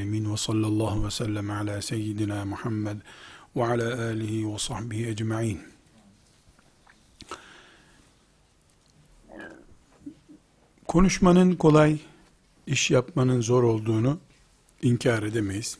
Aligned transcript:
Alemin 0.00 0.32
ve 0.32 0.36
sallallahu 0.36 1.06
ve 1.06 1.10
sellem 1.10 1.50
ala 1.50 1.82
seyyidina 1.82 2.44
Muhammed 2.44 2.96
ve 3.56 3.64
ala 3.64 4.04
alihi 4.04 4.52
ve 4.52 4.58
sahbihi 4.58 5.06
ecma'in. 5.08 5.60
Konuşmanın 10.88 11.56
kolay, 11.56 11.98
iş 12.66 12.90
yapmanın 12.90 13.40
zor 13.40 13.62
olduğunu 13.62 14.18
inkar 14.82 15.22
edemeyiz. 15.22 15.78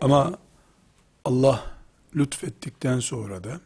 Ama 0.00 0.38
Allah 1.24 1.76
lütfettikten 2.16 3.00
sonra 3.00 3.44
da 3.44 3.60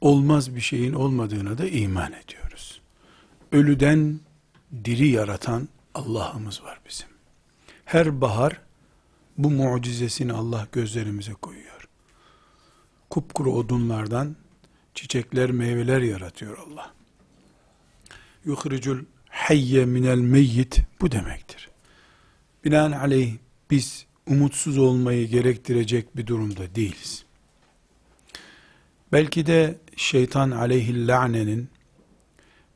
olmaz 0.00 0.54
bir 0.54 0.60
şeyin 0.60 0.92
olmadığına 0.92 1.58
da 1.58 1.68
iman 1.68 2.12
ediyoruz. 2.12 2.80
Ölüden 3.52 4.20
diri 4.84 5.08
yaratan 5.08 5.68
Allah'ımız 5.94 6.62
var 6.62 6.80
bizim. 6.88 7.17
Her 7.88 8.20
bahar 8.20 8.60
bu 9.38 9.50
mucizesini 9.50 10.32
Allah 10.32 10.66
gözlerimize 10.72 11.32
koyuyor. 11.32 11.88
Kupkuru 13.10 13.52
odunlardan 13.52 14.36
çiçekler, 14.94 15.50
meyveler 15.50 16.00
yaratıyor 16.00 16.58
Allah. 16.58 16.94
Yuhricul 18.44 18.98
hayye 19.28 19.84
minel 19.84 20.18
meyyit 20.18 20.80
bu 21.00 21.12
demektir. 21.12 21.68
Binaenaleyh 22.64 23.34
biz 23.70 24.06
umutsuz 24.26 24.78
olmayı 24.78 25.28
gerektirecek 25.28 26.16
bir 26.16 26.26
durumda 26.26 26.74
değiliz. 26.74 27.24
Belki 29.12 29.46
de 29.46 29.78
şeytan 29.96 30.50
aleyhillânenin 30.50 31.68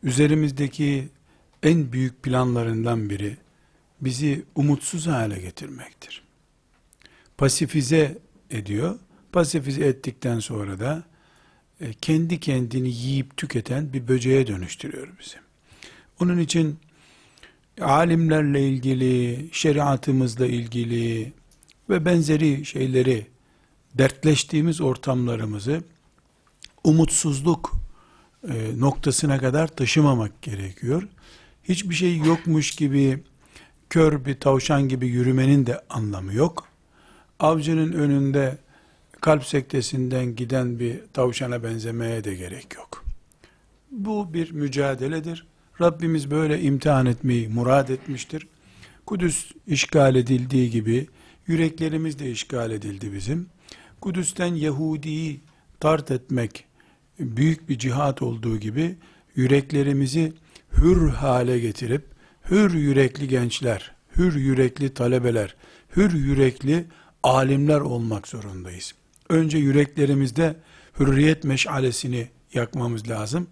üzerimizdeki 0.03 1.09
en 1.63 1.93
büyük 1.93 2.23
planlarından 2.23 3.11
biri 3.11 3.42
bizi 4.03 4.45
umutsuz 4.55 5.07
hale 5.07 5.41
getirmektir. 5.41 6.23
Pasifize 7.39 8.19
ediyor. 8.51 8.99
Pasifize 9.33 9.85
ettikten 9.85 10.39
sonra 10.39 10.81
da 10.81 11.03
e, 11.81 11.93
kendi 11.93 12.41
kendini 12.41 12.89
yiyip 12.89 13.37
tüketen 13.37 13.93
bir 13.93 14.09
böceğe 14.09 14.47
dönüştürüyor 14.47 15.09
bizi. 15.21 15.37
Onun 16.21 16.39
için 16.39 16.79
alimlerle 17.81 18.69
ilgili, 18.69 19.49
şeriatımızla 19.53 20.47
ilgili 20.47 21.33
ve 21.91 22.05
benzeri 22.05 22.65
şeyleri 22.65 23.27
dertleştiğimiz 23.95 24.81
ortamlarımızı 24.81 25.83
umutsuzluk 26.85 27.73
e, 28.49 28.81
noktasına 28.81 29.39
kadar 29.39 29.69
taşımamak 29.69 30.43
gerekiyor. 30.43 31.09
Hiçbir 31.65 31.95
şey 31.95 32.17
yokmuş 32.17 32.71
gibi 32.71 33.23
kör 33.93 34.25
bir 34.25 34.35
tavşan 34.35 34.89
gibi 34.89 35.07
yürümenin 35.07 35.67
de 35.67 35.81
anlamı 35.91 36.35
yok. 36.35 36.69
Avcının 37.41 37.93
önünde 37.93 38.59
kalp 39.21 39.47
sektesinden 39.47 40.37
giden 40.37 40.79
bir 40.79 41.01
tavşana 41.13 41.63
benzemeye 41.63 42.25
de 42.25 42.35
gerek 42.35 42.75
yok. 42.77 43.05
Bu 43.91 44.35
bir 44.35 44.51
mücadeledir. 44.51 45.47
Rabbimiz 45.81 46.31
böyle 46.31 46.61
imtihan 46.61 47.07
etmeyi 47.07 47.49
murad 47.49 47.89
etmiştir. 47.89 48.49
Kudüs 49.07 49.53
işgal 49.67 50.17
edildiği 50.17 50.71
gibi 50.71 51.07
yüreklerimiz 51.47 52.19
de 52.19 52.31
işgal 52.31 52.71
edildi 52.71 53.13
bizim. 53.13 53.49
Kudüs'ten 54.01 54.55
Yahudi'yi 54.55 55.41
tart 55.81 56.11
etmek 56.11 56.65
büyük 57.19 57.69
bir 57.69 57.79
cihat 57.79 58.23
olduğu 58.23 58.59
gibi 58.59 58.97
yüreklerimizi 59.37 60.33
hür 60.77 61.09
hale 61.09 61.59
getirip 61.59 62.12
hür 62.51 62.75
yürekli 62.75 63.29
gençler, 63.29 63.95
hür 64.17 64.35
yürekli 64.35 64.95
talebeler, 64.95 65.57
hür 65.97 66.13
yürekli 66.13 66.87
alimler 67.23 67.81
olmak 67.81 68.29
zorundayız. 68.29 68.95
Önce 69.29 69.59
yüreklerimizde 69.59 70.57
hürriyet 71.01 71.45
meşalesini 71.45 72.29
yakmamız 72.55 73.09
lazım. 73.09 73.47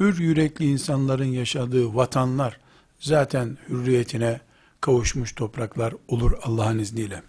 Hür 0.00 0.18
yürekli 0.18 0.64
insanların 0.64 1.24
yaşadığı 1.24 1.94
vatanlar 1.94 2.60
zaten 2.98 3.58
hürriyetine 3.68 4.40
kavuşmuş 4.80 5.32
topraklar 5.32 5.94
olur 6.08 6.32
Allah'ın 6.42 6.78
izniyle. 6.78 7.22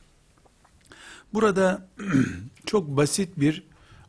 Burada 1.34 1.88
çok 2.66 2.88
basit 2.88 3.40
bir 3.40 3.64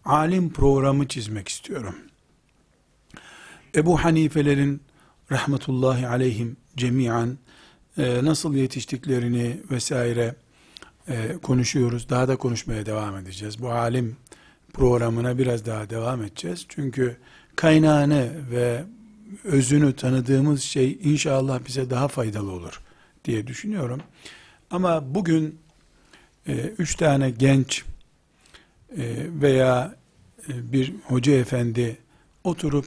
alim 0.04 0.52
programı 0.52 1.08
çizmek 1.08 1.48
istiyorum. 1.48 1.94
Ebu 3.74 4.04
Hanifelerin 4.04 4.82
rahmetullahi 5.32 6.08
aleyhim 6.08 6.56
cemiyan 6.78 7.38
e, 7.98 8.24
nasıl 8.24 8.54
yetiştiklerini 8.54 9.56
vesaire 9.70 10.34
e, 11.08 11.32
konuşuyoruz. 11.42 12.08
Daha 12.08 12.28
da 12.28 12.36
konuşmaya 12.36 12.86
devam 12.86 13.16
edeceğiz. 13.16 13.62
Bu 13.62 13.70
alim 13.70 14.16
programına 14.72 15.38
biraz 15.38 15.66
daha 15.66 15.90
devam 15.90 16.22
edeceğiz. 16.22 16.66
Çünkü 16.68 17.16
kaynağını 17.56 18.30
ve 18.50 18.84
özünü 19.44 19.96
tanıdığımız 19.96 20.62
şey 20.62 20.98
inşallah 21.02 21.60
bize 21.66 21.90
daha 21.90 22.08
faydalı 22.08 22.50
olur 22.52 22.80
diye 23.24 23.46
düşünüyorum. 23.46 24.00
Ama 24.70 25.14
bugün 25.14 25.58
e, 26.46 26.52
üç 26.78 26.94
tane 26.94 27.30
genç 27.30 27.84
e, 28.96 29.26
veya 29.42 29.96
e, 30.48 30.72
bir 30.72 30.94
hoca 31.04 31.32
efendi 31.32 31.98
oturup 32.44 32.86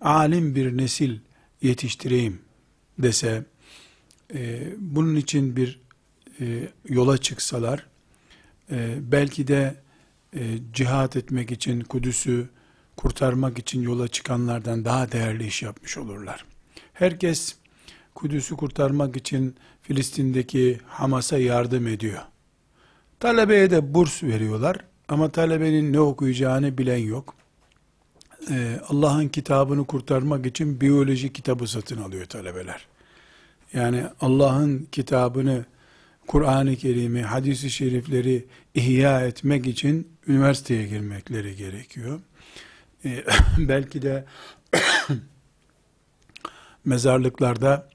alim 0.00 0.54
bir 0.54 0.76
nesil 0.76 1.18
yetiştireyim 1.62 2.38
dese, 3.02 3.44
e, 4.34 4.60
bunun 4.78 5.16
için 5.16 5.56
bir 5.56 5.80
e, 6.40 6.68
yola 6.88 7.18
çıksalar, 7.18 7.86
e, 8.70 8.98
belki 9.00 9.48
de 9.48 9.74
e, 10.36 10.40
cihat 10.72 11.16
etmek 11.16 11.50
için, 11.50 11.80
Kudüs'ü 11.80 12.48
kurtarmak 12.96 13.58
için 13.58 13.82
yola 13.82 14.08
çıkanlardan 14.08 14.84
daha 14.84 15.12
değerli 15.12 15.46
iş 15.46 15.62
yapmış 15.62 15.98
olurlar. 15.98 16.44
Herkes 16.92 17.56
Kudüs'ü 18.14 18.56
kurtarmak 18.56 19.16
için 19.16 19.54
Filistin'deki 19.82 20.80
Hamas'a 20.86 21.38
yardım 21.38 21.86
ediyor. 21.86 22.22
Talebeye 23.20 23.70
de 23.70 23.94
burs 23.94 24.22
veriyorlar 24.22 24.76
ama 25.08 25.30
talebenin 25.30 25.92
ne 25.92 26.00
okuyacağını 26.00 26.78
bilen 26.78 26.98
yok. 26.98 27.34
Ee, 28.50 28.80
Allah'ın 28.88 29.28
kitabını 29.28 29.86
kurtarmak 29.86 30.46
için 30.46 30.80
biyoloji 30.80 31.32
kitabı 31.32 31.66
satın 31.66 32.02
alıyor 32.02 32.26
talebeler. 32.26 32.86
Yani 33.72 34.04
Allah'ın 34.20 34.88
kitabını, 34.92 35.64
Kur'an-ı 36.26 36.76
Kerim'i, 36.76 37.22
hadisi 37.22 37.70
şerifleri 37.70 38.46
ihya 38.74 39.20
etmek 39.20 39.66
için 39.66 40.08
üniversiteye 40.26 40.86
girmekleri 40.86 41.56
gerekiyor. 41.56 42.20
Ee, 43.04 43.24
belki 43.58 44.02
de 44.02 44.24
mezarlıklarda 46.84 47.88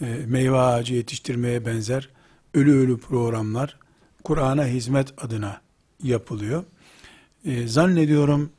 e, 0.00 0.04
meyve 0.26 0.58
ağacı 0.58 0.94
yetiştirmeye 0.94 1.66
benzer 1.66 2.08
ölü 2.54 2.72
ölü 2.78 2.98
programlar 2.98 3.76
Kur'an'a 4.24 4.66
hizmet 4.66 5.24
adına 5.24 5.60
yapılıyor. 6.02 6.64
E, 7.44 7.68
zannediyorum 7.68 8.50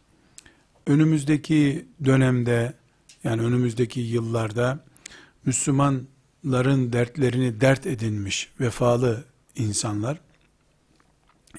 önümüzdeki 0.88 1.88
dönemde 2.06 2.74
yani 3.24 3.42
önümüzdeki 3.42 4.00
yıllarda 4.00 4.80
Müslümanların 5.46 6.94
dertlerini 6.94 7.62
dert 7.62 7.86
edinmiş 7.88 8.50
vefalı 8.60 9.24
insanlar 9.56 10.20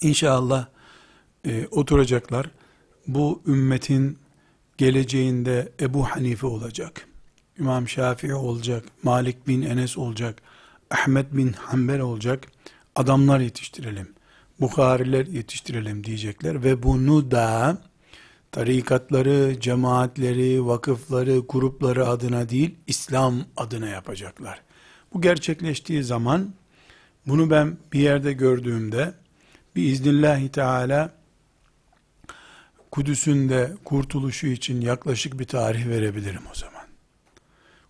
inşallah 0.01 0.67
e, 1.45 1.67
oturacaklar. 1.67 2.51
Bu 3.07 3.43
ümmetin 3.47 4.19
geleceğinde 4.79 5.73
Ebu 5.81 6.05
Hanife 6.05 6.47
olacak. 6.47 7.07
İmam 7.59 7.89
Şafii 7.89 8.35
olacak, 8.35 8.85
Malik 9.03 9.49
bin 9.49 9.63
Enes 9.63 9.99
olacak, 9.99 10.43
Ahmet 10.91 11.37
bin 11.37 11.53
Hanbel 11.53 12.01
olacak 12.01 12.47
adamlar 12.97 13.41
yetiştirelim. 13.41 14.09
Bukhariler 14.61 15.27
yetiştirelim 15.27 16.05
diyecekler 16.05 16.65
ve 16.65 16.83
bunu 16.83 17.31
da 17.31 17.79
tarikatları, 18.59 19.61
cemaatleri, 19.61 20.67
vakıfları, 20.67 21.39
grupları 21.49 22.09
adına 22.09 22.49
değil, 22.49 22.75
İslam 22.87 23.45
adına 23.57 23.89
yapacaklar. 23.89 24.63
Bu 25.15 25.21
gerçekleştiği 25.21 26.05
zaman, 26.05 26.55
bunu 27.27 27.51
ben 27.51 27.79
bir 27.93 28.01
yerde 28.01 28.33
gördüğümde, 28.33 29.15
bir 29.77 29.83
iznillahü 29.83 30.49
teala, 30.49 31.13
Kudüs'ün 32.91 33.49
de 33.49 33.73
kurtuluşu 33.85 34.47
için 34.47 34.81
yaklaşık 34.81 35.39
bir 35.39 35.45
tarih 35.45 35.87
verebilirim 35.87 36.43
o 36.53 36.55
zaman. 36.55 36.87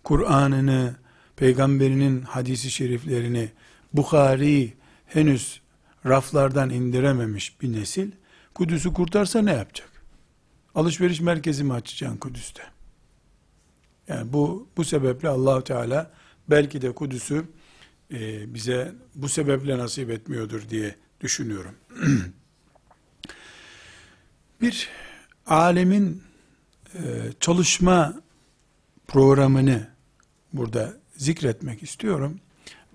Kur'an'ını, 0.03 0.95
peygamberinin 1.35 2.21
hadisi 2.21 2.71
şeriflerini, 2.71 3.51
Bukhari 3.93 4.73
henüz 5.05 5.61
raflardan 6.05 6.69
indirememiş 6.69 7.61
bir 7.61 7.73
nesil, 7.73 8.11
Kudüs'ü 8.53 8.93
kurtarsa 8.93 9.41
ne 9.41 9.53
yapacak? 9.53 9.88
Alışveriş 10.79 11.21
merkezi 11.21 11.63
mi 11.63 11.73
açacaksın 11.73 12.17
Kudüs'te? 12.17 12.63
Yani 14.07 14.33
bu 14.33 14.67
bu 14.77 14.83
sebeple 14.83 15.29
Allahu 15.29 15.63
Teala 15.63 16.11
Belki 16.49 16.81
de 16.81 16.91
Kudüs'ü 16.91 17.45
e, 18.13 18.53
bize 18.53 18.95
bu 19.15 19.29
sebeple 19.29 19.77
nasip 19.77 20.09
etmiyordur 20.09 20.69
diye 20.69 20.95
düşünüyorum. 21.21 21.75
Bir 24.61 24.89
alemin 25.47 26.23
e, 26.93 26.99
çalışma 27.39 28.13
programını 29.07 29.87
burada 30.53 30.93
zikretmek 31.15 31.83
istiyorum. 31.83 32.39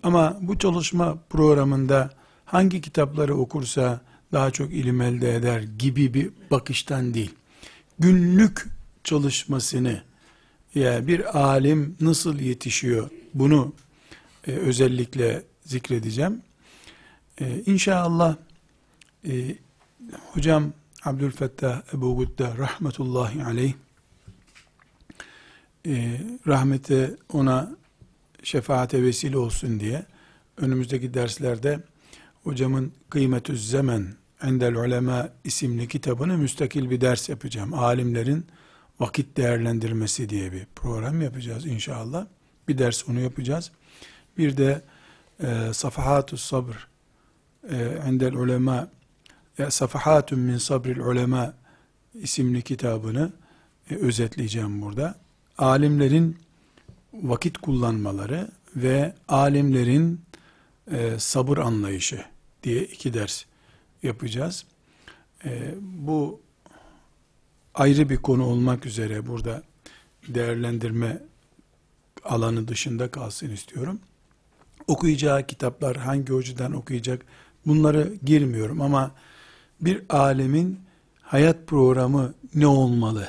Ama 0.02 0.38
bu 0.40 0.58
çalışma 0.58 1.18
programında 1.30 2.10
hangi 2.44 2.80
kitapları 2.80 3.34
okursa 3.34 4.00
daha 4.32 4.50
çok 4.50 4.72
ilim 4.72 5.00
elde 5.00 5.34
eder 5.34 5.60
gibi 5.60 6.14
bir 6.14 6.30
bakıştan 6.50 7.14
değil. 7.14 7.34
Günlük 7.98 8.66
çalışmasını 9.04 10.02
ya 10.74 11.06
bir 11.06 11.38
alim 11.38 11.96
nasıl 12.00 12.38
yetişiyor 12.38 13.10
bunu 13.34 13.72
e, 14.46 14.52
özellikle 14.52 15.42
zikredeceğim. 15.64 16.42
E, 17.40 17.62
inşallah 17.66 18.36
e, 19.28 19.56
hocam 20.32 20.72
Abdülfettah 21.04 21.94
Ebu 21.94 22.16
Gudda 22.16 22.58
rahmetullahi 22.58 23.44
aleyh 23.44 23.74
e, 25.86 26.20
rahmete 26.46 27.16
ona 27.32 27.76
şefaate 28.42 29.02
vesile 29.02 29.38
olsun 29.38 29.80
diye 29.80 30.06
önümüzdeki 30.56 31.14
derslerde 31.14 31.80
hocamın 32.44 32.92
Kıymetü 33.10 33.56
Zemen 33.56 34.14
Endel 34.44 34.74
Ulema 34.74 35.28
isimli 35.44 35.88
kitabını 35.88 36.38
müstakil 36.38 36.90
bir 36.90 37.00
ders 37.00 37.28
yapacağım. 37.28 37.74
Alimlerin 37.74 38.46
vakit 39.00 39.36
değerlendirmesi 39.36 40.28
diye 40.28 40.52
bir 40.52 40.66
program 40.76 41.22
yapacağız 41.22 41.66
inşallah. 41.66 42.26
Bir 42.68 42.78
ders 42.78 43.08
onu 43.08 43.20
yapacağız. 43.20 43.70
Bir 44.38 44.56
de 44.56 44.82
e, 45.40 45.72
Safahatü 45.72 46.36
Sabr 46.36 46.88
e, 47.70 47.76
Endel 48.06 48.34
Ulema 48.34 48.88
e, 49.58 49.70
Safahatun 49.70 50.38
min 50.38 50.58
Sabril 50.58 50.98
Ulema 50.98 51.54
isimli 52.14 52.62
kitabını 52.62 53.32
e, 53.90 53.94
özetleyeceğim 53.94 54.82
burada. 54.82 55.14
Alimlerin 55.58 56.38
vakit 57.12 57.58
kullanmaları 57.58 58.50
ve 58.76 59.14
alimlerin 59.28 60.20
e, 60.90 61.18
sabır 61.18 61.58
anlayışı 61.58 62.24
diye 62.62 62.84
iki 62.84 63.14
ders 63.14 63.44
yapacağız. 64.04 64.64
E, 65.44 65.74
bu 65.80 66.40
ayrı 67.74 68.08
bir 68.08 68.16
konu 68.16 68.46
olmak 68.46 68.86
üzere 68.86 69.26
burada 69.26 69.62
değerlendirme 70.28 71.22
alanı 72.24 72.68
dışında 72.68 73.10
kalsın 73.10 73.50
istiyorum. 73.50 74.00
Okuyacağı 74.86 75.46
kitaplar 75.46 75.96
hangi 75.96 76.32
hocadan 76.32 76.72
okuyacak 76.72 77.26
bunları 77.66 78.14
girmiyorum 78.24 78.80
ama 78.80 79.10
bir 79.80 80.02
alemin 80.08 80.80
hayat 81.22 81.66
programı 81.66 82.34
ne 82.54 82.66
olmalı 82.66 83.28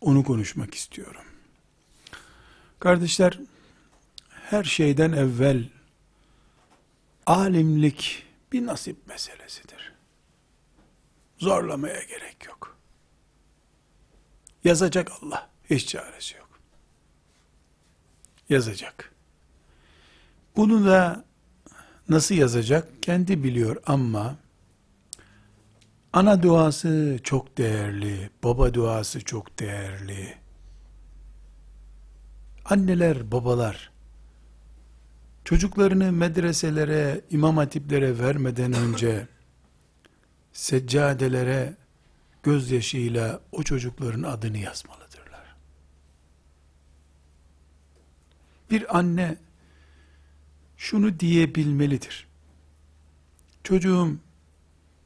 onu 0.00 0.24
konuşmak 0.24 0.74
istiyorum. 0.74 1.22
Kardeşler 2.78 3.38
her 4.28 4.64
şeyden 4.64 5.12
evvel 5.12 5.68
alimlik 7.26 8.22
bir 8.52 8.66
nasip 8.66 8.96
meselesidir. 9.08 9.65
Zorlamaya 11.38 12.02
gerek 12.02 12.46
yok. 12.46 12.76
Yazacak 14.64 15.12
Allah. 15.22 15.48
Hiç 15.70 15.88
çaresi 15.88 16.36
yok. 16.36 16.48
Yazacak. 18.48 19.12
Bunu 20.56 20.86
da 20.86 21.24
nasıl 22.08 22.34
yazacak 22.34 23.02
kendi 23.02 23.44
biliyor 23.44 23.76
ama 23.86 24.36
ana 26.12 26.42
duası 26.42 27.18
çok 27.22 27.58
değerli, 27.58 28.30
baba 28.44 28.74
duası 28.74 29.20
çok 29.20 29.58
değerli. 29.58 30.34
Anneler, 32.64 33.32
babalar 33.32 33.90
çocuklarını 35.44 36.12
medreselere, 36.12 37.20
imam 37.30 37.56
hatiplere 37.56 38.18
vermeden 38.18 38.72
önce 38.72 39.28
seccadelere 40.56 41.74
gözyaşıyla 42.42 43.40
o 43.52 43.62
çocukların 43.62 44.22
adını 44.22 44.58
yazmalıdırlar. 44.58 45.56
Bir 48.70 48.98
anne 48.98 49.36
şunu 50.76 51.20
diyebilmelidir. 51.20 52.26
Çocuğum 53.64 54.16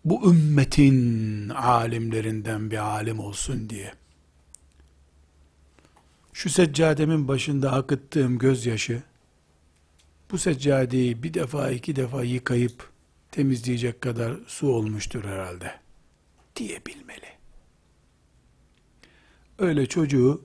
bu 0.05 0.31
ümmetin 0.31 1.49
alimlerinden 1.49 2.71
bir 2.71 2.79
alim 2.79 3.21
olsun 3.21 3.71
diye. 3.71 3.95
Şu 6.33 6.51
seccademin 6.51 7.29
başında 7.29 7.73
akıttığım 7.73 8.39
gözyaşı, 8.39 9.03
bu 10.31 10.39
seccadeyi 10.39 11.23
bir 11.23 11.35
defa 11.35 11.71
iki 11.71 11.97
defa 11.97 12.25
yıkayıp 12.25 12.90
temizleyecek 13.31 14.01
kadar 14.01 14.37
su 14.47 14.73
olmuştur 14.73 15.25
herhalde 15.25 15.81
diyebilmeli. 16.57 17.29
Öyle 19.59 19.87
çocuğu 19.87 20.45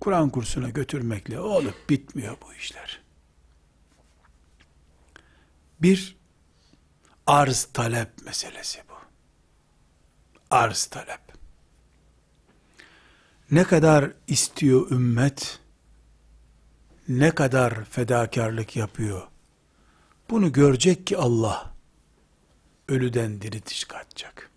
Kur'an 0.00 0.30
kursuna 0.30 0.70
götürmekle 0.70 1.40
olup 1.40 1.90
bitmiyor 1.90 2.36
bu 2.46 2.54
işler. 2.54 3.02
Bir 5.80 6.16
arz 7.26 7.64
talep 7.64 8.24
meselesi 8.24 8.82
bu. 8.88 8.94
Arz 10.50 10.84
talep. 10.84 11.20
Ne 13.50 13.64
kadar 13.64 14.12
istiyor 14.26 14.90
ümmet, 14.90 15.58
ne 17.08 17.30
kadar 17.30 17.84
fedakarlık 17.84 18.76
yapıyor. 18.76 19.22
Bunu 20.30 20.52
görecek 20.52 21.06
ki 21.06 21.16
Allah 21.18 21.71
ölüden 22.92 23.40
diri 23.40 23.60
çıkartacak. 23.60 24.50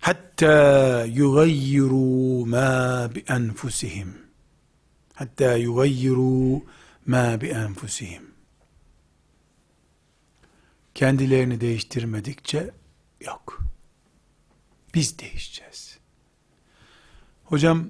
Hatta 0.00 1.04
yugayyiru 1.04 2.46
ma 2.46 3.10
bi 3.14 3.24
enfusihim. 3.28 4.18
Hatta 5.14 5.56
yugayyiru 5.56 6.64
ma 7.06 7.40
bi 7.40 7.46
enfusihim. 7.46 8.34
Kendilerini 10.94 11.60
değiştirmedikçe 11.60 12.70
yok. 13.20 13.62
Biz 14.94 15.18
değişeceğiz. 15.18 15.98
Hocam 17.44 17.88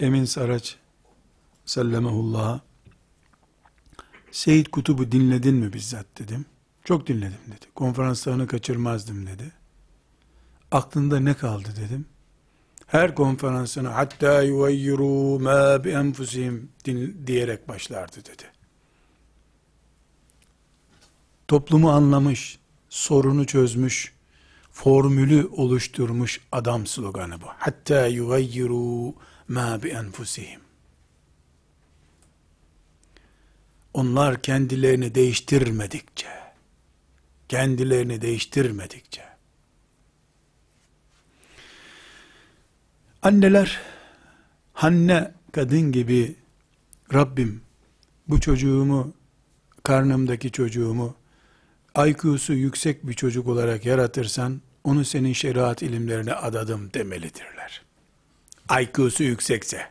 Emin 0.00 0.24
Saraç 0.24 0.76
sellemehullah 1.64 2.60
Seyyid 4.30 4.66
Kutub'u 4.66 5.12
dinledin 5.12 5.54
mi 5.54 5.72
bizzat 5.72 6.06
dedim. 6.18 6.46
Çok 6.90 7.06
dinledim 7.06 7.38
dedi. 7.46 7.66
Konferanslarını 7.74 8.46
kaçırmazdım 8.46 9.26
dedi. 9.26 9.52
Aklında 10.70 11.20
ne 11.20 11.34
kaldı 11.34 11.68
dedim. 11.76 12.06
Her 12.86 13.14
konferansını 13.14 13.88
hatta 13.88 14.42
yuvayyiru 14.42 15.38
ma 15.40 15.84
bi 15.84 15.90
enfusihim 15.90 16.72
diyerek 17.26 17.68
başlardı 17.68 18.16
dedi. 18.16 18.42
Toplumu 21.48 21.90
anlamış, 21.90 22.58
sorunu 22.88 23.46
çözmüş, 23.46 24.12
formülü 24.72 25.46
oluşturmuş 25.46 26.40
adam 26.52 26.86
sloganı 26.86 27.40
bu. 27.40 27.46
Hatta 27.58 28.06
yuvayyiru 28.06 29.14
ma 29.48 29.82
bi 29.82 29.88
enfusihim. 29.88 30.60
Onlar 33.94 34.42
kendilerini 34.42 35.14
değiştirmedikçe, 35.14 36.49
kendilerini 37.50 38.22
değiştirmedikçe, 38.22 39.22
anneler, 43.22 43.80
Hanne 44.72 45.34
kadın 45.52 45.92
gibi, 45.92 46.36
Rabbim 47.14 47.62
bu 48.28 48.40
çocuğumu, 48.40 49.14
karnımdaki 49.82 50.52
çocuğumu, 50.52 51.16
IQ'su 52.06 52.52
yüksek 52.52 53.06
bir 53.06 53.14
çocuk 53.14 53.48
olarak 53.48 53.86
yaratırsan, 53.86 54.60
onu 54.84 55.04
senin 55.04 55.32
şeriat 55.32 55.82
ilimlerine 55.82 56.32
adadım 56.32 56.92
demelidirler. 56.94 57.82
IQ'su 58.80 59.22
yüksekse. 59.22 59.90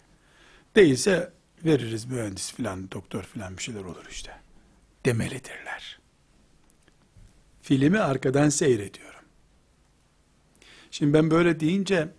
Değilse 0.75 1.33
veririz 1.65 2.05
mühendis 2.05 2.53
filan, 2.53 2.91
doktor 2.91 3.23
filan 3.23 3.57
bir 3.57 3.63
şeyler 3.63 3.83
olur 3.83 4.05
işte. 4.09 4.31
Demelidirler. 5.05 5.98
Filmi 7.69 7.99
arkadan 7.99 8.49
seyrediyorum. 8.49 9.21
Şimdi 10.91 11.13
ben 11.13 11.31
böyle 11.31 11.59
deyince 11.59 12.09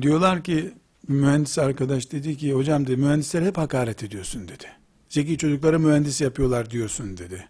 diyorlar 0.00 0.44
ki 0.44 0.74
mühendis 1.08 1.58
arkadaş 1.58 2.12
dedi 2.12 2.36
ki 2.36 2.52
hocam 2.52 2.86
dedi 2.86 2.96
mühendislere 2.96 3.44
hep 3.44 3.58
hakaret 3.58 4.02
ediyorsun 4.02 4.48
dedi. 4.48 4.66
Zeki 5.08 5.38
çocuklara 5.38 5.78
mühendis 5.78 6.20
yapıyorlar 6.20 6.70
diyorsun 6.70 7.16
dedi. 7.16 7.48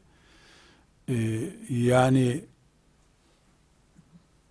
Ee, 1.08 1.50
yani 1.70 2.44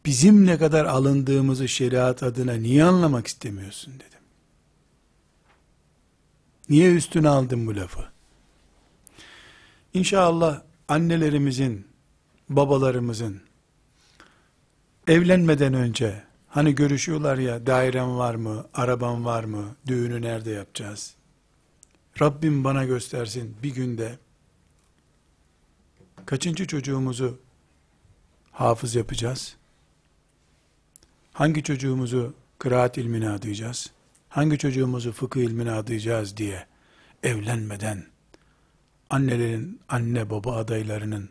bizim 0.06 0.46
ne 0.46 0.58
kadar 0.58 0.86
alındığımızı 0.86 1.68
şeriat 1.68 2.24
adına 2.24 2.54
niye 2.54 2.84
anlamak 2.84 3.28
istemiyorsun 3.28 3.94
dedim. 3.94 4.20
Niye 6.70 6.96
üstüne 6.96 7.30
aldın 7.30 7.68
bu 7.68 7.76
lafı? 7.76 8.06
İnşallah 9.94 10.62
annelerimizin, 10.88 11.88
babalarımızın 12.50 13.42
evlenmeden 15.08 15.74
önce 15.74 16.24
hani 16.48 16.76
görüşüyorlar 16.76 17.38
ya 17.38 17.68
dairem 17.68 18.18
var 18.18 18.36
mı, 18.36 18.66
araban 18.74 19.26
var 19.26 19.44
mı, 19.44 19.76
düğünü 19.88 20.22
nerede 20.22 20.52
yapacağız? 20.52 21.16
Rabbim 22.22 22.64
bana 22.64 22.86
göstersin 22.86 23.58
bir 23.64 23.74
günde 23.74 24.20
kaçıncı 26.26 26.68
çocuğumuzu 26.68 27.40
hafız 28.52 28.96
yapacağız? 28.96 29.56
Hangi 31.34 31.64
çocuğumuzu 31.64 32.34
kıraat 32.60 32.98
ilmine 32.98 33.30
adayacağız? 33.30 33.92
Hangi 34.30 34.58
çocuğumuzu 34.58 35.12
fıkıh 35.12 35.42
ilmine 35.42 35.72
adayacağız 35.72 36.38
diye 36.38 36.66
evlenmeden 37.24 38.13
annelerin, 39.14 39.82
anne 39.90 40.30
baba 40.30 40.56
adaylarının 40.56 41.30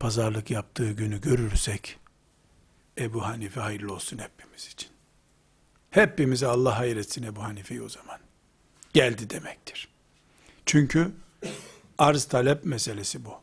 pazarlık 0.00 0.50
yaptığı 0.50 0.92
günü 0.92 1.20
görürsek, 1.20 1.98
Ebu 2.98 3.26
Hanife 3.26 3.60
hayırlı 3.60 3.94
olsun 3.94 4.18
hepimiz 4.18 4.66
için. 4.66 4.88
Hepimize 5.90 6.46
Allah 6.46 6.78
hayretsin 6.78 7.22
Ebu 7.22 7.42
Hanife'yi 7.42 7.82
o 7.82 7.88
zaman. 7.88 8.18
Geldi 8.92 9.30
demektir. 9.30 9.88
Çünkü 10.66 11.12
arz 11.98 12.24
talep 12.24 12.64
meselesi 12.64 13.24
bu. 13.24 13.34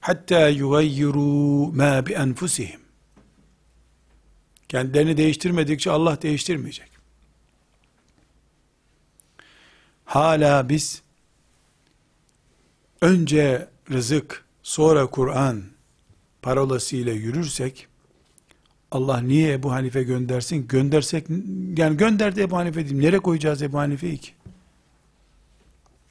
Hatta 0.00 0.48
yugayyiru 0.48 1.72
ma 1.72 2.06
bi 2.06 2.12
enfusihim. 2.12 2.80
Kendilerini 4.68 5.16
değiştirmedikçe 5.16 5.90
Allah 5.90 6.22
değiştirmeyecek. 6.22 6.90
Hala 10.04 10.68
biz 10.68 11.02
önce 13.02 13.68
rızık, 13.90 14.44
sonra 14.62 15.06
Kur'an 15.06 15.62
parolasıyla 16.42 17.12
yürürsek, 17.12 17.86
Allah 18.90 19.20
niye 19.20 19.52
Ebu 19.52 19.72
Hanife 19.72 20.02
göndersin? 20.02 20.68
Göndersek, 20.68 21.26
yani 21.76 21.96
gönderdi 21.96 22.40
Ebu 22.40 22.56
Hanife 22.56 22.80
diyeyim. 22.84 23.04
Nereye 23.04 23.18
koyacağız 23.18 23.62
Ebu 23.62 23.78
Hanife'yi 23.78 24.18
ki? 24.18 24.32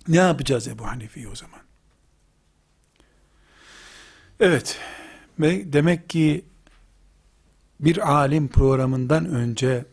Ne 0.07 0.17
yapacağız 0.17 0.67
Ebu 0.67 0.87
Hanife'yi 0.87 1.27
o 1.27 1.35
zaman? 1.35 1.59
Evet, 4.39 4.77
demek 5.39 6.09
ki 6.09 6.45
bir 7.79 8.11
alim 8.11 8.47
programından 8.47 9.25
önce 9.25 9.85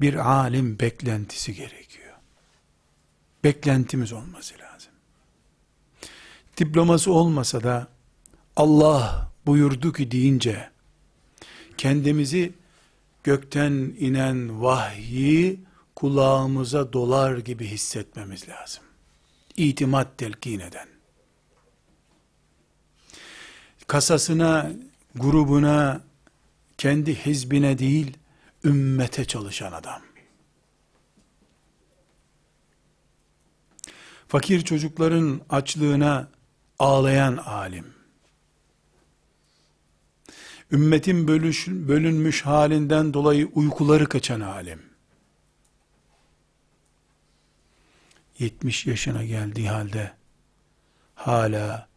bir 0.00 0.14
alim 0.14 0.78
beklentisi 0.78 1.54
gerekiyor. 1.54 2.14
Beklentimiz 3.44 4.12
olması 4.12 4.54
lazım. 4.54 4.67
Diploması 6.58 7.12
olmasa 7.12 7.62
da 7.62 7.88
Allah 8.56 9.30
buyurdu 9.46 9.92
ki 9.92 10.10
deyince 10.10 10.70
kendimizi 11.76 12.52
gökten 13.24 13.72
inen 13.98 14.62
vahyi 14.62 15.60
kulağımıza 15.96 16.92
dolar 16.92 17.38
gibi 17.38 17.66
hissetmemiz 17.66 18.48
lazım. 18.48 18.84
İtimat 19.56 20.18
telkin 20.18 20.60
eden. 20.60 20.88
Kasasına, 23.86 24.70
grubuna, 25.14 26.00
kendi 26.78 27.14
hizbine 27.14 27.78
değil, 27.78 28.16
ümmete 28.64 29.24
çalışan 29.24 29.72
adam. 29.72 30.02
Fakir 34.28 34.60
çocukların 34.60 35.40
açlığına 35.50 36.28
ağlayan 36.78 37.36
alim. 37.36 37.94
Ümmetin 40.72 41.28
bölüş, 41.28 41.68
bölünmüş 41.68 42.46
halinden 42.46 43.14
dolayı 43.14 43.46
uykuları 43.46 44.08
kaçan 44.08 44.40
alim. 44.40 44.82
70 48.38 48.86
yaşına 48.86 49.24
geldiği 49.24 49.68
halde 49.68 50.12
hala 51.14 51.88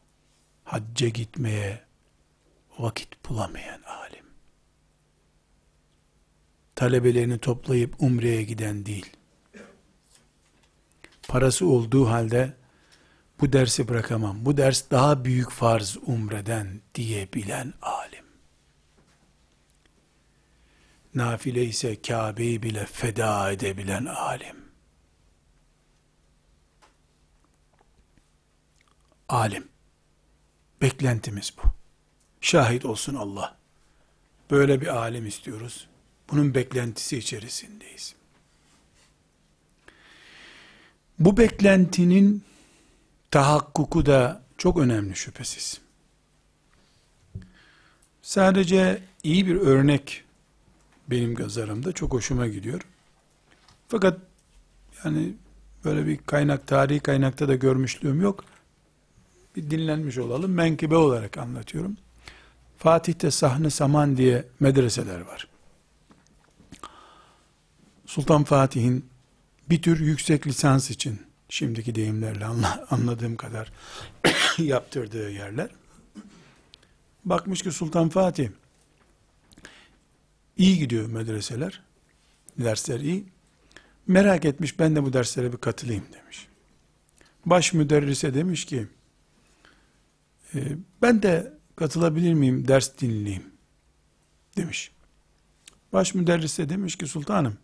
hacca 0.64 1.08
gitmeye 1.08 1.84
vakit 2.80 3.30
bulamayan 3.30 3.82
alim. 3.84 4.26
Talebelerini 6.76 7.38
toplayıp 7.38 7.96
umreye 8.00 8.44
giden 8.44 8.86
değil. 8.86 9.10
Parası 11.28 11.68
olduğu 11.68 12.10
halde 12.10 12.61
bu 13.42 13.54
dersi 13.54 13.88
bırakamam. 13.88 14.46
Bu 14.46 14.58
ders 14.58 14.92
daha 14.92 15.26
büyük 15.26 15.52
farz 15.52 15.98
umreden 16.06 16.82
diyebilen 16.96 17.74
alim. 17.82 18.26
Nafile 21.16 21.66
ise 21.66 22.02
Kabe'yi 22.02 22.64
bile 22.64 22.86
feda 22.86 23.52
edebilen 23.52 24.06
alim. 24.06 24.56
Alim. 29.30 29.68
Beklentimiz 30.82 31.54
bu. 31.58 31.62
Şahit 32.42 32.86
olsun 32.86 33.16
Allah. 33.16 33.58
Böyle 34.52 34.82
bir 34.82 34.88
alim 34.88 35.28
istiyoruz. 35.28 35.88
Bunun 36.32 36.56
beklentisi 36.56 37.18
içerisindeyiz. 37.18 38.16
Bu 41.20 41.38
beklentinin 41.38 42.44
tahakkuku 43.32 44.06
da 44.06 44.42
çok 44.58 44.78
önemli 44.78 45.16
şüphesiz. 45.16 45.82
Sadece 48.22 49.04
iyi 49.24 49.48
bir 49.48 49.56
örnek 49.56 50.24
benim 51.08 51.36
gözlerimde 51.36 51.92
çok 51.92 52.14
hoşuma 52.14 52.48
gidiyor. 52.48 52.82
Fakat 53.88 54.20
yani 55.06 55.34
böyle 55.86 56.08
bir 56.08 56.18
kaynak, 56.18 56.68
tarihi 56.68 57.00
kaynakta 57.00 57.48
da 57.48 57.56
görmüşlüğüm 57.56 58.22
yok. 58.22 58.44
Bir 59.56 59.70
dinlenmiş 59.70 60.18
olalım. 60.18 60.52
Menkıbe 60.52 60.96
olarak 60.96 61.38
anlatıyorum. 61.38 61.98
Fatih'te 62.78 63.32
Sahne 63.32 63.70
Saman 63.70 64.18
diye 64.18 64.46
medreseler 64.60 65.22
var. 65.22 65.48
Sultan 68.06 68.44
Fatih'in 68.44 69.06
bir 69.70 69.82
tür 69.82 70.00
yüksek 70.00 70.48
lisans 70.48 70.90
için 70.90 71.31
şimdiki 71.52 71.96
deyimlerle 71.96 72.46
anladığım 72.90 73.38
kadar 73.38 73.72
yaptırdığı 74.58 75.32
yerler. 75.32 75.70
Bakmış 77.26 77.62
ki 77.62 77.72
Sultan 77.72 78.10
Fatih 78.10 78.50
iyi 80.58 80.80
gidiyor 80.80 81.08
medreseler. 81.08 81.84
Dersler 82.58 83.00
iyi. 83.00 83.26
Merak 84.08 84.46
etmiş 84.46 84.80
ben 84.80 84.96
de 84.96 85.04
bu 85.04 85.14
derslere 85.14 85.54
bir 85.54 85.58
katılayım 85.58 86.04
demiş. 86.14 86.48
Baş 87.46 87.74
müderrise 87.74 88.34
demiş 88.34 88.66
ki 88.66 88.88
e, 90.56 90.60
ben 91.02 91.24
de 91.24 91.54
katılabilir 91.76 92.34
miyim 92.34 92.68
ders 92.68 92.98
dinleyeyim 92.98 93.46
demiş. 94.58 94.92
Baş 95.94 96.14
müderrise 96.16 96.70
demiş 96.70 96.96
ki 96.96 97.08
sultanım 97.08 97.58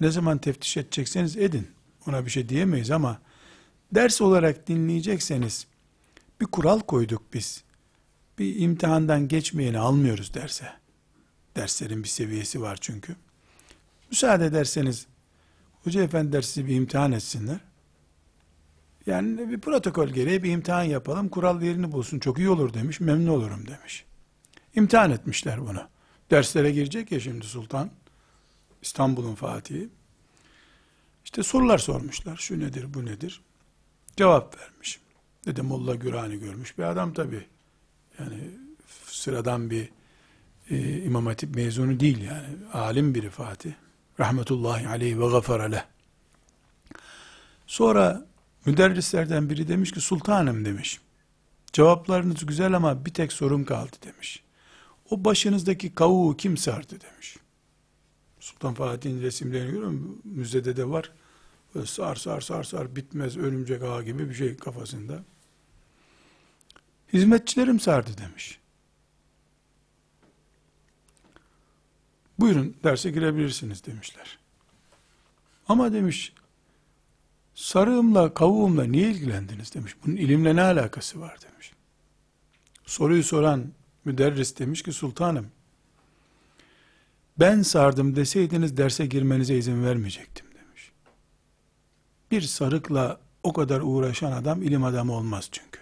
ne 0.00 0.10
zaman 0.10 0.38
teftiş 0.38 0.76
edecekseniz 0.76 1.36
edin. 1.36 1.79
Ona 2.06 2.24
bir 2.24 2.30
şey 2.30 2.48
diyemeyiz 2.48 2.90
ama 2.90 3.20
ders 3.94 4.20
olarak 4.20 4.68
dinleyecekseniz 4.68 5.66
bir 6.40 6.46
kural 6.46 6.80
koyduk 6.80 7.22
biz. 7.34 7.64
Bir 8.38 8.60
imtihandan 8.60 9.28
geçmeyeni 9.28 9.78
almıyoruz 9.78 10.34
derse. 10.34 10.72
Derslerin 11.56 12.02
bir 12.02 12.08
seviyesi 12.08 12.62
var 12.62 12.78
çünkü. 12.80 13.16
Müsaade 14.10 14.46
ederseniz 14.46 15.06
hoca 15.84 16.02
efendi 16.02 16.32
dersi 16.32 16.66
bir 16.66 16.74
imtihan 16.74 17.12
etsinler. 17.12 17.60
Yani 19.06 19.50
bir 19.50 19.60
protokol 19.60 20.08
gereği 20.08 20.42
bir 20.42 20.50
imtihan 20.50 20.82
yapalım. 20.82 21.28
Kural 21.28 21.62
yerini 21.62 21.92
bulsun. 21.92 22.18
Çok 22.18 22.38
iyi 22.38 22.50
olur 22.50 22.74
demiş. 22.74 23.00
Memnun 23.00 23.26
olurum 23.26 23.66
demiş. 23.66 24.04
İmtihan 24.74 25.10
etmişler 25.10 25.60
bunu. 25.60 25.88
Derslere 26.30 26.70
girecek 26.70 27.12
ya 27.12 27.20
şimdi 27.20 27.46
sultan. 27.46 27.90
İstanbul'un 28.82 29.34
Fatihi. 29.34 29.88
İşte 31.30 31.42
sorular 31.42 31.78
sormuşlar. 31.78 32.36
Şu 32.36 32.60
nedir, 32.60 32.94
bu 32.94 33.06
nedir? 33.06 33.40
Cevap 34.16 34.58
vermiş. 34.58 35.00
Dedim 35.46 35.66
Molla 35.66 35.94
Gürani 35.94 36.38
görmüş 36.38 36.78
bir 36.78 36.82
adam 36.82 37.12
tabi. 37.12 37.46
Yani 38.18 38.50
sıradan 39.06 39.70
bir 39.70 39.90
e, 40.70 41.02
İmam 41.02 41.26
Hatip 41.26 41.54
mezunu 41.54 42.00
değil 42.00 42.22
yani. 42.22 42.46
Alim 42.72 43.14
biri 43.14 43.30
Fatih. 43.30 43.72
Rahmetullahi 44.20 44.88
aleyhi 44.88 45.20
ve 45.20 45.28
gafara 45.28 45.64
leh. 45.64 45.84
Sonra 47.66 48.26
müderrislerden 48.66 49.50
biri 49.50 49.68
demiş 49.68 49.92
ki 49.92 50.00
sultanım 50.00 50.64
demiş. 50.64 51.00
Cevaplarınız 51.72 52.46
güzel 52.46 52.72
ama 52.72 53.06
bir 53.06 53.14
tek 53.14 53.32
sorum 53.32 53.64
kaldı 53.64 53.96
demiş. 54.02 54.42
O 55.10 55.24
başınızdaki 55.24 55.94
kavuğu 55.94 56.36
kim 56.36 56.56
sardı 56.56 57.00
demiş. 57.00 57.36
Sultan 58.40 58.74
Fatih'in 58.74 59.22
resimlerini 59.22 59.70
görüyorum. 59.70 60.22
Müzede 60.24 60.76
de 60.76 60.88
var. 60.88 61.10
Sar 61.84 62.16
sar 62.16 62.40
sar 62.40 62.62
sar 62.62 62.96
bitmez 62.96 63.36
örümcek 63.36 63.82
ağı 63.82 64.02
gibi 64.02 64.28
bir 64.28 64.34
şey 64.34 64.56
kafasında. 64.56 65.24
Hizmetçilerim 67.12 67.80
sardı 67.80 68.10
demiş. 68.18 68.60
Buyurun 72.38 72.76
derse 72.84 73.10
girebilirsiniz 73.10 73.86
demişler. 73.86 74.38
Ama 75.68 75.92
demiş 75.92 76.32
sarığımla 77.54 78.34
kavuğumla 78.34 78.84
niye 78.84 79.10
ilgilendiniz 79.10 79.74
demiş. 79.74 79.96
Bunun 80.06 80.16
ilimle 80.16 80.56
ne 80.56 80.62
alakası 80.62 81.20
var 81.20 81.38
demiş. 81.42 81.72
Soruyu 82.86 83.24
soran 83.24 83.72
müderris 84.04 84.58
demiş 84.58 84.82
ki 84.82 84.92
sultanım 84.92 85.50
ben 87.40 87.62
sardım 87.62 88.16
deseydiniz 88.16 88.76
derse 88.76 89.06
girmenize 89.06 89.56
izin 89.56 89.84
vermeyecektim. 89.84 90.49
Bir 92.30 92.42
sarıkla 92.42 93.20
o 93.42 93.52
kadar 93.52 93.80
uğraşan 93.80 94.32
adam 94.32 94.62
ilim 94.62 94.84
adamı 94.84 95.12
olmaz 95.12 95.48
çünkü. 95.52 95.80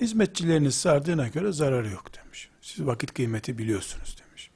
Hizmetçileriniz 0.00 0.74
sardığına 0.74 1.28
göre 1.28 1.52
zararı 1.52 1.90
yok 1.90 2.04
demiş. 2.14 2.50
Siz 2.60 2.86
vakit 2.86 3.14
kıymeti 3.14 3.58
biliyorsunuz 3.58 4.16
demiş. 4.20 4.50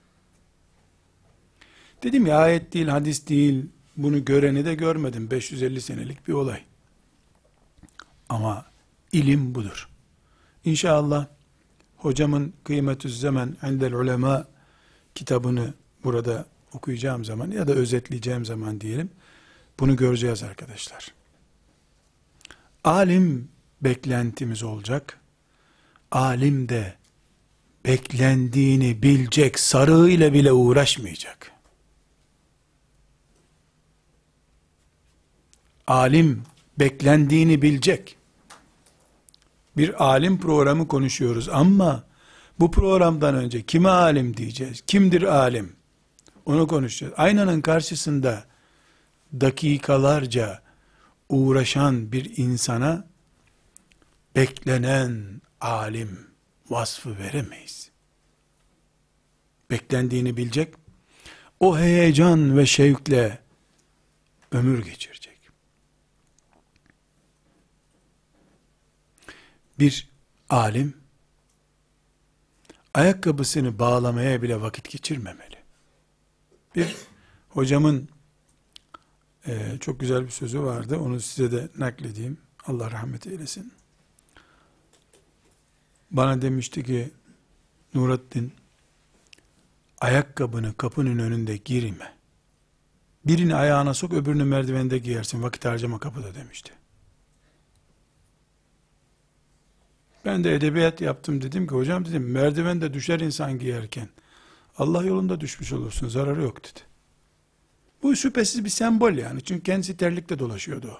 Dedim 2.02 2.26
ya 2.26 2.38
ayet 2.38 2.74
değil, 2.74 2.86
hadis 2.88 3.28
değil, 3.28 3.66
bunu 3.96 4.24
göreni 4.24 4.64
de 4.64 4.74
görmedim. 4.74 5.30
550 5.30 5.80
senelik 5.80 6.28
bir 6.28 6.32
olay. 6.32 6.60
Ama 8.28 8.64
ilim 9.12 9.54
budur. 9.54 9.88
İnşallah 10.64 11.26
hocamın 11.96 12.52
Kıymetü 12.64 13.10
Zaman 13.10 13.56
Endel 13.62 13.92
Ulema 13.92 14.46
kitabını 15.14 15.74
burada 16.04 16.46
okuyacağım 16.72 17.24
zaman 17.24 17.50
ya 17.50 17.68
da 17.68 17.72
özetleyeceğim 17.72 18.44
zaman 18.44 18.80
diyelim. 18.80 19.10
Bunu 19.80 19.96
göreceğiz 19.96 20.42
arkadaşlar. 20.42 21.14
Alim 22.84 23.48
beklentimiz 23.80 24.62
olacak. 24.62 25.20
Alim 26.10 26.68
de 26.68 26.94
beklendiğini 27.86 29.02
bilecek, 29.02 29.58
sarığı 29.58 30.10
ile 30.10 30.32
bile 30.32 30.52
uğraşmayacak. 30.52 31.52
Alim 35.86 36.42
beklendiğini 36.78 37.62
bilecek. 37.62 38.16
Bir 39.76 40.04
alim 40.04 40.40
programı 40.40 40.88
konuşuyoruz 40.88 41.48
ama 41.48 42.04
bu 42.60 42.70
programdan 42.70 43.34
önce 43.34 43.62
kime 43.62 43.88
alim 43.88 44.36
diyeceğiz? 44.36 44.82
Kimdir 44.86 45.22
alim? 45.22 45.76
Onu 46.46 46.66
konuşacağız. 46.66 47.14
Aynanın 47.16 47.60
karşısında 47.60 48.44
dakikalarca 49.32 50.62
uğraşan 51.28 52.12
bir 52.12 52.36
insana 52.36 53.06
beklenen 54.36 55.40
alim 55.60 56.30
vasfı 56.70 57.18
veremeyiz. 57.18 57.90
Beklendiğini 59.70 60.36
bilecek, 60.36 60.74
o 61.60 61.78
heyecan 61.78 62.56
ve 62.56 62.66
şevkle 62.66 63.38
ömür 64.52 64.84
geçirecek. 64.84 65.38
Bir 69.78 70.10
alim, 70.50 70.96
ayakkabısını 72.94 73.78
bağlamaya 73.78 74.42
bile 74.42 74.60
vakit 74.60 74.90
geçirmemeli. 74.90 75.56
Bir 76.74 76.96
hocamın 77.48 78.08
e, 79.46 79.78
çok 79.80 80.00
güzel 80.00 80.24
bir 80.24 80.30
sözü 80.30 80.62
vardı. 80.62 80.98
Onu 80.98 81.20
size 81.20 81.52
de 81.52 81.68
nakledeyim. 81.78 82.38
Allah 82.66 82.90
rahmet 82.90 83.26
eylesin. 83.26 83.72
Bana 86.10 86.42
demişti 86.42 86.82
ki 86.82 87.10
Nurattin 87.94 88.52
ayakkabını 90.00 90.74
kapının 90.74 91.18
önünde 91.18 91.56
girme. 91.56 92.14
Birini 93.24 93.54
ayağına 93.54 93.94
sok 93.94 94.12
öbürünü 94.12 94.44
merdivende 94.44 94.98
giyersin. 94.98 95.42
Vakit 95.42 95.64
harcama 95.64 95.98
kapıda 95.98 96.34
demişti. 96.34 96.72
Ben 100.24 100.44
de 100.44 100.54
edebiyat 100.54 101.00
yaptım 101.00 101.42
dedim 101.42 101.66
ki 101.66 101.74
hocam 101.74 102.04
dedim 102.04 102.30
merdivende 102.30 102.94
düşer 102.94 103.20
insan 103.20 103.58
giyerken. 103.58 104.08
Allah 104.78 105.04
yolunda 105.04 105.40
düşmüş 105.40 105.72
olursun 105.72 106.08
zararı 106.08 106.42
yok 106.42 106.64
dedi. 106.64 106.93
Bu 108.04 108.16
şüphesiz 108.16 108.64
bir 108.64 108.70
sembol 108.70 109.12
yani. 109.12 109.42
Çünkü 109.42 109.62
kendisi 109.62 109.96
terlikle 109.96 110.38
dolaşıyordu 110.38 110.88
o. 110.88 110.98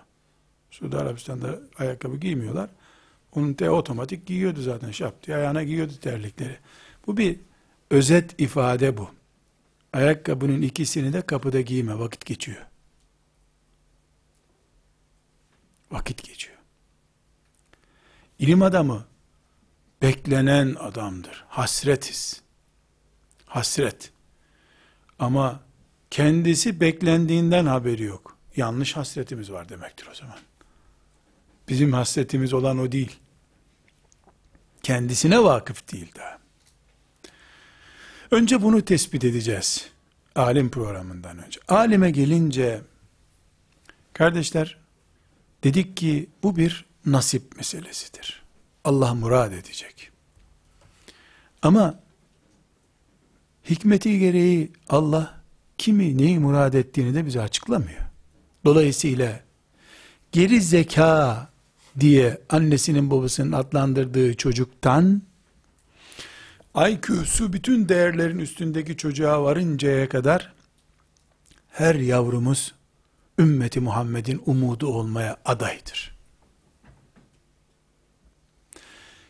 Suudi 0.71 0.97
Arabistan'da 0.97 1.59
ayakkabı 1.79 2.17
giymiyorlar. 2.17 2.71
Onun 3.33 3.55
te 3.55 3.71
otomatik 3.71 4.27
giyiyordu 4.27 4.63
zaten 4.63 4.91
şap 4.91 5.27
diye 5.27 5.37
ayağına 5.37 5.63
giyiyordu 5.63 5.93
terlikleri. 6.01 6.59
Bu 7.07 7.17
bir 7.17 7.41
özet 7.91 8.41
ifade 8.41 8.97
bu. 8.97 9.11
Ayakkabının 9.93 10.63
ikisini 10.63 11.13
de 11.13 11.23
kapıda 11.23 11.61
giyme 11.61 11.99
vakit 11.99 12.27
geçiyor. 12.27 12.67
Vakit 15.91 16.25
geçiyor. 16.25 16.59
İlim 18.39 18.63
adamı 18.63 19.05
beklenen 20.03 20.75
adamdır. 20.75 21.45
Hasretiz. 21.49 22.43
Hasret. 23.47 24.13
Ama 25.19 25.64
kendisi 26.15 26.81
beklendiğinden 26.81 27.67
haberi 27.67 28.03
yok. 28.03 28.39
Yanlış 28.57 28.97
hasretimiz 28.97 29.53
var 29.53 29.69
demektir 29.69 30.09
o 30.13 30.15
zaman. 30.15 30.39
Bizim 31.69 31.93
hasretimiz 31.93 32.53
olan 32.53 32.79
o 32.79 32.93
değil. 32.93 33.17
Kendisine 34.83 35.45
vakıf 35.45 35.93
değil 35.93 36.13
daha. 36.17 36.39
Önce 38.31 38.63
bunu 38.63 38.85
tespit 38.85 39.25
edeceğiz. 39.25 39.91
Alim 40.35 40.71
programından 40.71 41.45
önce. 41.45 41.61
Alime 41.69 42.11
gelince 42.11 42.81
kardeşler 44.13 44.79
dedik 45.65 45.97
ki 45.97 46.31
bu 46.43 46.57
bir 46.57 46.85
nasip 47.07 47.57
meselesidir. 47.57 48.43
Allah 48.85 49.15
murad 49.15 49.53
edecek. 49.53 50.11
Ama 51.63 52.01
hikmeti 53.71 54.19
gereği 54.19 54.73
Allah 54.89 55.44
kimi 55.79 56.19
neyi 56.19 56.39
murad 56.39 56.75
ettiğini 56.75 57.15
de 57.15 57.27
bize 57.27 57.41
açıklamıyor. 57.41 58.01
Dolayısıyla 58.65 59.41
geri 60.33 60.61
zeka 60.61 61.49
diye 62.01 62.41
annesinin 62.51 63.11
babasının 63.11 63.53
adlandırdığı 63.53 64.37
çocuktan 64.37 65.23
IQ'su 66.77 67.53
bütün 67.53 67.89
değerlerin 67.89 68.39
üstündeki 68.39 68.97
çocuğa 68.97 69.43
varıncaya 69.43 70.09
kadar 70.09 70.53
her 71.69 71.95
yavrumuz 71.95 72.75
ümmeti 73.39 73.81
Muhammed'in 73.81 74.43
umudu 74.47 74.87
olmaya 74.87 75.37
adaydır. 75.45 76.15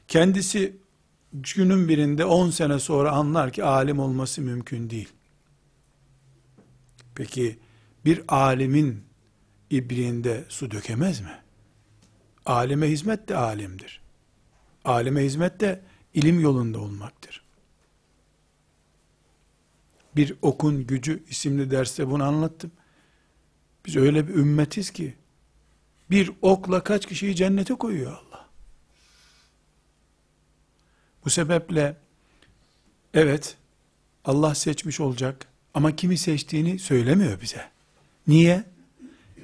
Kendisi 0.08 0.76
günün 1.32 1.88
birinde 1.88 2.24
10 2.24 2.50
sene 2.50 2.78
sonra 2.78 3.10
anlar 3.10 3.52
ki 3.52 3.64
alim 3.64 3.98
olması 3.98 4.42
mümkün 4.42 4.90
değil. 4.90 5.08
Peki 7.14 7.58
bir 8.04 8.22
alimin 8.28 9.04
ibriğinde 9.70 10.44
su 10.48 10.70
dökemez 10.70 11.20
mi? 11.20 11.38
Alime 12.46 12.88
hizmet 12.88 13.28
de 13.28 13.36
alimdir. 13.36 14.00
Alime 14.84 15.24
hizmet 15.24 15.60
de 15.60 15.82
ilim 16.14 16.40
yolunda 16.40 16.78
olmaktır. 16.78 17.44
Bir 20.16 20.34
okun 20.42 20.86
gücü 20.86 21.24
isimli 21.28 21.70
derste 21.70 22.10
bunu 22.10 22.24
anlattım. 22.24 22.72
Biz 23.86 23.96
öyle 23.96 24.28
bir 24.28 24.34
ümmetiz 24.34 24.90
ki 24.90 25.14
bir 26.10 26.30
okla 26.42 26.84
kaç 26.84 27.06
kişiyi 27.06 27.36
cennete 27.36 27.74
koyuyor 27.74 28.12
Allah. 28.12 28.48
Bu 31.24 31.30
sebeple 31.30 31.96
evet 33.14 33.56
Allah 34.24 34.54
seçmiş 34.54 35.00
olacak 35.00 35.53
ama 35.74 35.96
kimi 35.96 36.18
seçtiğini 36.18 36.78
söylemiyor 36.78 37.40
bize. 37.40 37.70
Niye? 38.26 38.64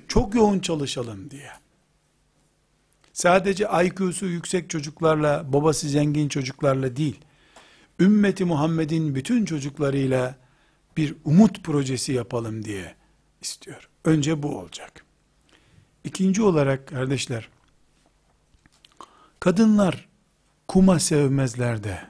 Çok 0.09 0.35
yoğun 0.35 0.59
çalışalım 0.61 1.31
diye. 1.31 1.51
Sadece 3.13 3.69
IQ'su 3.85 4.27
yüksek 4.27 4.71
çocuklarla, 4.71 5.53
babası 5.53 5.89
zengin 5.89 6.29
çocuklarla 6.29 6.97
değil, 6.97 7.21
ümmeti 8.01 8.45
Muhammed'in 8.45 9.15
bütün 9.15 9.45
çocuklarıyla 9.45 10.35
bir 10.97 11.15
umut 11.25 11.65
projesi 11.65 12.13
yapalım 12.13 12.65
diye 12.65 12.95
istiyor. 13.43 13.89
Önce 14.05 14.43
bu 14.43 14.59
olacak. 14.59 15.05
İkinci 16.05 16.43
olarak 16.43 16.89
kardeşler, 16.89 17.49
kadınlar 19.41 20.09
kuma 20.69 20.99
sevmezler 20.99 21.85
de 21.85 22.01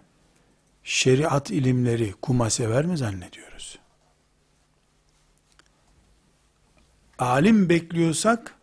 şeriat 0.85 1.51
ilimleri 1.51 2.13
kuma 2.23 2.51
sever 2.51 2.87
mi 2.87 2.99
zannediyoruz? 2.99 3.80
Alim 7.21 7.69
bekliyorsak 7.69 8.55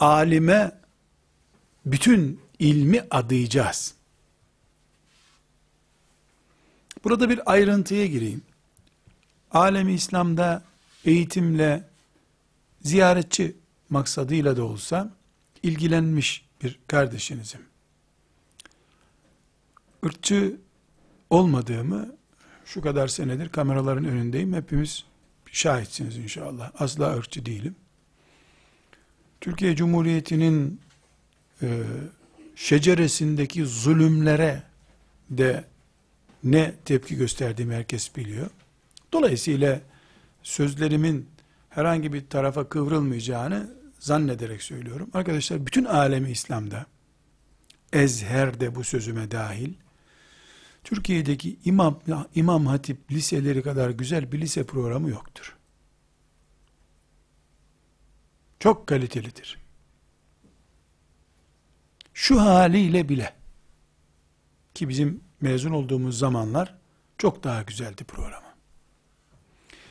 alime 0.00 0.72
bütün 1.86 2.40
ilmi 2.58 3.02
adayacağız. 3.10 3.94
Burada 7.04 7.30
bir 7.30 7.52
ayrıntıya 7.52 8.06
gireyim. 8.06 8.42
Alemi 9.50 9.92
İslam'da 9.92 10.62
eğitimle 11.04 11.88
ziyaretçi 12.82 13.56
maksadıyla 13.90 14.56
da 14.56 14.64
olsa 14.64 15.12
ilgilenmiş 15.62 16.44
bir 16.62 16.78
kardeşinizim. 16.86 17.60
Irkçı 20.02 20.56
olmadığımı 21.30 22.16
şu 22.64 22.80
kadar 22.80 23.08
senedir 23.08 23.48
kameraların 23.48 24.04
önündeyim. 24.04 24.52
Hepimiz 24.52 25.04
şahitsiniz 25.54 26.16
inşallah. 26.16 26.70
Asla 26.78 27.16
ırkçı 27.16 27.46
değilim. 27.46 27.76
Türkiye 29.40 29.76
Cumhuriyeti'nin 29.76 30.80
e, 31.62 31.82
şeceresindeki 32.56 33.64
zulümlere 33.64 34.62
de 35.30 35.64
ne 36.44 36.74
tepki 36.84 37.16
gösterdiğimi 37.16 37.74
herkes 37.74 38.16
biliyor. 38.16 38.50
Dolayısıyla 39.12 39.80
sözlerimin 40.42 41.28
herhangi 41.70 42.12
bir 42.12 42.28
tarafa 42.28 42.68
kıvrılmayacağını 42.68 43.70
zannederek 43.98 44.62
söylüyorum. 44.62 45.10
Arkadaşlar 45.14 45.66
bütün 45.66 45.84
alemi 45.84 46.30
İslam'da 46.30 46.86
Ezher'de 47.92 48.74
bu 48.74 48.84
sözüme 48.84 49.30
dahil 49.30 49.74
Türkiye'deki 50.84 51.58
imam, 51.64 52.00
imam 52.34 52.66
hatip 52.66 53.12
liseleri 53.12 53.62
kadar 53.62 53.90
güzel 53.90 54.32
bir 54.32 54.40
lise 54.40 54.64
programı 54.64 55.10
yoktur. 55.10 55.56
Çok 58.60 58.86
kalitelidir. 58.86 59.58
Şu 62.14 62.40
haliyle 62.40 63.08
bile 63.08 63.32
ki 64.74 64.88
bizim 64.88 65.20
mezun 65.40 65.70
olduğumuz 65.70 66.18
zamanlar 66.18 66.74
çok 67.18 67.44
daha 67.44 67.62
güzeldi 67.62 68.04
programı. 68.04 68.44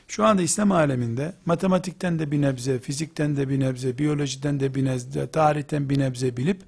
Şu 0.08 0.26
anda 0.26 0.42
İslam 0.42 0.72
aleminde 0.72 1.34
matematikten 1.46 2.20
de 2.20 2.32
bir 2.32 2.42
nebze, 2.42 2.80
fizikten 2.80 3.38
de 3.38 3.50
bir 3.50 3.60
nebze, 3.60 3.98
biyolojiden 3.98 4.60
de 4.60 4.76
bir 4.76 4.86
nebze, 4.86 5.32
tarihten 5.32 5.90
bir 5.90 6.00
nebze 6.00 6.38
bilip 6.38 6.62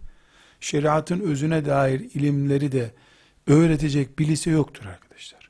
şeriatın 0.60 1.20
özüne 1.20 1.66
dair 1.66 2.00
ilimleri 2.00 2.72
de 2.72 2.92
öğretecek 3.48 4.20
bir 4.20 4.50
yoktur 4.52 4.86
arkadaşlar. 4.86 5.50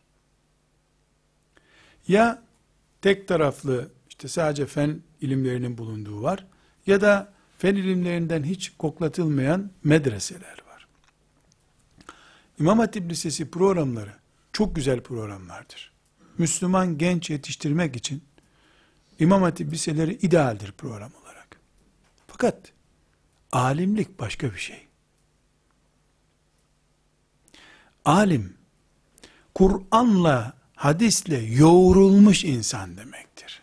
Ya 2.08 2.43
tek 3.01 3.27
taraflı 3.27 3.91
işte 4.10 4.27
sadece 4.27 4.65
fen 4.65 5.01
ilimlerinin 5.21 5.77
bulunduğu 5.77 6.21
var 6.21 6.45
ya 6.88 7.01
da 7.01 7.34
fen 7.58 7.75
ilimlerinden 7.75 8.43
hiç 8.43 8.73
koklatılmayan 8.77 9.71
medreseler 9.84 10.63
var. 10.67 10.88
İmam 12.60 12.79
Hatip 12.79 13.10
Lisesi 13.10 13.51
programları 13.51 14.13
çok 14.53 14.75
güzel 14.75 15.01
programlardır. 15.01 15.91
Müslüman 16.38 16.97
genç 16.97 17.29
yetiştirmek 17.29 17.95
için 17.95 18.23
İmam 19.19 19.41
Hatip 19.41 19.73
liseleri 19.73 20.13
idealdir 20.13 20.71
program 20.71 21.12
olarak. 21.23 21.60
Fakat 22.27 22.73
alimlik 23.51 24.19
başka 24.19 24.53
bir 24.53 24.60
şey. 24.60 24.85
Alim, 28.06 28.54
Kur'an'la, 29.54 30.54
hadisle 30.76 31.38
yoğrulmuş 31.38 32.44
insan 32.44 32.98
demektir. 32.98 33.62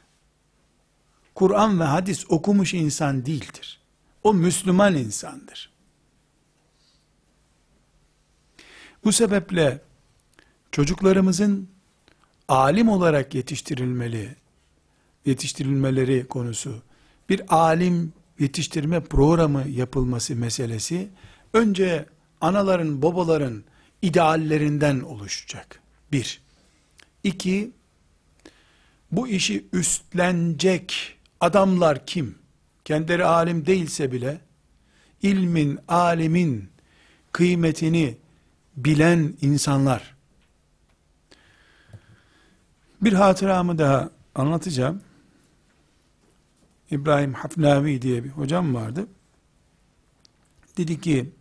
Kur'an 1.34 1.80
ve 1.80 1.84
hadis 1.84 2.24
okumuş 2.28 2.74
insan 2.74 3.26
değildir. 3.26 3.80
O 4.22 4.34
Müslüman 4.34 4.94
insandır. 4.94 5.72
Bu 9.04 9.12
sebeple 9.12 9.80
çocuklarımızın 10.72 11.68
alim 12.48 12.88
olarak 12.88 13.34
yetiştirilmeli, 13.34 14.36
yetiştirilmeleri 15.24 16.28
konusu, 16.28 16.82
bir 17.28 17.54
alim 17.56 18.12
yetiştirme 18.38 19.00
programı 19.00 19.68
yapılması 19.68 20.36
meselesi, 20.36 21.08
önce 21.52 22.06
anaların, 22.40 23.02
babaların 23.02 23.64
ideallerinden 24.02 25.00
oluşacak. 25.00 25.80
Bir. 26.12 26.42
İki, 27.24 27.70
bu 29.12 29.28
işi 29.28 29.66
üstlenecek 29.72 31.18
adamlar 31.40 32.06
kim? 32.06 32.38
Kendileri 32.84 33.24
alim 33.24 33.66
değilse 33.66 34.12
bile, 34.12 34.40
ilmin, 35.22 35.78
alimin 35.88 36.70
kıymetini 37.32 38.16
bilen 38.76 39.34
insanlar, 39.40 40.14
bir 43.00 43.12
hatıramı 43.12 43.78
daha 43.78 44.10
anlatacağım. 44.34 45.02
İbrahim 46.90 47.34
Hafnavi 47.34 48.02
diye 48.02 48.24
bir 48.24 48.28
hocam 48.28 48.74
vardı. 48.74 49.06
Dedi 50.76 51.00
ki, 51.00 51.32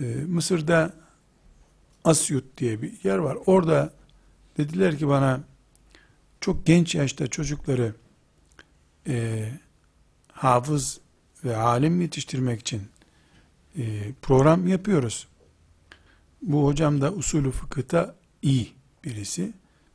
e, 0.00 0.04
Mısır'da 0.04 0.92
Asyut 2.04 2.58
diye 2.58 2.82
bir 2.82 2.92
yer 3.04 3.18
var. 3.18 3.38
Orada 3.46 3.92
dediler 4.56 4.98
ki 4.98 5.08
bana, 5.08 5.40
çok 6.40 6.66
genç 6.66 6.94
yaşta 6.94 7.26
çocukları 7.26 7.94
e, 9.06 9.48
hafız 10.32 11.00
ve 11.44 11.56
alim 11.56 12.00
yetiştirmek 12.00 12.60
için 12.60 12.82
e, 13.78 14.12
program 14.22 14.68
yapıyoruz. 14.68 15.28
Bu 16.42 16.66
hocam 16.66 17.00
da 17.00 17.12
usulü 17.12 17.50
fıkıhta 17.50 18.14
iyi 18.42 18.72
birisi. 19.04 19.52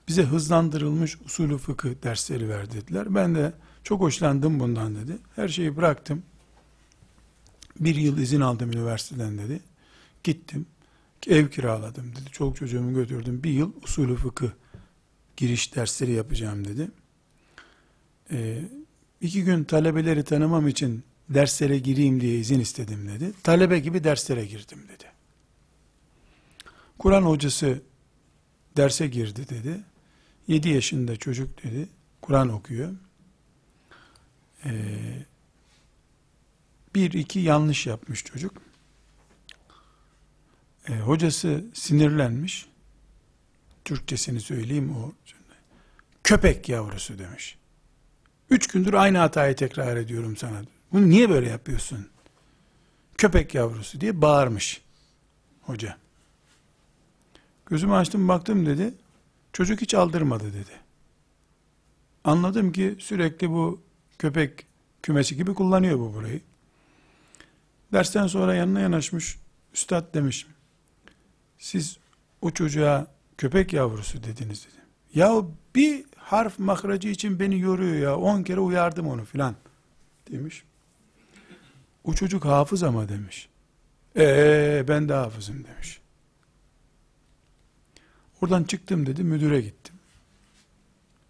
Bize 0.07 0.23
hızlandırılmış 0.23 1.21
usulü 1.21 1.57
fıkıh 1.57 1.89
dersleri 2.03 2.49
ver 2.49 2.71
dediler. 2.71 3.15
Ben 3.15 3.35
de 3.35 3.53
çok 3.83 4.01
hoşlandım 4.01 4.59
bundan 4.59 4.95
dedi. 4.95 5.17
Her 5.35 5.47
şeyi 5.47 5.77
bıraktım. 5.77 6.23
Bir 7.79 7.95
yıl 7.95 8.17
izin 8.17 8.41
aldım 8.41 8.71
üniversiteden 8.71 9.37
dedi. 9.37 9.59
Gittim. 10.23 10.65
Ev 11.27 11.49
kiraladım 11.49 12.11
dedi. 12.11 12.31
Çoluk 12.31 12.55
çocuğumu 12.55 12.93
götürdüm. 12.93 13.43
Bir 13.43 13.51
yıl 13.51 13.71
usulü 13.83 14.15
fıkıh 14.15 14.49
giriş 15.37 15.75
dersleri 15.75 16.11
yapacağım 16.11 16.65
dedi. 16.65 16.91
Ee, 18.31 18.61
iki 19.21 19.43
gün 19.43 19.63
talebeleri 19.63 20.23
tanımam 20.23 20.67
için 20.67 21.03
derslere 21.29 21.79
gireyim 21.79 22.21
diye 22.21 22.39
izin 22.39 22.59
istedim 22.59 23.07
dedi. 23.07 23.33
Talebe 23.43 23.79
gibi 23.79 24.03
derslere 24.03 24.45
girdim 24.45 24.79
dedi. 24.87 25.05
Kur'an 26.99 27.21
hocası 27.21 27.81
derse 28.77 29.07
girdi 29.07 29.49
dedi. 29.49 29.83
7 30.47 30.69
yaşında 30.69 31.15
çocuk 31.15 31.63
dedi. 31.63 31.87
Kur'an 32.21 32.49
okuyor. 32.49 32.93
Ee, 34.65 34.71
bir 36.95 37.13
iki 37.13 37.39
yanlış 37.39 37.87
yapmış 37.87 38.23
çocuk. 38.23 38.61
Ee, 40.89 40.93
hocası 40.93 41.65
sinirlenmiş. 41.73 42.65
Türkçesini 43.85 44.41
söyleyeyim 44.41 44.95
o. 44.97 45.13
Köpek 46.23 46.69
yavrusu 46.69 47.19
demiş. 47.19 47.57
Üç 48.49 48.67
gündür 48.67 48.93
aynı 48.93 49.17
hatayı 49.17 49.55
tekrar 49.55 49.97
ediyorum 49.97 50.37
sana. 50.37 50.61
Bunu 50.91 51.09
niye 51.09 51.29
böyle 51.29 51.49
yapıyorsun? 51.49 52.09
Köpek 53.17 53.55
yavrusu 53.55 54.01
diye 54.01 54.21
bağırmış 54.21 54.81
hoca. 55.61 55.97
Gözümü 57.65 57.93
açtım 57.93 58.27
baktım 58.27 58.65
dedi. 58.65 58.93
Çocuk 59.53 59.81
hiç 59.81 59.93
aldırmadı 59.93 60.53
dedi. 60.53 60.71
Anladım 62.23 62.71
ki 62.71 62.95
sürekli 62.99 63.49
bu 63.49 63.81
köpek 64.19 64.65
kümesi 65.01 65.35
gibi 65.37 65.53
kullanıyor 65.53 65.99
bu 65.99 66.13
burayı. 66.13 66.41
Dersten 67.93 68.27
sonra 68.27 68.55
yanına 68.55 68.79
yanaşmış. 68.79 69.39
Üstad 69.73 70.13
demiş. 70.13 70.47
Siz 71.63 71.97
o 72.41 72.51
çocuğa 72.51 73.07
köpek 73.37 73.73
yavrusu 73.73 74.23
dediniz 74.23 74.67
dedi. 74.67 74.81
Ya 75.19 75.41
bir 75.75 76.05
harf 76.15 76.59
mahracı 76.59 77.07
için 77.07 77.39
beni 77.39 77.59
yoruyor 77.59 77.95
ya. 77.95 78.17
On 78.17 78.43
kere 78.43 78.59
uyardım 78.59 79.07
onu 79.07 79.25
filan 79.25 79.55
demiş. 80.31 80.63
O 82.03 82.13
çocuk 82.13 82.45
hafız 82.45 82.83
ama 82.83 83.09
demiş. 83.09 83.49
Ee 84.15 84.85
ben 84.87 85.09
de 85.09 85.13
hafızım 85.13 85.63
demiş. 85.63 86.01
Oradan 88.41 88.63
çıktım 88.63 89.05
dedi, 89.05 89.23
müdüre 89.23 89.61
gittim. 89.61 89.95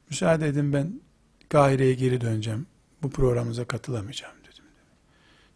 Müsaade 0.09 0.47
edin 0.47 0.73
ben 0.73 1.01
Kahire'ye 1.49 1.93
geri 1.93 2.21
döneceğim. 2.21 2.67
Bu 3.03 3.09
programımıza 3.09 3.65
katılamayacağım 3.65 4.35
dedim. 4.43 4.65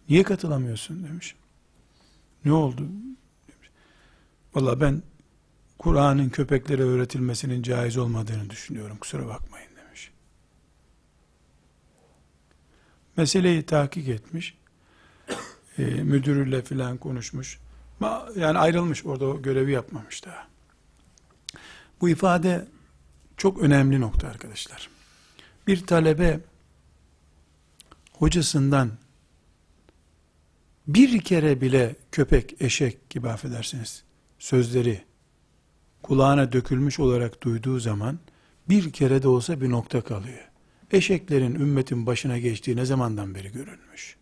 Niye 0.09 0.23
katılamıyorsun 0.23 1.03
demiş. 1.03 1.35
Ne 2.45 2.51
oldu? 2.51 2.87
Valla 4.57 4.81
ben 4.81 5.03
Kur'an'ın 5.79 6.29
köpeklere 6.29 6.81
öğretilmesinin 6.81 7.63
caiz 7.63 7.97
olmadığını 7.97 8.49
düşünüyorum. 8.49 8.97
Kusura 8.97 9.27
bakmayın 9.27 9.69
demiş. 9.75 10.11
Meseleyi 13.17 13.65
tahkik 13.65 14.07
etmiş. 14.07 14.57
E, 15.77 15.83
müdürüyle 15.83 16.61
filan 16.61 16.97
konuşmuş. 16.97 17.59
Yani 18.35 18.57
ayrılmış 18.57 19.05
orada 19.05 19.25
o 19.25 19.41
görevi 19.41 19.71
yapmamış 19.71 20.25
daha. 20.25 20.47
Bu 22.01 22.09
ifade 22.09 22.67
çok 23.37 23.61
önemli 23.61 24.01
nokta 24.01 24.27
arkadaşlar. 24.27 24.89
Bir 25.67 25.85
talebe 25.85 26.39
hocasından 28.13 28.91
bir 30.87 31.21
kere 31.21 31.61
bile 31.61 31.95
köpek, 32.11 32.61
eşek 32.61 33.09
gibi 33.09 33.29
affedersiniz 33.29 34.06
sözleri 34.39 35.01
kulağına 36.03 36.51
dökülmüş 36.51 36.99
olarak 36.99 37.43
duyduğu 37.43 37.79
zaman 37.79 38.19
bir 38.69 38.91
kere 38.91 39.23
de 39.23 39.27
olsa 39.27 39.61
bir 39.61 39.69
nokta 39.69 40.01
kalıyor. 40.01 40.49
Eşeklerin 40.91 41.55
ümmetin 41.55 42.05
başına 42.05 42.37
geçtiği 42.37 42.75
ne 42.75 42.85
zamandan 42.85 43.35
beri 43.35 43.51
görülmüş? 43.51 44.17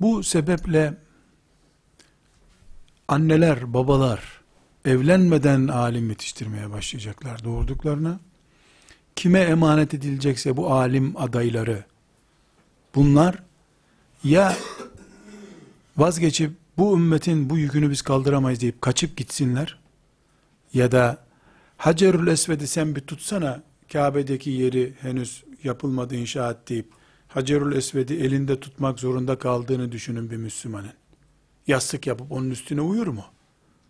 Bu 0.00 0.22
sebeple 0.22 0.94
anneler, 3.08 3.74
babalar 3.74 4.40
evlenmeden 4.84 5.68
alim 5.68 6.10
yetiştirmeye 6.10 6.70
başlayacaklar 6.70 7.44
doğurduklarına. 7.44 8.20
Kime 9.16 9.40
emanet 9.40 9.94
edilecekse 9.94 10.56
bu 10.56 10.72
alim 10.72 11.16
adayları 11.16 11.84
bunlar 12.94 13.42
ya 14.26 14.56
vazgeçip 15.96 16.52
bu 16.78 16.96
ümmetin 16.96 17.50
bu 17.50 17.58
yükünü 17.58 17.90
biz 17.90 18.02
kaldıramayız 18.02 18.60
deyip 18.60 18.82
kaçıp 18.82 19.16
gitsinler 19.16 19.78
ya 20.72 20.92
da 20.92 21.18
Hacerül 21.76 22.26
Esved'i 22.26 22.66
sen 22.66 22.96
bir 22.96 23.00
tutsana 23.00 23.62
Kabe'deki 23.92 24.50
yeri 24.50 24.94
henüz 25.00 25.44
yapılmadı 25.64 26.14
inşaat 26.14 26.68
deyip 26.68 26.86
Hacerül 27.28 27.76
Esved'i 27.76 28.14
elinde 28.14 28.60
tutmak 28.60 29.00
zorunda 29.00 29.38
kaldığını 29.38 29.92
düşünün 29.92 30.30
bir 30.30 30.36
Müslümanın. 30.36 30.92
Yastık 31.66 32.06
yapıp 32.06 32.32
onun 32.32 32.50
üstüne 32.50 32.80
uyur 32.80 33.06
mu? 33.06 33.24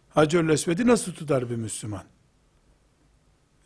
Hacerül 0.09 0.49
Esved'i 0.49 0.87
nasıl 0.87 1.13
tutar 1.13 1.51
bir 1.51 1.57
Müslüman? 1.57 2.05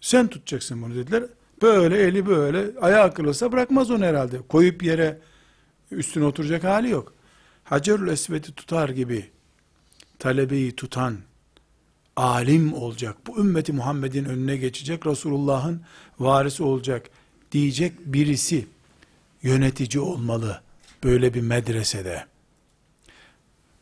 Sen 0.01 0.29
tutacaksın 0.29 0.83
bunu 0.83 0.95
dediler. 0.95 1.25
Böyle 1.63 1.99
eli 1.99 2.27
böyle 2.27 2.81
ayağı 2.81 3.15
kırılsa 3.15 3.53
bırakmaz 3.53 3.91
onu 3.91 4.05
herhalde. 4.05 4.39
Koyup 4.49 4.83
yere 4.83 5.21
üstüne 5.91 6.25
oturacak 6.25 6.65
hali 6.65 6.91
yok. 6.91 7.15
Hacerül 7.65 8.09
Esved'i 8.09 8.53
tutar 8.53 8.89
gibi 8.89 9.31
talebeyi 10.19 10.77
tutan 10.77 11.19
alim 12.17 12.75
olacak. 12.75 13.17
Bu 13.27 13.41
ümmeti 13.41 13.73
Muhammed'in 13.73 14.25
önüne 14.25 14.57
geçecek. 14.57 15.07
Resulullah'ın 15.07 15.83
varisi 16.19 16.63
olacak 16.63 17.11
diyecek 17.53 17.93
birisi 18.07 18.67
yönetici 19.43 20.01
olmalı. 20.01 20.63
Böyle 21.05 21.35
bir 21.35 21.41
medresede. 21.41 22.27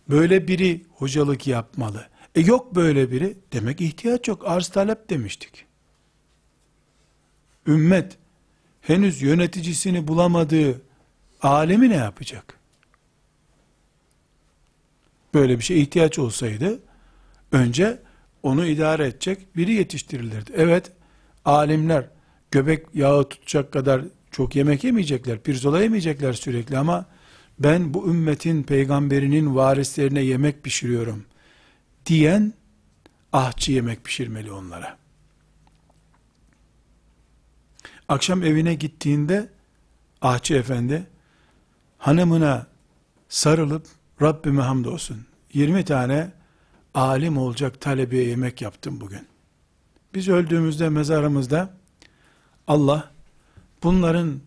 Böyle 0.08 0.48
biri 0.48 0.84
hocalık 0.92 1.46
yapmalı. 1.46 2.08
E 2.34 2.40
yok 2.40 2.74
böyle 2.74 3.10
biri. 3.10 3.36
Demek 3.52 3.80
ihtiyaç 3.80 4.28
yok. 4.28 4.42
Arz 4.46 4.68
talep 4.68 5.10
demiştik. 5.10 5.64
Ümmet 7.66 8.18
henüz 8.80 9.22
yöneticisini 9.22 10.08
bulamadığı 10.08 10.82
alemi 11.42 11.90
ne 11.90 11.96
yapacak? 11.96 12.58
Böyle 15.34 15.58
bir 15.58 15.64
şey 15.64 15.82
ihtiyaç 15.82 16.18
olsaydı 16.18 16.80
önce 17.52 18.02
onu 18.42 18.66
idare 18.66 19.06
edecek 19.06 19.56
biri 19.56 19.72
yetiştirilirdi. 19.72 20.52
Evet, 20.56 20.92
alimler 21.44 22.06
göbek 22.50 22.86
yağı 22.94 23.28
tutacak 23.28 23.72
kadar 23.72 24.02
çok 24.30 24.56
yemek 24.56 24.84
yemeyecekler, 24.84 25.42
pirzola 25.42 25.82
yemeyecekler 25.82 26.32
sürekli 26.32 26.78
ama 26.78 27.06
ben 27.58 27.94
bu 27.94 28.08
ümmetin 28.08 28.62
peygamberinin 28.62 29.54
varislerine 29.54 30.20
yemek 30.20 30.62
pişiriyorum 30.62 31.24
diyen 32.06 32.52
ahçı 33.32 33.72
yemek 33.72 34.04
pişirmeli 34.04 34.52
onlara. 34.52 34.98
Akşam 38.08 38.42
evine 38.42 38.74
gittiğinde 38.74 39.48
ahçı 40.22 40.54
efendi 40.54 41.06
hanımına 41.98 42.66
sarılıp 43.28 43.86
Rabbime 44.22 44.62
hamdolsun 44.62 45.26
20 45.52 45.84
tane 45.84 46.30
alim 46.94 47.38
olacak 47.38 47.80
talebeye 47.80 48.28
yemek 48.28 48.62
yaptım 48.62 49.00
bugün. 49.00 49.26
Biz 50.14 50.28
öldüğümüzde 50.28 50.88
mezarımızda 50.88 51.74
Allah 52.66 53.12
bunların 53.82 54.40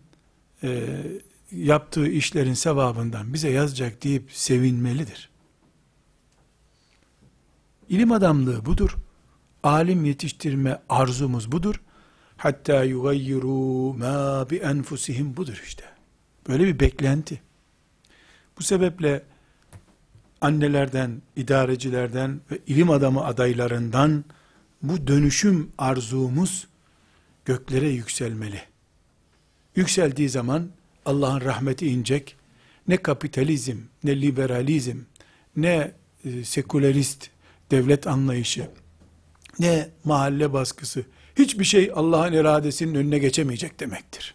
e, 0.62 0.98
yaptığı 1.52 2.08
işlerin 2.08 2.54
sevabından 2.54 3.34
bize 3.34 3.50
yazacak 3.50 4.02
deyip 4.04 4.32
sevinmelidir. 4.32 5.30
İlim 7.88 8.12
adamlığı 8.12 8.66
budur. 8.66 8.96
Alim 9.62 10.04
yetiştirme 10.04 10.82
arzumuz 10.88 11.52
budur. 11.52 11.80
Hatta 12.36 12.84
yugayyiru 12.84 13.94
ma 13.94 14.50
bi 14.50 14.56
enfusihim 14.56 15.36
budur 15.36 15.62
işte. 15.64 15.91
Böyle 16.48 16.66
bir 16.66 16.80
beklenti. 16.80 17.40
Bu 18.58 18.62
sebeple 18.62 19.22
annelerden, 20.40 21.22
idarecilerden 21.36 22.40
ve 22.50 22.58
ilim 22.66 22.90
adamı 22.90 23.24
adaylarından 23.24 24.24
bu 24.82 25.06
dönüşüm 25.06 25.72
arzumuz 25.78 26.66
göklere 27.44 27.88
yükselmeli. 27.88 28.62
Yükseldiği 29.76 30.28
zaman 30.28 30.68
Allah'ın 31.06 31.40
rahmeti 31.40 31.86
inecek. 31.88 32.36
Ne 32.88 32.96
kapitalizm, 32.96 33.76
ne 34.04 34.20
liberalizm, 34.20 34.96
ne 35.56 35.92
e, 36.24 36.44
sekülerist 36.44 37.30
devlet 37.70 38.06
anlayışı, 38.06 38.68
ne 39.58 39.88
mahalle 40.04 40.52
baskısı, 40.52 41.04
hiçbir 41.38 41.64
şey 41.64 41.92
Allah'ın 41.94 42.32
iradesinin 42.32 42.94
önüne 42.94 43.18
geçemeyecek 43.18 43.80
demektir. 43.80 44.34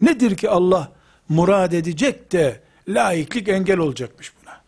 Nedir 0.00 0.36
ki 0.36 0.50
Allah 0.50 0.92
murad 1.32 1.72
edecek 1.72 2.32
de 2.32 2.60
laiklik 2.88 3.48
engel 3.48 3.78
olacakmış 3.78 4.32
buna. 4.42 4.60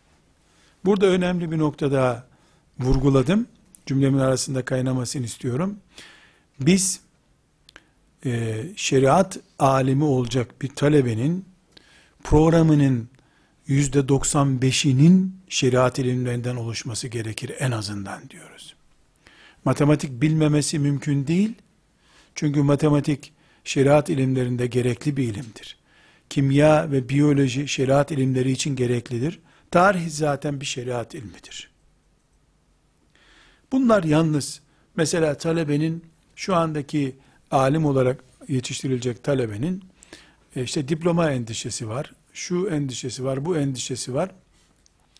Burada 0.85 1.05
önemli 1.05 1.51
bir 1.51 1.57
nokta 1.57 1.91
daha 1.91 2.27
vurguladım. 2.79 3.47
Cümlemin 3.85 4.19
arasında 4.19 4.65
kaynamasını 4.65 5.25
istiyorum. 5.25 5.77
Biz 6.59 6.99
e, 8.25 8.63
şeriat 8.75 9.39
alimi 9.59 10.03
olacak 10.03 10.61
bir 10.61 10.69
talebenin 10.69 11.45
programının 12.23 13.09
yüzde 13.67 13.99
95'inin 13.99 15.35
şeriat 15.49 15.99
ilimlerinden 15.99 16.55
oluşması 16.55 17.07
gerekir 17.07 17.51
en 17.59 17.71
azından 17.71 18.29
diyoruz. 18.29 18.75
Matematik 19.65 20.21
bilmemesi 20.21 20.79
mümkün 20.79 21.27
değil. 21.27 21.53
Çünkü 22.35 22.61
matematik 22.61 23.33
şeriat 23.63 24.09
ilimlerinde 24.09 24.67
gerekli 24.67 25.17
bir 25.17 25.23
ilimdir. 25.23 25.77
Kimya 26.29 26.91
ve 26.91 27.09
biyoloji 27.09 27.67
şeriat 27.67 28.11
ilimleri 28.11 28.51
için 28.51 28.75
gereklidir. 28.75 29.39
Tarih 29.71 30.09
zaten 30.09 30.61
bir 30.61 30.65
şeriat 30.65 31.15
ilmidir. 31.15 31.71
Bunlar 33.71 34.03
yalnız 34.03 34.61
mesela 34.95 35.37
talebenin 35.37 36.05
şu 36.35 36.55
andaki 36.55 37.15
alim 37.51 37.85
olarak 37.85 38.23
yetiştirilecek 38.47 39.23
talebenin 39.23 39.83
e, 40.55 40.63
işte 40.63 40.87
diploma 40.87 41.31
endişesi 41.31 41.89
var, 41.89 42.13
şu 42.33 42.69
endişesi 42.69 43.23
var, 43.23 43.45
bu 43.45 43.57
endişesi 43.57 44.13
var. 44.13 44.31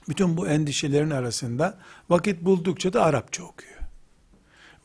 Bütün 0.09 0.37
bu 0.37 0.47
endişelerin 0.47 1.09
arasında 1.09 1.77
vakit 2.09 2.41
buldukça 2.41 2.93
da 2.93 3.03
Arapça 3.03 3.43
okuyor. 3.43 3.79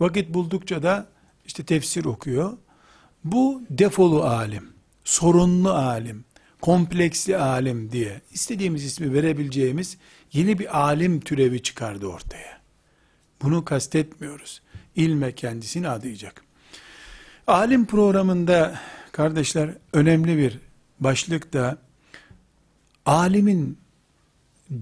Vakit 0.01 0.35
buldukça 0.35 0.83
da 0.83 1.07
işte 1.47 1.65
tefsir 1.65 2.05
okuyor. 2.05 2.53
Bu 3.25 3.63
defolu 3.71 4.25
alim, 4.25 4.69
sorunlu 5.11 5.73
alim, 5.73 6.25
kompleksli 6.61 7.37
alim 7.37 7.93
diye 7.93 8.21
istediğimiz 8.33 8.85
ismi 8.85 9.15
verebileceğimiz 9.15 9.97
yeni 10.33 10.59
bir 10.59 10.81
alim 10.81 11.21
türevi 11.21 11.63
çıkardı 11.63 12.07
ortaya. 12.07 12.61
Bunu 13.43 13.65
kastetmiyoruz. 13.65 14.63
İlme 14.97 15.33
kendisini 15.33 15.89
adayacak. 15.89 16.45
Alim 17.47 17.87
programında 17.87 18.81
kardeşler 19.13 19.71
önemli 19.93 20.39
bir 20.39 20.59
başlık 21.01 21.53
da 21.53 21.79
alimin 23.07 23.79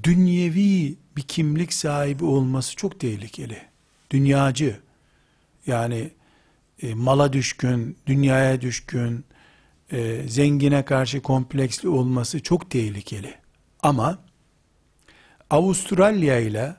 dünyevi 0.02 0.96
bir 1.16 1.22
kimlik 1.22 1.72
sahibi 1.72 2.24
olması 2.24 2.76
çok 2.76 3.00
tehlikeli. 3.00 3.62
Dünyacı, 4.10 4.80
yani 5.66 6.10
e, 6.82 6.94
mala 6.94 7.32
düşkün, 7.32 7.96
dünyaya 8.06 8.60
düşkün, 8.60 9.24
e, 9.92 10.28
zengine 10.28 10.84
karşı 10.84 11.22
kompleksli 11.22 11.88
olması 11.88 12.42
çok 12.42 12.70
tehlikeli. 12.70 13.34
Ama 13.82 14.18
Avustralya 15.50 16.38
ile 16.38 16.76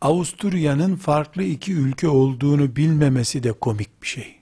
Avusturya'nın 0.00 0.96
farklı 0.96 1.42
iki 1.42 1.72
ülke 1.72 2.08
olduğunu 2.08 2.76
bilmemesi 2.76 3.42
de 3.42 3.52
komik 3.52 4.02
bir 4.02 4.06
şey. 4.06 4.36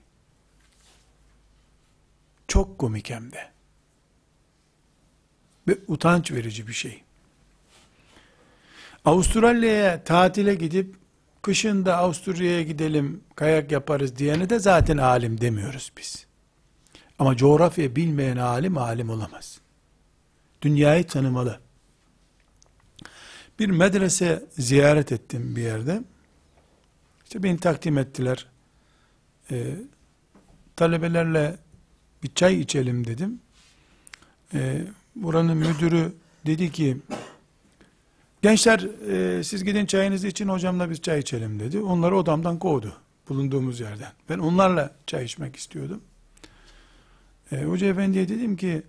Çok 2.47 2.79
komik 2.79 3.09
hem 3.09 3.31
de. 3.31 3.49
Ve 5.67 5.77
utanç 5.87 6.31
verici 6.31 6.67
bir 6.67 6.73
şey. 6.73 7.03
Avustralya'ya 9.05 10.03
tatile 10.03 10.55
gidip 10.55 10.95
kışın 11.41 11.85
da 11.85 11.97
Avusturya'ya 11.97 12.61
gidelim 12.61 13.23
kayak 13.35 13.71
yaparız 13.71 14.17
diyene 14.17 14.49
de 14.49 14.59
zaten 14.59 14.97
alim 14.97 15.41
demiyoruz 15.41 15.91
biz. 15.97 16.28
Ama 17.19 17.37
coğrafya 17.37 17.95
bilmeyen 17.95 18.37
alim 18.37 18.77
alim 18.77 19.09
olamaz. 19.09 19.59
Dünyayı 20.61 21.07
tanımalı. 21.07 21.59
Bir 23.59 23.69
medrese 23.69 24.45
ziyaret 24.51 25.11
ettim 25.11 25.55
bir 25.55 25.61
yerde. 25.61 26.03
İşte 27.23 27.43
beni 27.43 27.59
takdim 27.59 27.97
ettiler. 27.97 28.47
Ee, 29.51 29.75
talebelerle 30.75 31.57
bir 32.23 32.33
çay 32.35 32.59
içelim 32.59 33.07
dedim. 33.07 33.39
Ee, 34.53 34.87
buranın 35.15 35.57
müdürü 35.57 36.13
dedi 36.45 36.71
ki 36.71 36.97
gençler 38.41 38.79
e, 39.11 39.43
siz 39.43 39.63
gidin 39.63 39.85
çayınızı 39.85 40.27
için 40.27 40.47
hocamla 40.47 40.89
biz 40.89 41.01
çay 41.01 41.19
içelim 41.19 41.59
dedi. 41.59 41.81
Onları 41.81 42.17
odamdan 42.17 42.59
kovdu 42.59 42.93
bulunduğumuz 43.29 43.79
yerden. 43.79 44.11
Ben 44.29 44.39
onlarla 44.39 44.95
çay 45.07 45.25
içmek 45.25 45.55
istiyordum. 45.55 46.01
Ee, 47.51 47.63
Hoca 47.63 47.87
efendiye 47.87 48.29
dedim 48.29 48.55
ki 48.55 48.81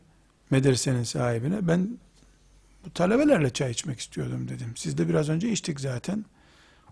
medresenin 0.51 1.03
sahibine 1.03 1.69
ben 1.69 1.99
bu 2.85 2.91
talebelerle 2.91 3.51
çay 3.51 3.71
içmek 3.71 4.01
istiyordum 4.01 4.49
dedim. 4.49 4.73
Siz 4.77 4.99
de 4.99 5.09
biraz 5.09 5.29
önce 5.29 5.51
içtik 5.51 5.81
zaten. 5.81 6.25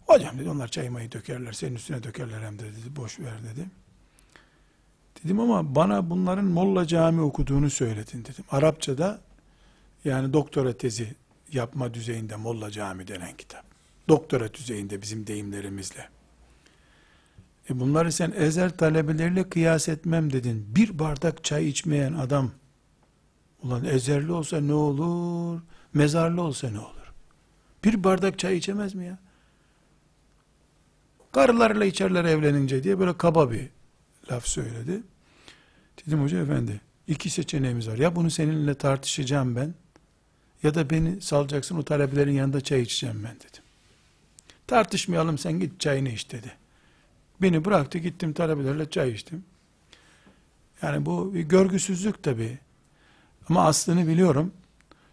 Hocam 0.06 0.38
dedi 0.38 0.50
onlar 0.50 0.68
çaymayı 0.68 1.12
dökerler 1.12 1.52
senin 1.52 1.74
üstüne 1.74 2.02
dökerler 2.02 2.42
hem 2.42 2.58
de 2.58 2.62
dedi 2.62 2.96
boş 2.96 3.20
ver 3.20 3.42
dedi. 3.42 3.66
Dedim 5.24 5.40
ama 5.40 5.74
bana 5.74 6.10
bunların 6.10 6.44
Molla 6.44 6.86
Cami 6.86 7.20
okuduğunu 7.20 7.70
söyledin 7.70 8.24
dedim. 8.24 8.44
Arapçada 8.50 9.20
yani 10.04 10.32
doktora 10.32 10.72
tezi 10.72 11.14
yapma 11.52 11.94
düzeyinde 11.94 12.36
Molla 12.36 12.70
Cami 12.70 13.08
denen 13.08 13.36
kitap. 13.36 13.64
Doktora 14.08 14.54
düzeyinde 14.54 15.02
bizim 15.02 15.26
deyimlerimizle. 15.26 16.08
E 17.70 17.80
bunları 17.80 18.12
sen 18.12 18.32
ezer 18.36 18.76
talebeleriyle 18.76 19.48
kıyas 19.48 19.88
etmem 19.88 20.32
dedin. 20.32 20.66
Bir 20.68 20.98
bardak 20.98 21.44
çay 21.44 21.68
içmeyen 21.68 22.12
adam 22.12 22.50
ulan 23.62 23.84
ezerli 23.84 24.32
olsa 24.32 24.60
ne 24.60 24.74
olur? 24.74 25.60
Mezarlı 25.94 26.42
olsa 26.42 26.70
ne 26.70 26.78
olur? 26.78 27.12
Bir 27.84 28.04
bardak 28.04 28.38
çay 28.38 28.56
içemez 28.56 28.94
mi 28.94 29.06
ya? 29.06 29.18
Karılarla 31.32 31.84
içerler 31.84 32.24
evlenince 32.24 32.84
diye 32.84 32.98
böyle 32.98 33.18
kaba 33.18 33.50
bir 33.50 33.68
laf 34.30 34.46
söyledi. 34.46 35.02
Dedim 36.06 36.22
hoca 36.22 36.38
efendi 36.38 36.80
iki 37.08 37.30
seçeneğimiz 37.30 37.88
var. 37.88 37.98
Ya 37.98 38.16
bunu 38.16 38.30
seninle 38.30 38.74
tartışacağım 38.74 39.56
ben 39.56 39.74
ya 40.62 40.74
da 40.74 40.90
beni 40.90 41.20
salacaksın 41.20 41.76
o 41.76 41.82
talebelerin 41.82 42.32
yanında 42.32 42.60
çay 42.60 42.82
içeceğim 42.82 43.24
ben 43.24 43.36
dedim. 43.36 43.62
Tartışmayalım 44.66 45.38
sen 45.38 45.60
git 45.60 45.80
çayını 45.80 46.08
iç 46.08 46.32
dedi. 46.32 46.52
Beni 47.42 47.64
bıraktı 47.64 47.98
gittim 47.98 48.32
talebelerle 48.32 48.90
çay 48.90 49.10
içtim. 49.10 49.44
Yani 50.82 51.06
bu 51.06 51.34
bir 51.34 51.42
görgüsüzlük 51.42 52.22
tabi. 52.22 52.58
Ama 53.48 53.64
aslını 53.64 54.08
biliyorum. 54.08 54.52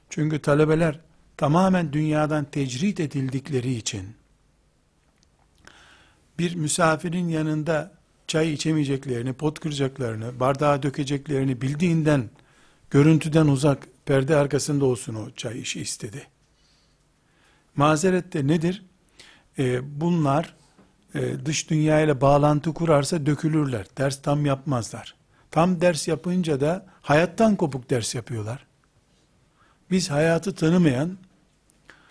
Çünkü 0.09 0.39
talebeler 0.39 0.99
tamamen 1.37 1.93
dünyadan 1.93 2.45
tecrit 2.45 2.99
edildikleri 2.99 3.73
için 3.73 4.15
bir 6.39 6.55
misafirin 6.55 7.27
yanında 7.29 7.91
çay 8.27 8.53
içemeyeceklerini, 8.53 9.33
pot 9.33 9.59
kıracaklarını, 9.59 10.39
bardağa 10.39 10.83
dökeceklerini 10.83 11.61
bildiğinden 11.61 12.29
görüntüden 12.89 13.47
uzak, 13.47 13.87
perde 14.05 14.35
arkasında 14.35 14.85
olsun 14.85 15.15
o 15.15 15.31
çay 15.31 15.61
işi 15.61 15.81
istedi. 15.81 16.27
Mazeret 17.75 18.33
de 18.33 18.47
nedir? 18.47 18.85
Ee, 19.59 20.01
bunlar 20.01 20.55
e, 21.15 21.45
dış 21.45 21.69
dünya 21.69 22.01
ile 22.01 22.21
bağlantı 22.21 22.73
kurarsa 22.73 23.25
dökülürler. 23.25 23.85
Ders 23.97 24.21
tam 24.21 24.45
yapmazlar. 24.45 25.15
Tam 25.51 25.81
ders 25.81 26.07
yapınca 26.07 26.61
da 26.61 26.85
hayattan 27.01 27.55
kopuk 27.55 27.89
ders 27.89 28.15
yapıyorlar. 28.15 28.65
Biz 29.91 30.11
hayatı 30.11 30.55
tanımayan, 30.55 31.17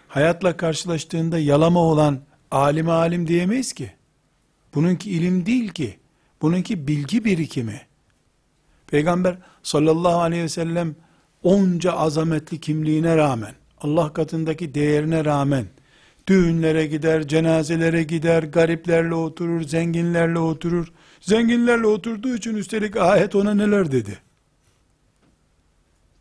hayatla 0.09 0.57
karşılaştığında 0.57 1.39
yalama 1.39 1.81
olan 1.81 2.21
alime 2.51 2.93
alim 2.93 3.27
diyemeyiz 3.27 3.73
ki. 3.73 3.93
Bununki 4.75 5.11
ilim 5.11 5.47
değil 5.47 5.69
ki. 5.69 5.99
Bununki 6.43 6.89
bilgi 6.89 7.25
birikimi. 7.25 7.81
Peygamber 8.87 9.39
sallallahu 9.63 10.21
aleyhi 10.21 10.43
ve 10.43 10.49
sellem 10.49 10.97
onca 11.43 11.93
azametli 11.93 12.61
kimliğine 12.61 13.17
rağmen, 13.17 13.55
Allah 13.81 14.13
katındaki 14.13 14.75
değerine 14.75 15.25
rağmen, 15.25 15.67
düğünlere 16.27 16.87
gider, 16.87 17.29
cenazelere 17.29 18.03
gider, 18.03 18.43
gariplerle 18.43 19.15
oturur, 19.15 19.63
zenginlerle 19.63 20.39
oturur. 20.39 20.93
Zenginlerle 21.21 21.87
oturduğu 21.87 22.35
için 22.35 22.57
üstelik 22.57 22.97
ayet 22.97 23.35
ona 23.35 23.55
neler 23.55 23.93
dedi. 23.93 24.19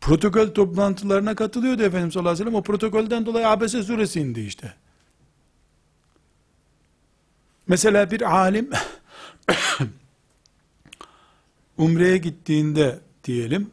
Protokol 0.00 0.48
toplantılarına 0.48 1.34
katılıyordu 1.34 1.82
Efendimiz 1.82 2.12
sallallahu 2.12 2.32
aleyhi 2.32 2.46
ve 2.46 2.50
sellem. 2.50 2.60
O 2.60 2.62
protokolden 2.62 3.26
dolayı 3.26 3.48
Abese 3.48 3.82
suresi 3.82 4.20
indi 4.20 4.40
işte. 4.40 4.74
Mesela 7.68 8.10
bir 8.10 8.36
alim 8.36 8.70
umreye 11.78 12.16
gittiğinde 12.18 12.98
diyelim 13.24 13.70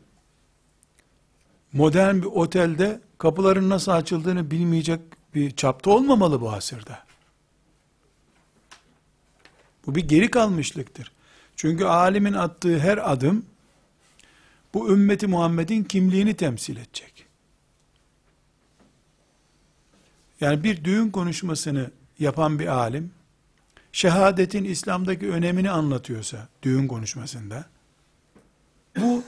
modern 1.74 2.16
bir 2.16 2.26
otelde 2.26 3.02
kapıların 3.18 3.70
nasıl 3.70 3.92
açıldığını 3.92 4.52
bilmeyecek 4.52 5.00
bir 5.36 5.52
çapta 5.52 5.92
olmamalı 5.92 6.42
bu 6.42 6.52
asırda. 6.52 7.04
Bu 9.88 9.96
bir 9.96 10.08
geri 10.08 10.32
kalmışlıktır. 10.32 11.12
Çünkü 11.56 11.86
alimin 11.86 12.34
attığı 12.34 12.80
her 12.80 13.12
adım 13.12 13.46
bu 14.74 14.94
ümmeti 14.94 15.28
Muhammed'in 15.28 15.84
kimliğini 15.84 16.34
temsil 16.34 16.78
edecek. 16.78 17.26
Yani 20.42 20.64
bir 20.64 20.84
düğün 20.84 21.10
konuşmasını 21.10 21.92
yapan 22.20 22.60
bir 22.60 22.68
alim 22.68 23.12
şehadetin 23.92 24.64
İslam'daki 24.64 25.30
önemini 25.32 25.72
anlatıyorsa 25.72 26.48
düğün 26.64 26.88
konuşmasında 26.88 27.66
bu 28.98 29.24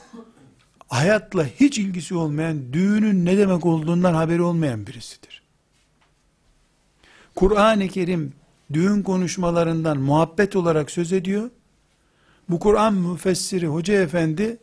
hayatla 0.88 1.46
hiç 1.46 1.78
ilgisi 1.78 2.14
olmayan 2.14 2.72
düğünün 2.72 3.24
ne 3.24 3.38
demek 3.38 3.66
olduğundan 3.66 4.14
haberi 4.14 4.42
olmayan 4.42 4.86
birisidir. 4.86 5.23
Kur'an-ı 7.34 7.88
Kerim 7.88 8.32
düğün 8.72 9.02
konuşmalarından 9.02 9.98
muhabbet 9.98 10.56
olarak 10.56 10.90
söz 10.90 11.12
ediyor. 11.12 11.50
Bu 12.48 12.58
Kur'an 12.58 12.94
müfessiri 12.94 13.66
hoca 13.66 13.94
efendi 13.94 14.58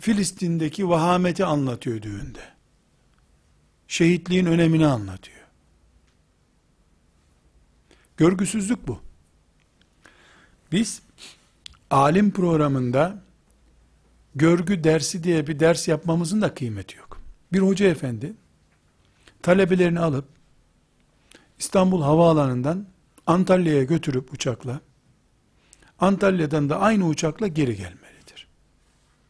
Filistin'deki 0.00 0.88
vahameti 0.88 1.44
anlatıyor 1.44 2.02
düğünde. 2.02 2.42
Şehitliğin 3.88 4.46
önemini 4.46 4.86
anlatıyor. 4.86 5.40
Görgüsüzlük 8.16 8.88
bu. 8.88 9.00
Biz 10.72 11.02
alim 11.90 12.30
programında 12.30 13.22
görgü 14.34 14.84
dersi 14.84 15.24
diye 15.24 15.46
bir 15.46 15.60
ders 15.60 15.88
yapmamızın 15.88 16.42
da 16.42 16.54
kıymeti 16.54 16.96
yok. 16.96 17.20
Bir 17.52 17.58
hoca 17.58 17.86
efendi 17.86 18.32
talebelerini 19.42 20.00
alıp 20.00 20.39
İstanbul 21.60 22.02
Havaalanı'ndan 22.02 22.86
Antalya'ya 23.26 23.82
götürüp 23.82 24.32
uçakla 24.32 24.80
Antalya'dan 25.98 26.68
da 26.68 26.80
aynı 26.80 27.06
uçakla 27.06 27.46
geri 27.46 27.76
gelmelidir. 27.76 28.48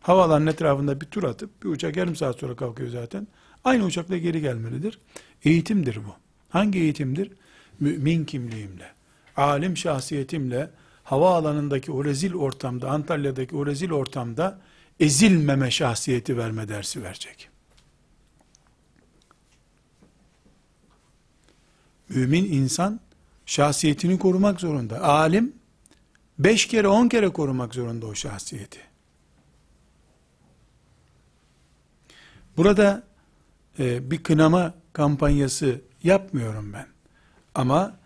Havaalanının 0.00 0.50
etrafında 0.50 1.00
bir 1.00 1.06
tur 1.06 1.24
atıp 1.24 1.62
bir 1.62 1.68
uçak 1.68 1.96
yarım 1.96 2.16
saat 2.16 2.38
sonra 2.38 2.56
kalkıyor 2.56 2.88
zaten. 2.88 3.26
Aynı 3.64 3.84
uçakla 3.84 4.16
geri 4.16 4.40
gelmelidir. 4.40 4.98
Eğitimdir 5.44 5.96
bu. 5.96 6.14
Hangi 6.48 6.78
eğitimdir? 6.78 7.32
Mümin 7.80 8.24
kimliğimle, 8.24 8.90
alim 9.36 9.76
şahsiyetimle 9.76 10.70
havaalanındaki 11.04 11.92
o 11.92 12.04
rezil 12.04 12.34
ortamda, 12.34 12.90
Antalya'daki 12.90 13.56
o 13.56 13.66
rezil 13.66 13.90
ortamda 13.90 14.60
ezilmeme 15.00 15.70
şahsiyeti 15.70 16.36
verme 16.36 16.68
dersi 16.68 17.02
verecek. 17.02 17.49
Mümin 22.10 22.52
insan 22.52 23.00
şahsiyetini 23.46 24.18
korumak 24.18 24.60
zorunda. 24.60 25.00
Alim 25.02 25.52
beş 26.38 26.66
kere 26.66 26.88
on 26.88 27.08
kere 27.08 27.28
korumak 27.28 27.74
zorunda 27.74 28.06
o 28.06 28.14
şahsiyeti. 28.14 28.80
Burada 32.56 33.02
e, 33.78 34.10
bir 34.10 34.22
kınama 34.22 34.74
kampanyası 34.92 35.80
yapmıyorum 36.02 36.72
ben. 36.72 36.86
Ama 37.54 37.96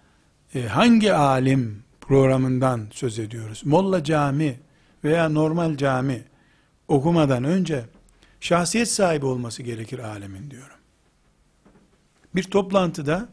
e, 0.55 0.67
hangi 0.67 1.13
alim 1.13 1.85
programından 2.01 2.89
söz 2.93 3.19
ediyoruz? 3.19 3.63
Molla 3.65 4.05
cami 4.05 4.61
veya 5.05 5.29
normal 5.29 5.77
cami 5.77 6.25
okumadan 6.89 7.45
önce 7.45 7.85
şahsiyet 8.41 8.89
sahibi 8.89 9.27
olması 9.27 9.63
gerekir 9.63 9.99
alemin 9.99 10.51
diyorum. 10.51 10.77
Bir 12.35 12.43
toplantıda 12.43 13.29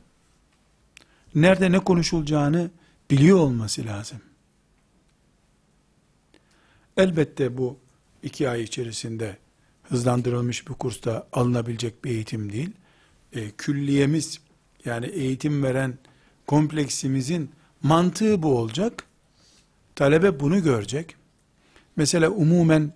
nerede 1.36 1.72
ne 1.72 1.80
konuşulacağını 1.80 2.72
biliyor 3.12 3.38
olması 3.38 3.86
lazım. 3.86 4.22
Elbette 6.98 7.58
bu 7.58 7.78
iki 8.24 8.50
ay 8.50 8.64
içerisinde 8.64 9.38
hızlandırılmış 9.84 10.68
bir 10.68 10.74
kursta 10.74 11.28
alınabilecek 11.34 12.06
bir 12.06 12.10
eğitim 12.10 12.52
değil. 12.52 12.72
E, 13.34 13.52
külliyemiz 13.52 14.40
yani 14.86 15.06
eğitim 15.06 15.64
veren 15.64 15.98
kompleksimizin 16.48 17.52
mantığı 17.84 18.44
bu 18.44 18.58
olacak. 18.58 19.04
Talebe 19.96 20.40
bunu 20.40 20.64
görecek. 20.64 21.16
Mesela 21.96 22.30
umumen 22.30 22.94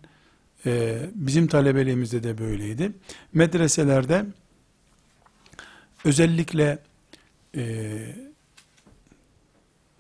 e, 0.65 1.01
bizim 1.15 1.47
talebeliğimizde 1.47 2.23
de 2.23 2.37
böyleydi. 2.37 2.91
Medreselerde 3.33 4.25
özellikle 6.05 6.79
e, 7.55 7.97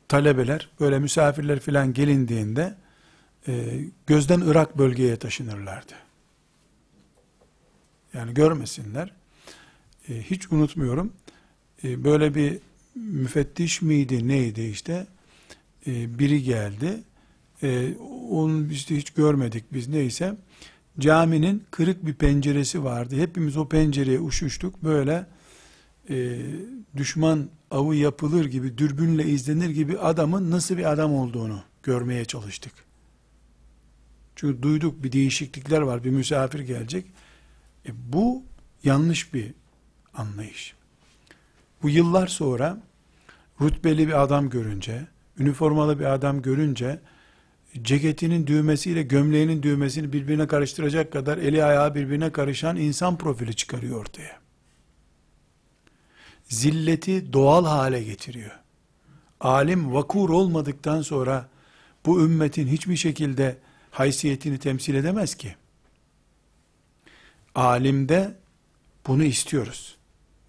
talebeler 0.07 0.69
böyle 0.79 0.99
misafirler 0.99 1.59
filan 1.59 1.93
gelindiğinde 1.93 2.75
e, 3.47 3.79
gözden 4.07 4.41
Irak 4.41 4.77
bölgeye 4.77 5.15
taşınırlardı. 5.15 5.93
Yani 8.13 8.33
görmesinler. 8.33 9.11
E, 10.09 10.21
hiç 10.21 10.51
unutmuyorum. 10.51 11.13
E, 11.83 12.03
böyle 12.03 12.35
bir 12.35 12.59
müfettiş 12.95 13.81
miydi 13.81 14.27
neydi 14.27 14.61
işte 14.61 15.07
e, 15.87 16.19
biri 16.19 16.43
geldi. 16.43 17.03
E, 17.63 17.93
onu 18.29 18.71
işte 18.71 18.97
hiç 18.97 19.09
görmedik 19.09 19.73
biz 19.73 19.87
neyse. 19.87 20.35
Caminin 20.99 21.63
kırık 21.71 22.05
bir 22.05 22.13
penceresi 22.13 22.83
vardı. 22.83 23.15
Hepimiz 23.15 23.57
o 23.57 23.67
pencereye 23.67 24.19
uşuştuk. 24.19 24.83
Böyle 24.83 25.25
e, 26.09 26.37
düşman 26.97 27.49
avı 27.71 27.95
yapılır 27.95 28.45
gibi, 28.45 28.77
dürbünle 28.77 29.25
izlenir 29.25 29.69
gibi 29.69 29.99
adamın 29.99 30.51
nasıl 30.51 30.77
bir 30.77 30.91
adam 30.91 31.13
olduğunu 31.13 31.63
görmeye 31.83 32.25
çalıştık. 32.25 32.73
Çünkü 34.35 34.61
duyduk 34.61 35.03
bir 35.03 35.11
değişiklikler 35.11 35.81
var, 35.81 36.03
bir 36.03 36.09
misafir 36.09 36.59
gelecek. 36.59 37.05
E, 37.87 37.89
bu 38.13 38.43
yanlış 38.83 39.33
bir 39.33 39.53
anlayış. 40.13 40.73
Bu 41.83 41.89
yıllar 41.89 42.27
sonra 42.27 42.81
rütbeli 43.61 44.07
bir 44.07 44.23
adam 44.23 44.49
görünce, 44.49 45.07
üniformalı 45.39 45.99
bir 45.99 46.05
adam 46.05 46.41
görünce, 46.41 46.99
ceketinin 47.81 48.47
düğmesiyle 48.47 49.03
gömleğinin 49.03 49.63
düğmesini 49.63 50.13
birbirine 50.13 50.47
karıştıracak 50.47 51.11
kadar 51.11 51.37
eli 51.37 51.63
ayağı 51.63 51.95
birbirine 51.95 52.31
karışan 52.31 52.75
insan 52.75 53.17
profili 53.17 53.55
çıkarıyor 53.55 53.99
ortaya. 53.99 54.44
Zilleti 56.47 57.33
doğal 57.33 57.65
hale 57.65 58.03
getiriyor. 58.03 58.59
Alim 59.39 59.93
vakur 59.93 60.29
olmadıktan 60.29 61.01
sonra 61.01 61.49
bu 62.05 62.21
ümmetin 62.21 62.67
hiçbir 62.67 62.95
şekilde 62.95 63.57
haysiyetini 63.91 64.57
temsil 64.57 64.95
edemez 64.95 65.35
ki. 65.35 65.55
Alimde 67.55 68.35
bunu 69.07 69.23
istiyoruz. 69.23 69.97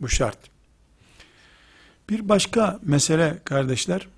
Bu 0.01 0.09
şart. 0.09 0.39
Bir 2.11 2.29
başka 2.29 2.81
mesele 2.83 3.39
kardeşler, 3.45 4.09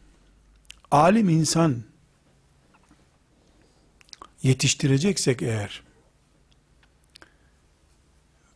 alim 0.91 1.29
insan 1.29 1.83
yetiştireceksek 4.43 5.43
eğer, 5.43 5.83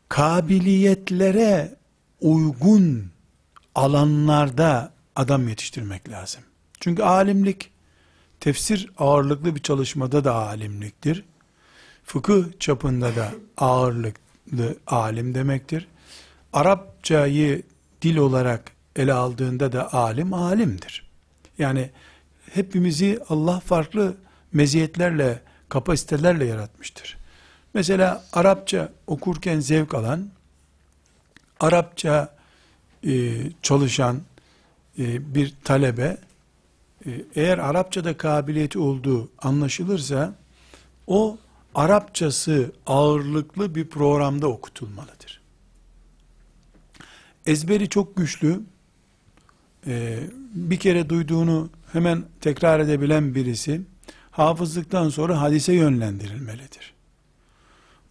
kabiliyetlere 0.08 1.82
uygun 2.22 3.10
alanlarda 3.74 4.92
adam 5.16 5.48
yetiştirmek 5.48 6.08
lazım. 6.08 6.42
Çünkü 6.80 7.02
alimlik, 7.02 7.70
tefsir 8.40 8.90
ağırlıklı 8.98 9.54
bir 9.54 9.62
çalışmada 9.62 10.24
da 10.24 10.34
alimliktir. 10.34 11.24
Fıkıh 12.04 12.44
çapında 12.60 13.16
da 13.16 13.32
ağırlıklı 13.56 14.76
alim 14.86 15.34
demektir. 15.34 15.88
Arapçayı 16.52 17.62
dil 18.02 18.16
olarak 18.16 18.72
ele 18.96 19.12
aldığında 19.12 19.72
da 19.72 19.92
alim 19.92 20.34
alimdir. 20.34 21.10
Yani 21.58 21.90
hepimizi 22.54 23.18
Allah 23.28 23.60
farklı 23.60 24.14
meziyetlerle, 24.52 25.40
kapasitelerle 25.68 26.44
yaratmıştır. 26.44 27.16
Mesela 27.74 28.24
Arapça 28.32 28.92
okurken 29.06 29.60
zevk 29.60 29.94
alan, 29.94 30.30
Arapça 31.62 32.34
e, 33.06 33.32
çalışan 33.62 34.20
e, 34.98 35.34
bir 35.34 35.54
talebe, 35.64 36.16
e, 37.06 37.10
eğer 37.34 37.58
Arapçada 37.58 38.16
kabiliyeti 38.16 38.78
olduğu 38.78 39.30
anlaşılırsa, 39.38 40.34
o 41.06 41.38
Arapçası 41.74 42.72
ağırlıklı 42.86 43.74
bir 43.74 43.88
programda 43.88 44.48
okutulmalıdır. 44.48 45.40
Ezberi 47.46 47.88
çok 47.88 48.16
güçlü, 48.16 48.60
e, 49.86 50.20
bir 50.54 50.78
kere 50.78 51.08
duyduğunu 51.08 51.70
hemen 51.92 52.24
tekrar 52.40 52.80
edebilen 52.80 53.34
birisi, 53.34 53.80
hafızlıktan 54.30 55.08
sonra 55.08 55.40
hadise 55.40 55.72
yönlendirilmelidir. 55.72 56.91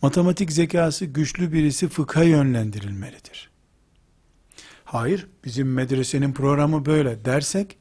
Matematik 0.01 0.51
zekası 0.51 1.05
güçlü 1.05 1.53
birisi 1.53 1.87
fıkha 1.87 2.23
yönlendirilmelidir. 2.23 3.49
Hayır, 4.83 5.27
bizim 5.45 5.73
medresenin 5.73 6.33
programı 6.33 6.85
böyle 6.85 7.25
dersek, 7.25 7.77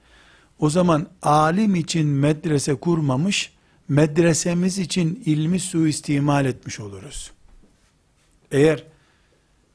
o 0.59 0.71
zaman 0.71 1.09
alim 1.23 1.75
için 1.75 2.07
medrese 2.07 2.75
kurmamış, 2.75 3.53
medresemiz 3.89 4.79
için 4.79 5.23
ilmi 5.25 5.61
suistimal 5.61 6.47
etmiş 6.47 6.81
oluruz. 6.81 7.31
Eğer 8.51 8.85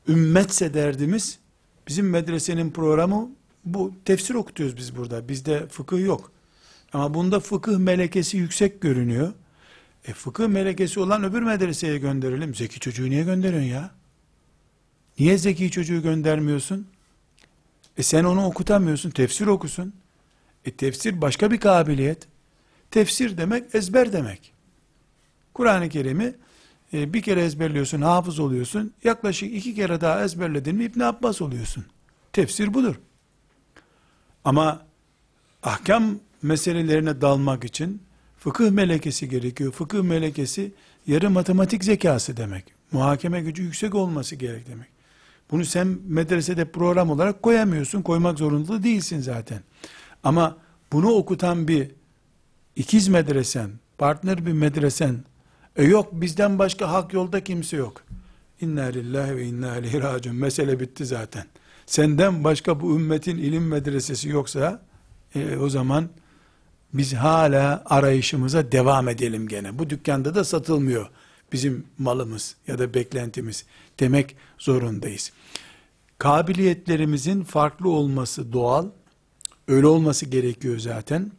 ümmetse 0.07 0.73
derdimiz, 0.73 1.39
bizim 1.87 2.09
medresenin 2.09 2.71
programı 2.71 3.29
bu 3.65 3.93
tefsir 4.05 4.35
okutuyoruz 4.35 4.77
biz 4.77 4.95
burada. 4.95 5.29
Bizde 5.29 5.67
fıkıh 5.67 5.99
yok. 6.05 6.31
Ama 6.93 7.13
bunda 7.13 7.39
fıkıh 7.39 7.77
melekesi 7.77 8.37
yüksek 8.37 8.81
görünüyor. 8.81 9.33
E 10.07 10.13
fıkıh 10.13 10.47
melekesi 10.47 10.99
olan 10.99 11.23
öbür 11.23 11.41
medreseye 11.41 11.97
gönderelim. 11.97 12.55
Zeki 12.55 12.79
çocuğu 12.79 13.09
niye 13.09 13.23
gönderiyorsun 13.23 13.69
ya? 13.69 13.91
Niye 15.19 15.37
zeki 15.37 15.71
çocuğu 15.71 16.01
göndermiyorsun? 16.01 16.87
E 17.97 18.03
sen 18.03 18.23
onu 18.23 18.45
okutamıyorsun. 18.45 19.09
Tefsir 19.09 19.47
okusun. 19.47 19.93
E 20.65 20.71
tefsir 20.71 21.21
başka 21.21 21.51
bir 21.51 21.59
kabiliyet. 21.59 22.27
Tefsir 22.91 23.37
demek 23.37 23.75
ezber 23.75 24.13
demek. 24.13 24.53
Kur'an-ı 25.53 25.89
Kerim'i 25.89 26.35
e, 26.93 27.13
bir 27.13 27.21
kere 27.21 27.43
ezberliyorsun, 27.43 28.01
hafız 28.01 28.39
oluyorsun. 28.39 28.93
Yaklaşık 29.03 29.53
iki 29.53 29.75
kere 29.75 30.01
daha 30.01 30.23
ezberledin 30.23 30.75
mi 30.75 30.83
İbn 30.83 30.99
Abbas 30.99 31.41
oluyorsun. 31.41 31.85
Tefsir 32.33 32.73
budur. 32.73 32.95
Ama 34.45 34.85
ahkam 35.63 36.19
meselelerine 36.41 37.21
dalmak 37.21 37.63
için 37.63 38.01
fıkıh 38.45 38.69
melekesi 38.71 39.29
gerekiyor. 39.29 39.71
Fıkıh 39.71 40.03
melekesi 40.03 40.71
yarı 41.07 41.29
matematik 41.29 41.83
zekası 41.83 42.37
demek. 42.37 42.65
Muhakeme 42.91 43.41
gücü 43.41 43.63
yüksek 43.63 43.95
olması 43.95 44.35
gerek 44.35 44.67
demek. 44.67 44.87
Bunu 45.51 45.65
sen 45.65 45.97
medresede 46.07 46.65
program 46.65 47.09
olarak 47.09 47.43
koyamıyorsun. 47.43 48.01
Koymak 48.01 48.39
zorunda 48.39 48.83
değilsin 48.83 49.19
zaten. 49.19 49.61
Ama 50.23 50.57
bunu 50.91 51.09
okutan 51.09 51.67
bir 51.67 51.91
ikiz 52.75 53.07
medresen, 53.07 53.69
partner 53.97 54.45
bir 54.45 54.53
medresen, 54.53 55.23
e 55.75 55.83
yok 55.83 56.09
bizden 56.11 56.59
başka 56.59 56.91
hak 56.91 57.13
yolda 57.13 57.43
kimse 57.43 57.77
yok. 57.77 58.03
İnna 58.61 58.83
lillahi 58.83 59.35
ve 59.35 59.45
inna 59.45 59.77
ileyhi 59.77 60.01
raciun. 60.01 60.35
Mesele 60.35 60.79
bitti 60.79 61.05
zaten. 61.05 61.45
Senden 61.85 62.43
başka 62.43 62.81
bu 62.81 62.95
ümmetin 62.95 63.37
ilim 63.37 63.67
medresesi 63.67 64.29
yoksa 64.29 64.81
e, 65.35 65.57
o 65.57 65.69
zaman 65.69 66.09
biz 66.97 67.13
hala 67.13 67.83
arayışımıza 67.85 68.71
devam 68.71 69.09
edelim 69.09 69.47
gene. 69.47 69.79
Bu 69.79 69.89
dükkanda 69.89 70.35
da 70.35 70.43
satılmıyor 70.43 71.09
bizim 71.51 71.85
malımız 71.97 72.55
ya 72.67 72.79
da 72.79 72.93
beklentimiz 72.93 73.65
demek 73.99 74.35
zorundayız. 74.57 75.31
Kabiliyetlerimizin 76.17 77.43
farklı 77.43 77.89
olması 77.89 78.53
doğal. 78.53 78.87
Öyle 79.67 79.87
olması 79.87 80.25
gerekiyor 80.25 80.79
zaten. 80.79 81.31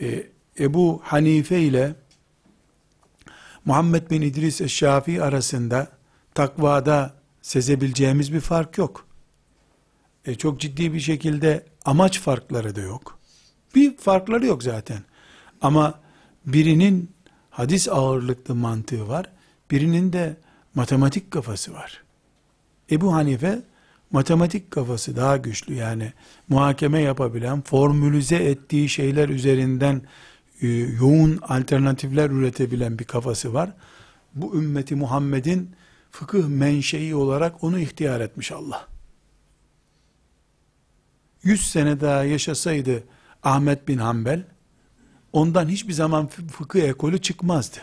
Ee, 0.00 0.26
Ebu 0.58 1.00
Hanife 1.04 1.60
ile 1.60 1.94
Muhammed 3.64 4.10
bin 4.10 4.22
İdris 4.22 4.60
Eşşafi 4.60 5.22
arasında 5.22 5.88
takvada 6.34 7.14
sezebileceğimiz 7.42 8.32
bir 8.32 8.40
fark 8.40 8.78
yok. 8.78 9.06
E, 10.24 10.34
çok 10.34 10.60
ciddi 10.60 10.92
bir 10.92 11.00
şekilde 11.00 11.66
amaç 11.84 12.20
farkları 12.20 12.76
da 12.76 12.80
yok. 12.80 13.18
Bir 13.74 13.96
farkları 13.96 14.46
yok 14.46 14.62
zaten. 14.62 14.98
Ama 15.60 16.00
birinin 16.46 17.10
hadis 17.50 17.88
ağırlıklı 17.88 18.54
mantığı 18.54 19.08
var. 19.08 19.26
Birinin 19.70 20.12
de 20.12 20.36
matematik 20.74 21.30
kafası 21.30 21.74
var. 21.74 22.02
Ebu 22.90 23.14
Hanife 23.14 23.62
matematik 24.10 24.70
kafası 24.70 25.16
daha 25.16 25.36
güçlü 25.36 25.74
yani 25.74 26.12
muhakeme 26.48 27.00
yapabilen, 27.00 27.62
formülize 27.62 28.36
ettiği 28.36 28.88
şeyler 28.88 29.28
üzerinden 29.28 30.02
e, 30.60 30.68
yoğun 30.68 31.38
alternatifler 31.42 32.30
üretebilen 32.30 32.98
bir 32.98 33.04
kafası 33.04 33.54
var. 33.54 33.72
Bu 34.34 34.56
ümmeti 34.56 34.94
Muhammed'in 34.94 35.70
fıkıh 36.10 36.48
menşei 36.48 37.14
olarak 37.14 37.64
onu 37.64 37.78
ihtiyar 37.78 38.20
etmiş 38.20 38.52
Allah. 38.52 38.88
100 41.42 41.70
sene 41.70 42.00
daha 42.00 42.24
yaşasaydı 42.24 43.04
Ahmet 43.42 43.88
bin 43.88 43.98
Hanbel, 43.98 44.44
ondan 45.32 45.68
hiçbir 45.68 45.92
zaman 45.92 46.26
fıkıh 46.26 46.80
ekolü 46.82 47.22
çıkmazdı. 47.22 47.78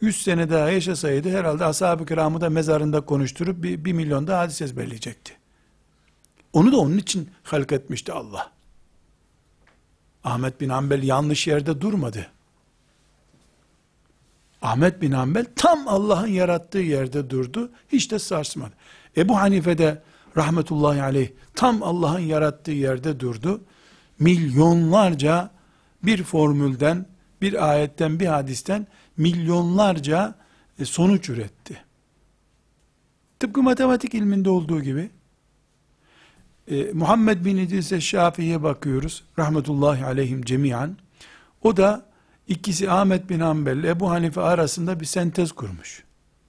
100 0.00 0.22
sene 0.22 0.50
daha 0.50 0.70
yaşasaydı 0.70 1.30
herhalde 1.30 1.64
ashab-ı 1.64 2.06
kiramı 2.06 2.40
da 2.40 2.50
mezarında 2.50 3.00
konuşturup 3.00 3.62
bir, 3.62 3.84
bir 3.84 3.92
milyon 3.92 4.26
da 4.26 4.38
hadis 4.38 4.62
ezberleyecekti. 4.62 5.36
Onu 6.52 6.72
da 6.72 6.76
onun 6.76 6.98
için 6.98 7.30
halk 7.42 7.72
etmişti 7.72 8.12
Allah. 8.12 8.52
Ahmet 10.24 10.60
bin 10.60 10.68
Hanbel 10.68 11.02
yanlış 11.02 11.46
yerde 11.46 11.80
durmadı. 11.80 12.26
Ahmet 14.62 15.02
bin 15.02 15.12
Hanbel 15.12 15.46
tam 15.56 15.88
Allah'ın 15.88 16.26
yarattığı 16.26 16.78
yerde 16.78 17.30
durdu. 17.30 17.70
Hiç 17.88 18.10
de 18.10 18.18
sarsmadı. 18.18 18.72
Ebu 19.16 19.36
Hanife 19.36 19.78
de 19.78 20.02
rahmetullahi 20.36 21.02
aleyh 21.02 21.30
tam 21.54 21.82
Allah'ın 21.82 22.18
yarattığı 22.18 22.70
yerde 22.70 23.20
durdu. 23.20 23.60
Milyonlarca 24.18 25.50
bir 26.02 26.22
formülden, 26.22 27.06
bir 27.40 27.70
ayetten, 27.70 28.20
bir 28.20 28.26
hadisten 28.26 28.86
milyonlarca 29.16 30.34
e, 30.78 30.84
sonuç 30.84 31.28
üretti. 31.28 31.84
Tıpkı 33.40 33.62
matematik 33.62 34.14
ilminde 34.14 34.50
olduğu 34.50 34.82
gibi 34.82 35.10
e, 36.68 36.92
Muhammed 36.92 37.44
bin 37.44 37.56
İdris 37.56 38.00
Şafii'ye 38.00 38.62
bakıyoruz. 38.62 39.24
Rahmetullahi 39.38 40.04
aleyhim 40.04 40.42
cemiyan. 40.42 40.96
O 41.62 41.76
da 41.76 42.06
ikisi 42.48 42.90
Ahmet 42.90 43.30
bin 43.30 43.40
Hanbel 43.40 43.84
Ebu 43.84 44.10
Hanife 44.10 44.40
arasında 44.40 45.00
bir 45.00 45.06
sentez 45.06 45.52
kurmuş. 45.52 46.04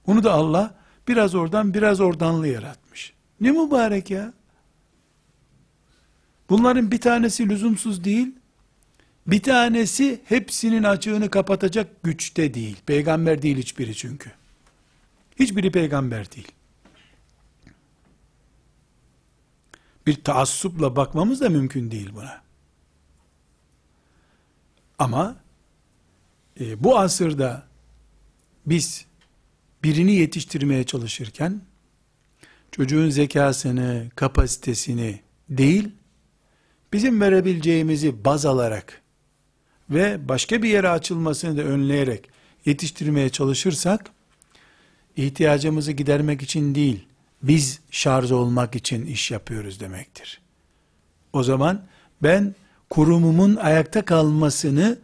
Onu 0.08 0.24
da 0.24 0.34
Allah 0.34 0.76
biraz 1.08 1.36
oradan 1.36 1.74
biraz 1.74 2.02
oradanlı 2.02 2.48
yaratmış. 2.48 3.14
Ne 3.42 3.52
mübarek 3.52 4.12
ya. 4.12 4.34
Bunların 6.50 6.92
bir 6.92 7.02
tanesi 7.02 7.50
lüzumsuz 7.50 8.04
değil. 8.04 8.36
Bir 9.28 9.44
tanesi 9.44 10.22
hepsinin 10.26 10.84
açığını 10.84 11.30
kapatacak 11.30 12.04
güçte 12.04 12.54
değil. 12.54 12.78
Peygamber 12.86 13.42
değil 13.42 13.58
hiçbiri 13.58 13.96
çünkü. 13.96 14.32
Hiçbiri 15.40 15.72
peygamber 15.72 16.32
değil. 16.32 16.52
Bir 20.08 20.24
taassupla 20.24 20.96
bakmamız 20.96 21.42
da 21.42 21.50
mümkün 21.50 21.92
değil 21.92 22.10
buna. 22.16 22.42
Ama 25.00 25.36
e, 26.60 26.84
bu 26.84 27.00
asırda 27.00 27.68
biz 28.66 29.06
birini 29.84 30.14
yetiştirmeye 30.14 30.84
çalışırken 30.84 31.62
çocuğun 32.72 33.10
zekasını, 33.10 34.10
kapasitesini 34.16 35.20
değil, 35.50 35.92
bizim 36.96 37.22
verebileceğimizi 37.22 38.26
baz 38.26 38.46
alarak 38.46 39.02
ve 39.90 40.30
başka 40.30 40.64
bir 40.64 40.70
yere 40.70 40.90
açılmasını 40.90 41.58
da 41.58 41.62
önleyerek 41.62 42.30
yetiştirmeye 42.66 43.30
çalışırsak, 43.30 44.12
ihtiyacımızı 45.16 45.92
gidermek 45.92 46.42
için 46.42 46.76
değil, 46.76 47.06
biz 47.44 47.80
şarj 47.92 48.32
olmak 48.32 48.76
için 48.76 49.06
iş 49.06 49.32
yapıyoruz 49.32 49.80
demektir. 49.80 50.42
O 51.34 51.44
zaman 51.44 51.86
ben 52.24 52.56
kurumumun 52.90 53.56
ayakta 53.56 54.06
kalmasını 54.06 55.00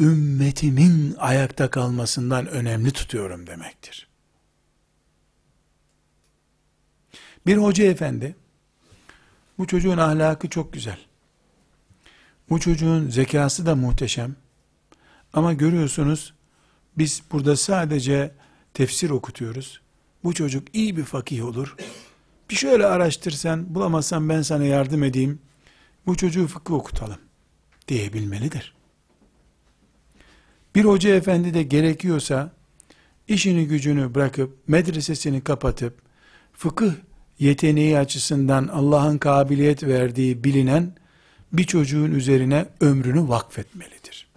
ümmetimin 0.00 1.14
ayakta 1.18 1.70
kalmasından 1.70 2.46
önemli 2.46 2.90
tutuyorum 2.90 3.46
demektir. 3.46 4.08
Bir 7.46 7.56
hoca 7.56 7.84
efendi, 7.84 8.36
bu 9.58 9.66
çocuğun 9.66 9.98
ahlakı 9.98 10.48
çok 10.48 10.72
güzel. 10.72 11.09
Bu 12.50 12.60
çocuğun 12.60 13.08
zekası 13.08 13.66
da 13.66 13.76
muhteşem. 13.76 14.36
Ama 15.32 15.52
görüyorsunuz, 15.52 16.34
biz 16.98 17.22
burada 17.32 17.56
sadece 17.56 18.34
tefsir 18.74 19.10
okutuyoruz. 19.10 19.80
Bu 20.24 20.34
çocuk 20.34 20.74
iyi 20.74 20.96
bir 20.96 21.04
fakih 21.04 21.44
olur. 21.44 21.76
Bir 22.50 22.54
şöyle 22.54 22.86
araştırsan, 22.86 23.74
bulamazsan 23.74 24.28
ben 24.28 24.42
sana 24.42 24.64
yardım 24.64 25.04
edeyim. 25.04 25.38
Bu 26.06 26.16
çocuğu 26.16 26.46
fıkıh 26.46 26.74
okutalım 26.74 27.18
diyebilmelidir. 27.88 28.74
Bir 30.74 30.84
hoca 30.84 31.14
efendi 31.14 31.54
de 31.54 31.62
gerekiyorsa 31.62 32.52
işini 33.28 33.66
gücünü 33.66 34.14
bırakıp 34.14 34.68
medresesini 34.68 35.44
kapatıp 35.44 36.02
fıkıh 36.52 36.92
yeteneği 37.38 37.98
açısından 37.98 38.68
Allah'ın 38.68 39.18
kabiliyet 39.18 39.82
verdiği 39.82 40.44
bilinen 40.44 40.99
bir 41.52 41.64
çocuğun 41.64 42.10
üzerine 42.10 42.66
ömrünü 42.80 43.28
vakfetmelidir. 43.28 44.30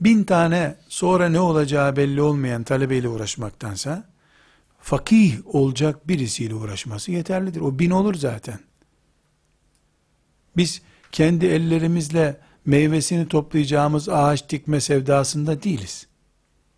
Bin 0.00 0.24
tane 0.24 0.76
sonra 0.88 1.28
ne 1.28 1.40
olacağı 1.40 1.96
belli 1.96 2.22
olmayan 2.22 2.62
talebeyle 2.62 3.08
uğraşmaktansa 3.08 4.04
fakih 4.80 5.46
olacak 5.46 6.08
birisiyle 6.08 6.54
uğraşması 6.54 7.12
yeterlidir. 7.12 7.60
O 7.60 7.78
bin 7.78 7.90
olur 7.90 8.14
zaten. 8.14 8.58
Biz 10.56 10.82
kendi 11.12 11.46
ellerimizle 11.46 12.40
meyvesini 12.66 13.28
toplayacağımız 13.28 14.08
ağaç 14.08 14.48
dikme 14.48 14.80
sevdasında 14.80 15.62
değiliz. 15.62 16.06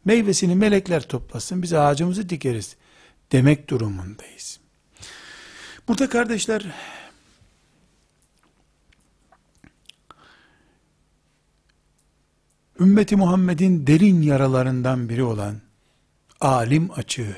Meyvesini 0.05 0.55
melekler 0.55 1.09
toplasın, 1.09 1.62
biz 1.62 1.72
ağacımızı 1.72 2.28
dikeriz 2.28 2.76
demek 3.32 3.70
durumundayız. 3.70 4.61
Burada 5.89 6.09
kardeşler, 6.09 6.66
ümmeti 12.81 13.16
Muhammed'in 13.16 13.87
derin 13.87 14.22
yaralarından 14.22 15.09
biri 15.09 15.22
olan 15.22 15.55
alim 16.41 16.91
açığı, 16.97 17.37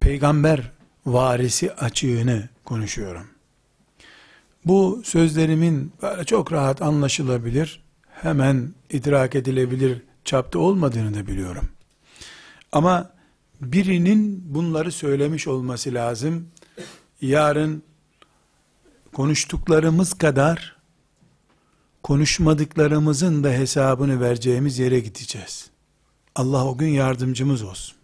peygamber 0.00 0.70
varisi 1.06 1.72
açığını 1.72 2.48
konuşuyorum. 2.64 3.26
Bu 4.64 5.02
sözlerimin 5.04 5.92
böyle 6.02 6.24
çok 6.24 6.52
rahat 6.52 6.82
anlaşılabilir, 6.82 7.82
hemen 8.10 8.74
idrak 8.90 9.34
edilebilir 9.34 10.02
çapta 10.24 10.58
olmadığını 10.58 11.14
da 11.14 11.26
biliyorum. 11.26 11.68
Ama 12.72 13.10
birinin 13.60 14.54
bunları 14.54 14.92
söylemiş 14.92 15.48
olması 15.48 15.94
lazım. 15.94 16.48
Yarın 17.20 17.82
konuştuklarımız 19.12 20.14
kadar 20.14 20.75
konuşmadıklarımızın 22.06 23.44
da 23.44 23.48
hesabını 23.48 24.20
vereceğimiz 24.20 24.78
yere 24.78 25.00
gideceğiz. 25.00 25.70
Allah 26.34 26.66
o 26.66 26.78
gün 26.78 26.88
yardımcımız 26.88 27.62
olsun. 27.62 27.96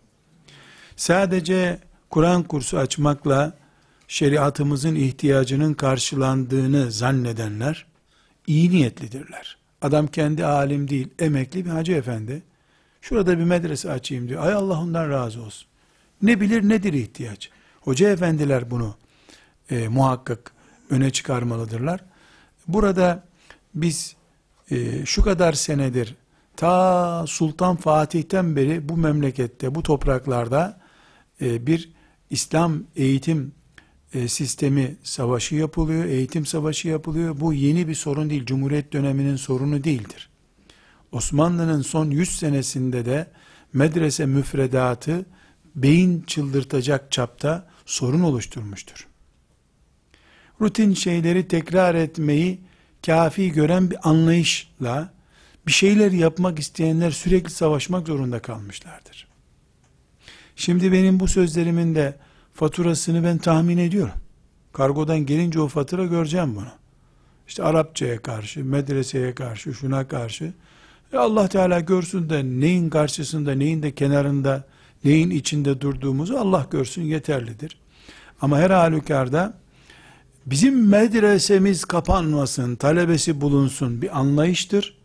Sadece 0.97 1.79
Kur'an 2.11 2.43
kursu 2.43 2.79
açmakla 2.79 3.53
şeriatımızın 4.09 4.95
ihtiyacının 4.95 5.75
karşılandığını 5.75 6.93
zannedenler 6.93 7.87
iyi 8.47 8.71
niyetlidirler. 8.71 9.57
Adam 9.83 10.07
kendi 10.07 10.45
alim 10.45 10.89
değil, 10.89 11.09
emekli 11.19 11.65
bir 11.65 11.71
hacı 11.71 11.93
efendi. 11.93 12.43
Şurada 13.01 13.39
bir 13.39 13.45
medrese 13.45 13.91
açayım 13.91 14.29
diyor. 14.29 14.47
Ay 14.47 14.53
Allah 14.53 14.81
ondan 14.81 15.11
razı 15.11 15.43
olsun. 15.43 15.69
Ne 16.23 16.41
bilir 16.41 16.69
nedir 16.69 16.93
ihtiyaç? 16.93 17.51
Hoca 17.81 18.11
efendiler 18.11 18.71
bunu 18.71 18.95
e, 19.71 19.89
muhakkak 19.89 20.53
öne 20.91 21.11
çıkarmalıdırlar. 21.11 22.01
Burada 22.69 23.32
biz 23.75 24.17
e, 24.71 25.07
şu 25.07 25.23
kadar 25.23 25.53
senedir 25.53 26.17
ta 26.57 27.25
Sultan 27.27 27.77
Fatih'ten 27.77 28.57
beri 28.57 28.89
bu 28.89 28.97
memlekette, 28.97 29.75
bu 29.75 29.83
topraklarda 29.83 30.81
e, 31.41 31.67
bir 31.67 31.93
İslam 32.31 32.83
eğitim 32.97 33.53
e, 34.15 34.29
sistemi 34.29 34.97
savaşı 35.03 35.55
yapılıyor, 35.55 36.05
eğitim 36.05 36.47
savaşı 36.47 36.89
yapılıyor. 36.89 37.41
Bu 37.41 37.53
yeni 37.53 37.89
bir 37.89 37.95
sorun 37.95 38.31
değil, 38.31 38.47
Cumhuriyet 38.47 38.93
döneminin 38.93 39.37
sorunu 39.37 39.85
değildir. 39.85 40.29
Osmanlı'nın 41.13 41.83
son 41.83 42.11
100 42.11 42.39
senesinde 42.39 43.05
de 43.05 43.27
medrese 43.73 44.27
müfredatı 44.27 45.27
beyin 45.75 46.23
çıldırtacak 46.23 47.13
çapta 47.13 47.69
sorun 47.87 48.21
oluşturmuştur. 48.21 49.09
Rutin 50.61 50.95
şeyleri 50.95 51.49
tekrar 51.49 51.95
etmeyi 51.95 52.61
kafi 53.07 53.53
gören 53.53 53.91
bir 53.91 54.09
anlayışla 54.09 55.13
bir 55.67 55.73
şeyler 55.73 56.13
yapmak 56.13 56.59
isteyenler 56.59 57.11
sürekli 57.11 57.51
savaşmak 57.51 58.07
zorunda 58.07 58.43
kalmışlardır. 58.43 59.29
Şimdi 60.57 60.93
benim 60.93 61.21
bu 61.21 61.29
sözlerimin 61.29 61.95
de 61.95 62.17
faturasını 62.55 63.25
ben 63.25 63.39
tahmin 63.39 63.79
ediyorum. 63.79 64.15
Kargodan 64.73 65.27
gelince 65.27 65.61
o 65.61 65.69
fatura 65.69 66.07
göreceğim 66.07 66.57
bunu. 66.57 66.69
İşte 67.49 67.63
Arapçaya 67.63 68.23
karşı, 68.23 68.65
medreseye 68.65 69.35
karşı, 69.35 69.75
şuna 69.75 70.09
karşı. 70.09 70.53
E 71.13 71.17
Allah 71.17 71.49
Teala 71.49 71.81
görsün 71.81 72.31
de 72.31 72.45
neyin 72.45 72.91
karşısında, 72.91 73.53
neyin 73.55 73.83
de 73.83 73.95
kenarında, 73.95 74.65
neyin 75.05 75.31
içinde 75.31 75.81
durduğumuzu 75.81 76.37
Allah 76.37 76.67
görsün 76.71 77.03
yeterlidir. 77.03 77.79
Ama 78.41 78.59
her 78.59 78.71
halükarda 78.71 79.55
bizim 80.47 80.89
medresemiz 80.89 81.85
kapanmasın, 81.85 82.77
talebesi 82.77 83.41
bulunsun 83.41 84.03
bir 84.03 84.19
anlayıştır. 84.19 84.99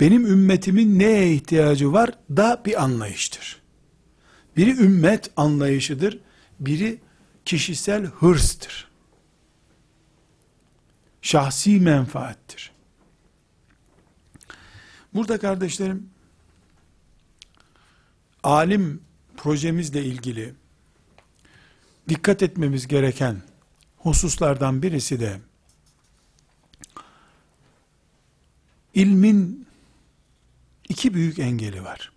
Benim 0.00 0.26
ümmetimin 0.26 0.98
neye 0.98 1.32
ihtiyacı 1.32 1.92
var 1.92 2.10
da 2.30 2.62
bir 2.64 2.82
anlayıştır. 2.82 3.62
Biri 4.56 4.70
ümmet 4.70 5.30
anlayışıdır, 5.36 6.18
biri 6.60 7.00
kişisel 7.44 8.04
hırstır. 8.04 8.88
Şahsi 11.22 11.80
menfaattir. 11.80 12.72
Burada 15.14 15.38
kardeşlerim, 15.38 16.10
alim 18.42 19.02
projemizle 19.36 20.04
ilgili 20.04 20.54
dikkat 22.08 22.42
etmemiz 22.42 22.88
gereken 22.88 23.42
hususlardan 24.06 24.82
birisi 24.82 25.20
de 25.20 25.40
ilmin 28.94 29.66
iki 30.88 31.14
büyük 31.14 31.38
engeli 31.38 31.84
var. 31.84 32.12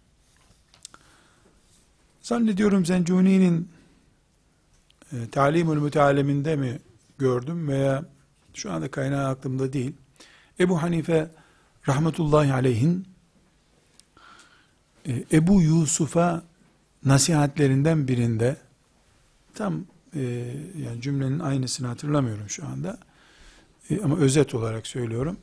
Zannediyorum 2.22 2.86
Zencuni'nin 2.86 3.70
e, 5.12 5.30
Talimül 5.32 5.78
Mütealeminde 5.78 6.56
mi 6.56 6.80
gördüm 7.18 7.68
veya 7.68 8.06
şu 8.54 8.72
anda 8.72 8.92
kaynağı 8.92 9.30
aklımda 9.30 9.74
değil. 9.74 9.94
Ebu 10.60 10.82
Hanife 10.82 11.32
rahmetullahi 11.88 12.54
aleyhin 12.54 13.08
e, 15.08 15.24
Ebu 15.32 15.62
Yusuf'a 15.62 16.44
nasihatlerinden 17.06 18.08
birinde 18.08 18.58
tam 19.54 19.86
e, 20.16 20.22
yani 20.78 21.02
cümlenin 21.02 21.40
aynısını 21.40 21.88
hatırlamıyorum 21.88 22.50
şu 22.50 22.66
anda 22.66 23.00
e, 23.90 24.02
ama 24.02 24.18
özet 24.18 24.56
olarak 24.56 24.88
söylüyorum. 24.88 25.38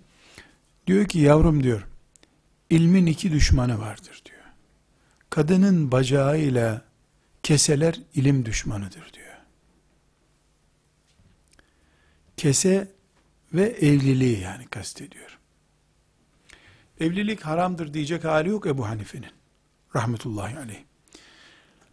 Diyor 0.86 1.06
ki 1.06 1.18
yavrum 1.18 1.62
diyor 1.62 1.86
ilmin 2.70 3.06
iki 3.06 3.32
düşmanı 3.32 3.78
vardır 3.78 4.22
diyor. 4.24 4.42
Kadının 5.30 5.92
bacağıyla 5.92 6.82
keseler 7.42 8.00
ilim 8.14 8.44
düşmanıdır 8.44 9.12
diyor. 9.12 9.36
Kese 12.36 12.92
ve 13.52 13.62
evliliği 13.62 14.40
yani 14.40 14.66
kastediyor. 14.66 15.38
Evlilik 17.00 17.40
haramdır 17.40 17.94
diyecek 17.94 18.24
hali 18.24 18.48
yok 18.48 18.66
Ebu 18.66 18.86
Hanife'nin. 18.86 19.30
Rahmetullahi 19.96 20.58
aleyh. 20.58 20.78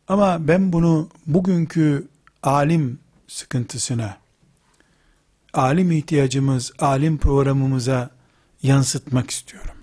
Ama 0.07 0.47
ben 0.47 0.73
bunu 0.73 1.09
bugünkü 1.25 2.07
alim 2.43 2.99
sıkıntısına, 3.27 4.17
alim 5.53 5.91
ihtiyacımız, 5.91 6.73
alim 6.79 7.17
programımıza 7.17 8.09
yansıtmak 8.63 9.31
istiyorum. 9.31 9.75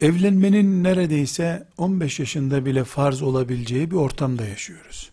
Evlenmenin 0.00 0.84
neredeyse 0.84 1.68
15 1.76 2.20
yaşında 2.20 2.66
bile 2.66 2.84
farz 2.84 3.22
olabileceği 3.22 3.90
bir 3.90 3.96
ortamda 3.96 4.44
yaşıyoruz. 4.44 5.10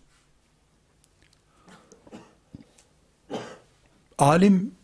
Alim 4.18 4.74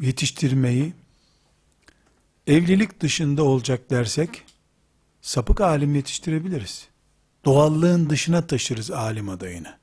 yetiştirmeyi 0.00 0.92
evlilik 2.46 3.00
dışında 3.00 3.44
olacak 3.44 3.90
dersek 3.90 4.44
sapık 5.20 5.60
alim 5.60 5.94
yetiştirebiliriz. 5.94 6.91
Doğallığın 7.44 8.10
dışına 8.10 8.46
taşırız 8.46 8.90
alim 8.90 9.28
adayını. 9.28 9.76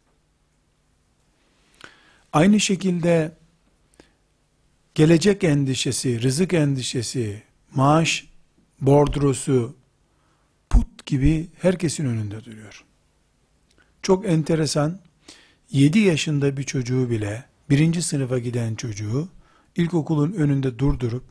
Aynı 2.34 2.60
şekilde 2.60 3.32
gelecek 4.95 5.43
endişesi, 5.43 6.22
rızık 6.22 6.53
endişesi, 6.53 7.43
maaş 7.76 8.28
bordrosu 8.82 9.76
put 10.70 11.05
gibi 11.05 11.47
herkesin 11.62 12.05
önünde 12.05 12.45
duruyor. 12.45 12.86
Çok 14.01 14.26
enteresan, 14.26 14.99
7 15.72 15.99
yaşında 15.99 16.57
bir 16.57 16.64
çocuğu 16.64 17.10
bile, 17.10 17.45
birinci 17.70 18.01
sınıfa 18.01 18.39
giden 18.39 18.76
çocuğu, 18.76 19.30
ilkokulun 19.76 20.32
önünde 20.32 20.80
durdurup, 20.80 21.24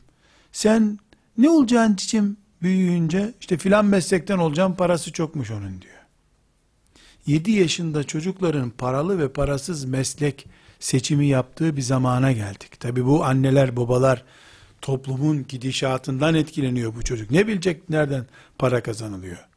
sen 0.51 0.99
ne 1.37 1.49
olacaksın 1.49 1.95
cicim 1.95 2.37
büyüyünce, 2.61 3.33
işte 3.39 3.57
filan 3.57 3.85
meslekten 3.85 4.37
olacağım 4.37 4.75
parası 4.75 5.11
çokmuş 5.11 5.51
onun 5.51 5.81
diyor. 5.81 5.98
7 7.29 7.51
yaşında 7.51 8.03
çocukların 8.03 8.69
paralı 8.69 9.19
ve 9.19 9.33
parasız 9.33 9.85
meslek 9.85 10.45
seçimi 10.79 11.27
yaptığı 11.27 11.77
bir 11.77 11.81
zamana 11.81 12.31
geldik. 12.31 12.79
Tabi 12.79 13.05
bu 13.05 13.25
anneler 13.25 13.77
babalar 13.77 14.23
toplumun 14.81 15.45
gidişatından 15.47 16.35
etkileniyor 16.35 16.95
bu 16.95 17.03
çocuk. 17.03 17.31
Ne 17.31 17.47
bilecek 17.47 17.89
nereden 17.89 18.25
para 18.57 18.83
kazanılıyor? 18.83 19.47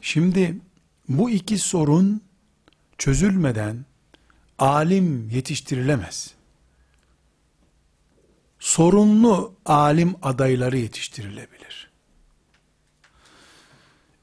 Şimdi 0.00 0.58
bu 1.08 1.30
iki 1.30 1.58
sorun 1.58 2.20
çözülmeden 2.98 3.84
alim 4.58 5.28
yetiştirilemez. 5.28 6.34
Sorunlu 8.58 9.54
alim 9.66 10.14
adayları 10.22 10.78
yetiştirilebilir. 10.78 11.90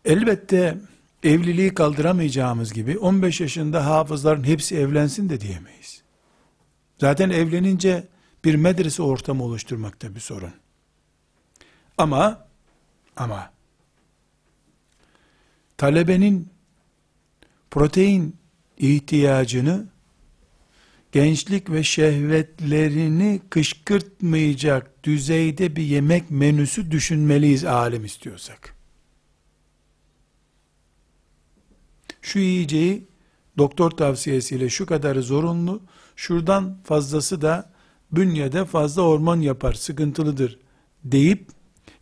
Elbette 0.05 0.77
evliliği 1.25 1.73
kaldıramayacağımız 1.73 2.73
gibi 2.73 2.97
15 2.97 3.41
yaşında 3.41 3.85
hafızların 3.85 4.43
hepsi 4.43 4.75
evlensin 4.75 5.29
de 5.29 5.41
diyemeyiz. 5.41 6.03
Zaten 6.99 7.29
evlenince 7.29 8.07
bir 8.45 8.55
medrese 8.55 9.03
ortamı 9.03 9.43
oluşturmakta 9.43 10.15
bir 10.15 10.19
sorun. 10.19 10.53
Ama 11.97 12.47
ama 13.15 13.51
talebenin 15.77 16.49
protein 17.71 18.35
ihtiyacını 18.77 19.87
gençlik 21.11 21.69
ve 21.69 21.83
şehvetlerini 21.83 23.41
kışkırtmayacak 23.49 25.03
düzeyde 25.03 25.75
bir 25.75 25.83
yemek 25.83 26.31
menüsü 26.31 26.91
düşünmeliyiz 26.91 27.65
alim 27.65 28.05
istiyorsak. 28.05 28.74
Şu 32.25 32.39
yiyeceği 32.39 33.07
doktor 33.57 33.91
tavsiyesiyle 33.91 34.69
şu 34.69 34.85
kadarı 34.85 35.23
zorunlu, 35.23 35.81
şuradan 36.15 36.77
fazlası 36.83 37.41
da 37.41 37.71
bünyede 38.11 38.65
fazla 38.65 39.03
hormon 39.03 39.41
yapar, 39.41 39.73
sıkıntılıdır 39.73 40.59
deyip 41.03 41.47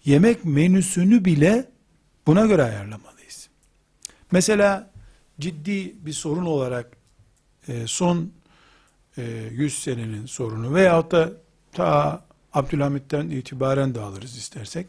yemek 0.05 0.45
menüsünü 0.45 1.25
bile 1.25 1.71
buna 2.27 2.45
göre 2.45 2.63
ayarlamalıyız. 2.63 3.49
Mesela 4.31 4.91
ciddi 5.39 6.05
bir 6.05 6.13
sorun 6.13 6.45
olarak 6.45 6.97
e, 7.67 7.87
son 7.87 8.31
100 9.17 9.73
e, 9.73 9.81
senenin 9.81 10.25
sorunu 10.25 10.73
veyahut 10.73 11.11
da 11.11 11.31
ta 11.73 12.25
Abdülhamit'ten 12.53 13.29
itibaren 13.29 13.95
de 13.95 13.99
alırız 13.99 14.37
istersek. 14.37 14.87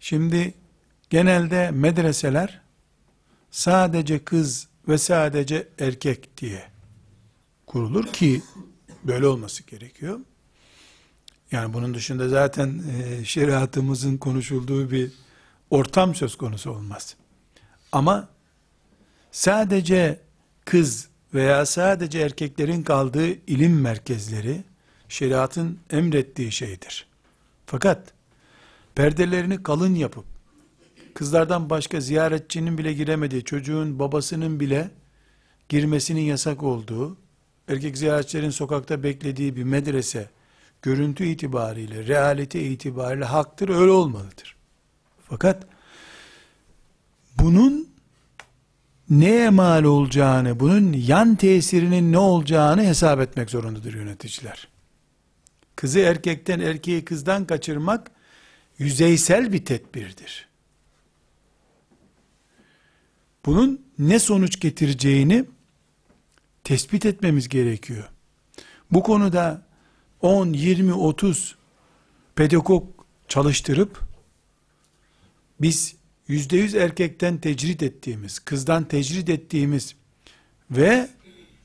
Şimdi 0.00 0.54
genelde 1.10 1.70
medreseler 1.70 2.61
sadece 3.52 4.24
kız 4.24 4.68
ve 4.88 4.98
sadece 4.98 5.68
erkek 5.78 6.36
diye 6.38 6.64
kurulur 7.66 8.06
ki 8.06 8.42
Böyle 9.04 9.26
olması 9.26 9.62
gerekiyor. 9.62 10.20
Yani 11.52 11.74
bunun 11.74 11.94
dışında 11.94 12.28
zaten 12.28 12.82
e, 12.92 13.24
şeriatımızın 13.24 14.16
konuşulduğu 14.16 14.90
bir 14.90 15.12
ortam 15.70 16.14
söz 16.14 16.36
konusu 16.36 16.70
olmaz. 16.70 17.16
Ama 17.92 18.28
sadece 19.32 20.20
kız 20.64 21.08
veya 21.34 21.66
sadece 21.66 22.20
erkeklerin 22.20 22.82
kaldığı 22.82 23.28
ilim 23.28 23.80
merkezleri 23.80 24.64
şeriatın 25.08 25.78
emrettiği 25.90 26.52
şeydir. 26.52 27.06
Fakat 27.66 28.12
perdelerini 28.94 29.62
kalın 29.62 29.94
yapıp 29.94 30.24
kızlardan 31.14 31.70
başka 31.70 32.00
ziyaretçinin 32.00 32.78
bile 32.78 32.92
giremediği, 32.92 33.44
çocuğun 33.44 33.98
babasının 33.98 34.60
bile 34.60 34.90
girmesinin 35.68 36.20
yasak 36.20 36.62
olduğu, 36.62 37.16
erkek 37.68 37.98
ziyaretçilerin 37.98 38.50
sokakta 38.50 39.02
beklediği 39.02 39.56
bir 39.56 39.64
medrese, 39.64 40.30
görüntü 40.82 41.24
itibariyle, 41.24 42.06
realite 42.06 42.62
itibariyle 42.62 43.24
haktır, 43.24 43.68
öyle 43.68 43.90
olmalıdır. 43.90 44.56
Fakat 45.28 45.66
bunun 47.38 47.88
neye 49.10 49.50
mal 49.50 49.84
olacağını, 49.84 50.60
bunun 50.60 50.92
yan 50.92 51.34
tesirinin 51.34 52.12
ne 52.12 52.18
olacağını 52.18 52.84
hesap 52.84 53.20
etmek 53.20 53.50
zorundadır 53.50 53.94
yöneticiler. 53.94 54.68
Kızı 55.76 55.98
erkekten, 55.98 56.60
erkeği 56.60 57.04
kızdan 57.04 57.44
kaçırmak 57.44 58.10
yüzeysel 58.78 59.52
bir 59.52 59.64
tedbirdir. 59.64 60.51
Bunun 63.46 63.80
ne 63.98 64.18
sonuç 64.18 64.60
getireceğini 64.60 65.44
tespit 66.64 67.06
etmemiz 67.06 67.48
gerekiyor. 67.48 68.08
Bu 68.90 69.02
konuda 69.02 69.62
10, 70.20 70.52
20, 70.52 70.92
30 70.92 71.56
pedagog 72.36 72.84
çalıştırıp 73.28 74.00
biz 75.60 75.96
yüzde 76.28 76.56
yüz 76.56 76.74
erkekten 76.74 77.38
tecrit 77.38 77.82
ettiğimiz, 77.82 78.38
kızdan 78.38 78.84
tecrit 78.84 79.28
ettiğimiz 79.28 79.94
ve 80.70 81.08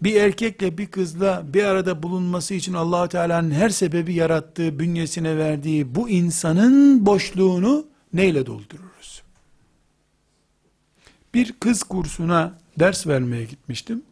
bir 0.02 0.16
erkekle 0.16 0.78
bir 0.78 0.86
kızla 0.86 1.46
bir 1.54 1.64
arada 1.64 2.04
bulunması 2.04 2.54
için 2.54 2.74
allah 2.74 3.10
Teala'nın 3.10 3.52
her 3.52 3.70
sebebi 3.70 4.14
yarattığı, 4.14 4.80
bünyesine 4.80 5.38
verdiği 5.38 5.96
bu 5.96 6.10
insanın 6.10 7.06
boşluğunu 7.06 7.88
neyle 8.14 8.46
doldururuz? 8.46 8.87
Bir 11.34 11.54
kız 11.60 11.84
kursuna 11.84 12.58
ders 12.80 13.08
vermeye 13.08 13.46
gitmiştim. 13.46 14.04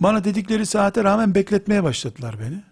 Bana 0.00 0.24
dedikleri 0.24 0.66
saate 0.66 1.04
rağmen 1.04 1.34
bekletmeye 1.34 1.82
başladılar 1.82 2.36
beni. 2.40 2.62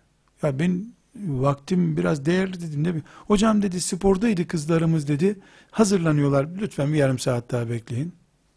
Ya 0.42 0.58
ben 0.58 0.92
vaktim 1.16 1.96
biraz 1.96 2.26
değerli 2.26 2.60
dedim. 2.60 2.84
Ne? 2.84 3.02
Hocam 3.26 3.62
dedi 3.62 3.80
spordaydı 3.80 4.46
kızlarımız 4.46 5.08
dedi. 5.08 5.38
Hazırlanıyorlar. 5.70 6.48
Lütfen 6.60 6.92
bir 6.92 6.98
yarım 6.98 7.18
saat 7.18 7.52
daha 7.52 7.70
bekleyin. 7.70 8.14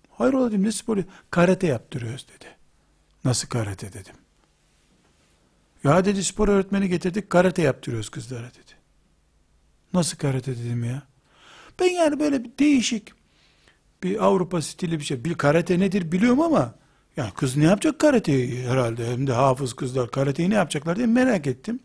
Hayır 0.09 0.33
dedim 0.33 0.63
ne 0.63 0.71
sporu? 0.71 1.03
Karate 1.31 1.67
yaptırıyoruz 1.67 2.27
dedi. 2.27 2.45
Nasıl 3.25 3.47
karate 3.47 3.93
dedim. 3.93 4.15
Ya 5.83 6.05
dedi 6.05 6.23
spor 6.23 6.47
öğretmeni 6.47 6.89
getirdik 6.89 7.29
karate 7.29 7.61
yaptırıyoruz 7.61 8.09
kızlara 8.09 8.47
dedi. 8.49 8.71
Nasıl 9.93 10.17
karate 10.17 10.57
dedim 10.57 10.83
ya. 10.83 11.01
Ben 11.79 11.89
yani 11.89 12.19
böyle 12.19 12.43
bir 12.43 12.51
değişik 12.59 13.11
bir 14.03 14.25
Avrupa 14.25 14.61
stili 14.61 14.99
bir 14.99 15.03
şey. 15.03 15.25
Bir 15.25 15.33
karate 15.33 15.79
nedir 15.79 16.11
biliyorum 16.11 16.41
ama 16.41 16.75
yani 17.17 17.31
kız 17.31 17.57
ne 17.57 17.63
yapacak 17.63 17.99
karateyi 17.99 18.67
herhalde 18.67 19.11
hem 19.11 19.27
de 19.27 19.33
hafız 19.33 19.73
kızlar 19.73 20.11
karateyi 20.11 20.49
ne 20.49 20.55
yapacaklar 20.55 20.95
diye 20.95 21.07
merak 21.07 21.47
ettim. 21.47 21.79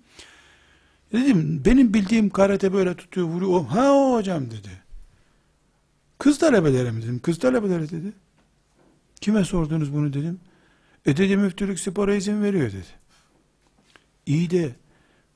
Dedim 1.12 1.62
benim 1.64 1.94
bildiğim 1.94 2.30
karate 2.30 2.72
böyle 2.72 2.94
tutuyor 2.96 3.26
vuruyor. 3.26 3.64
Ha 3.64 3.92
o 3.92 4.14
hocam 4.14 4.50
dedi. 4.50 4.82
Kız 6.18 6.38
talebeleri 6.38 6.92
mi 6.92 7.02
dedim. 7.02 7.18
Kız 7.18 7.38
talebeleri 7.38 7.90
dedi. 7.90 8.12
Kime 9.20 9.44
sordunuz 9.44 9.94
bunu 9.94 10.12
dedim. 10.12 10.40
E 11.06 11.16
dedi 11.16 11.36
müftülük 11.36 11.80
spora 11.80 12.14
izin 12.14 12.42
veriyor 12.42 12.72
dedi. 12.72 13.00
İyi 14.26 14.50
de 14.50 14.74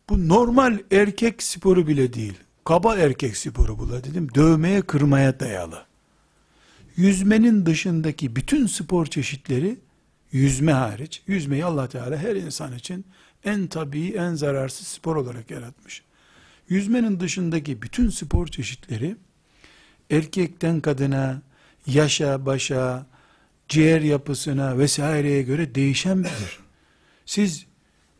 bu 0.09 0.29
normal 0.29 0.79
erkek 0.91 1.43
sporu 1.43 1.87
bile 1.87 2.12
değil. 2.12 2.35
Kaba 2.64 2.97
erkek 2.97 3.37
sporu 3.37 3.79
bu 3.79 3.91
dedim. 3.91 4.29
Dövmeye 4.35 4.83
kırmaya 4.83 5.41
dayalı. 5.41 5.85
Yüzmenin 6.97 7.66
dışındaki 7.66 8.36
bütün 8.36 8.66
spor 8.66 9.07
çeşitleri 9.07 9.76
yüzme 10.32 10.72
hariç, 10.72 11.22
yüzmeyi 11.26 11.64
Allah 11.64 11.88
Teala 11.88 12.16
her 12.16 12.36
insan 12.36 12.76
için 12.76 13.05
en 13.45 13.66
tabii, 13.66 14.09
en 14.09 14.34
zararsız 14.34 14.86
spor 14.86 15.16
olarak 15.16 15.51
yaratmış. 15.51 16.03
Yüzmenin 16.68 17.20
dışındaki 17.20 17.82
bütün 17.82 18.11
spor 18.11 18.47
çeşitleri 18.47 19.16
erkekten 20.11 20.80
kadına, 20.80 21.42
yaşa, 21.86 22.47
başa, 22.47 23.07
ciğer 23.68 24.01
yapısına 24.01 24.78
vesaireye 24.78 25.42
göre 25.42 25.74
değişen 25.74 26.18
bilir. 26.18 26.59
Siz 27.26 27.66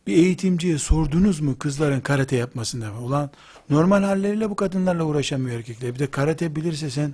bir 0.07 0.17
eğitimciye 0.17 0.77
sordunuz 0.77 1.39
mu 1.39 1.59
kızların 1.59 1.99
karate 1.99 2.35
yapmasında? 2.35 2.93
Ulan 2.93 3.29
normal 3.69 4.03
halleriyle 4.03 4.49
bu 4.49 4.55
kadınlarla 4.55 5.03
uğraşamıyor 5.03 5.57
erkekler. 5.57 5.93
Bir 5.93 5.99
de 5.99 6.11
karate 6.11 6.55
bilirse 6.55 6.89
sen 6.89 7.13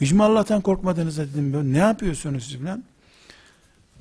hiç 0.00 0.12
mi 0.12 0.22
Allah'tan 0.22 0.60
korkmadınız 0.60 1.18
dedim. 1.18 1.72
Ne 1.72 1.78
yapıyorsunuz 1.78 2.44
siz 2.44 2.60
falan? 2.60 2.84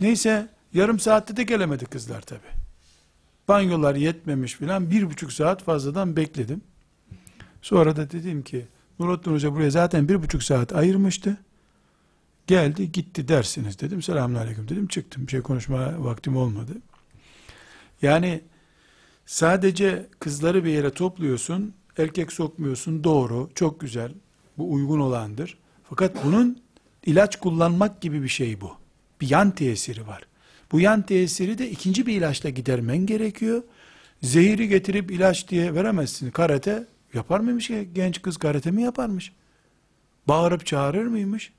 Neyse 0.01 0.47
yarım 0.73 0.99
saatte 0.99 1.37
de 1.37 1.43
gelemedi 1.43 1.85
kızlar 1.85 2.21
tabi. 2.21 2.39
Banyolar 3.47 3.95
yetmemiş 3.95 4.53
filan 4.53 4.91
bir 4.91 5.09
buçuk 5.09 5.33
saat 5.33 5.63
fazladan 5.63 6.15
bekledim. 6.15 6.61
Sonra 7.61 7.95
da 7.95 8.11
dedim 8.11 8.43
ki 8.43 8.65
Nurattin 8.99 9.31
Hoca 9.31 9.53
buraya 9.53 9.69
zaten 9.69 10.09
bir 10.09 10.23
buçuk 10.23 10.43
saat 10.43 10.75
ayırmıştı. 10.75 11.37
Geldi 12.47 12.91
gitti 12.91 13.27
dersiniz 13.27 13.79
dedim. 13.79 14.01
Selamünaleyküm 14.01 14.69
dedim. 14.69 14.87
Çıktım. 14.87 15.27
Bir 15.27 15.31
şey 15.31 15.41
konuşma 15.41 16.03
vaktim 16.03 16.37
olmadı. 16.37 16.71
Yani 18.01 18.41
sadece 19.25 20.07
kızları 20.19 20.65
bir 20.65 20.69
yere 20.69 20.89
topluyorsun. 20.91 21.73
Erkek 21.97 22.31
sokmuyorsun. 22.31 23.03
Doğru. 23.03 23.49
Çok 23.55 23.79
güzel. 23.79 24.11
Bu 24.57 24.73
uygun 24.73 24.99
olandır. 24.99 25.57
Fakat 25.89 26.25
bunun 26.25 26.61
ilaç 27.05 27.39
kullanmak 27.39 28.01
gibi 28.01 28.23
bir 28.23 28.27
şey 28.27 28.61
bu. 28.61 28.71
Bir 29.21 29.29
yan 29.29 29.51
tesiri 29.51 30.07
var. 30.07 30.23
Bu 30.71 30.79
yan 30.79 31.01
tesiri 31.01 31.57
de 31.57 31.69
ikinci 31.69 32.05
bir 32.05 32.13
ilaçla 32.13 32.49
gidermen 32.49 32.97
gerekiyor. 32.97 33.63
Zehiri 34.23 34.67
getirip 34.67 35.11
ilaç 35.11 35.47
diye 35.47 35.75
veremezsin. 35.75 36.31
Karate 36.31 36.87
yapar 37.13 37.39
mıymış 37.39 37.67
ki? 37.67 37.89
Genç 37.93 38.21
kız 38.21 38.37
karate 38.37 38.71
mi 38.71 38.81
yaparmış? 38.81 39.31
Bağırıp 40.27 40.65
çağırır 40.65 41.05
mıymış? 41.05 41.53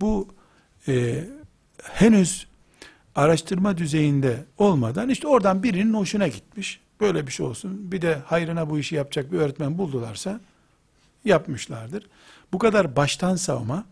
Bu 0.00 0.28
e, 0.88 1.24
henüz 1.82 2.46
araştırma 3.14 3.78
düzeyinde 3.78 4.44
olmadan 4.58 5.08
işte 5.08 5.28
oradan 5.28 5.62
birinin 5.62 5.94
hoşuna 5.94 6.28
gitmiş. 6.28 6.80
Böyle 7.00 7.26
bir 7.26 7.32
şey 7.32 7.46
olsun. 7.46 7.92
Bir 7.92 8.02
de 8.02 8.14
hayrına 8.14 8.70
bu 8.70 8.78
işi 8.78 8.94
yapacak 8.94 9.32
bir 9.32 9.38
öğretmen 9.38 9.78
buldularsa 9.78 10.40
yapmışlardır. 11.24 12.06
Bu 12.52 12.58
kadar 12.58 12.96
baştan 12.96 13.36
savma 13.36 13.84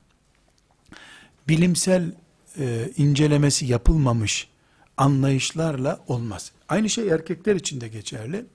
bilimsel 1.48 2.12
e, 2.58 2.90
incelemesi 2.96 3.66
yapılmamış 3.66 4.48
anlayışlarla 4.96 6.00
olmaz. 6.06 6.52
Aynı 6.68 6.90
şey 6.90 7.08
erkekler 7.08 7.56
için 7.56 7.80
de 7.80 7.88
geçerli. 7.88 8.46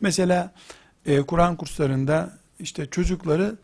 Mesela 0.00 0.54
e, 1.06 1.20
Kur'an 1.22 1.56
kurslarında 1.56 2.38
işte 2.58 2.86
çocukları 2.86 3.56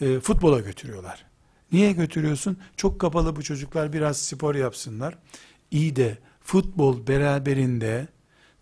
e, 0.00 0.20
futbola 0.20 0.60
götürüyorlar. 0.60 1.24
Niye 1.72 1.92
götürüyorsun? 1.92 2.58
Çok 2.76 3.00
kapalı 3.00 3.36
bu 3.36 3.42
çocuklar 3.42 3.92
biraz 3.92 4.16
spor 4.18 4.54
yapsınlar. 4.54 5.18
İyi 5.70 5.96
de 5.96 6.18
futbol 6.42 7.06
beraberinde 7.06 8.08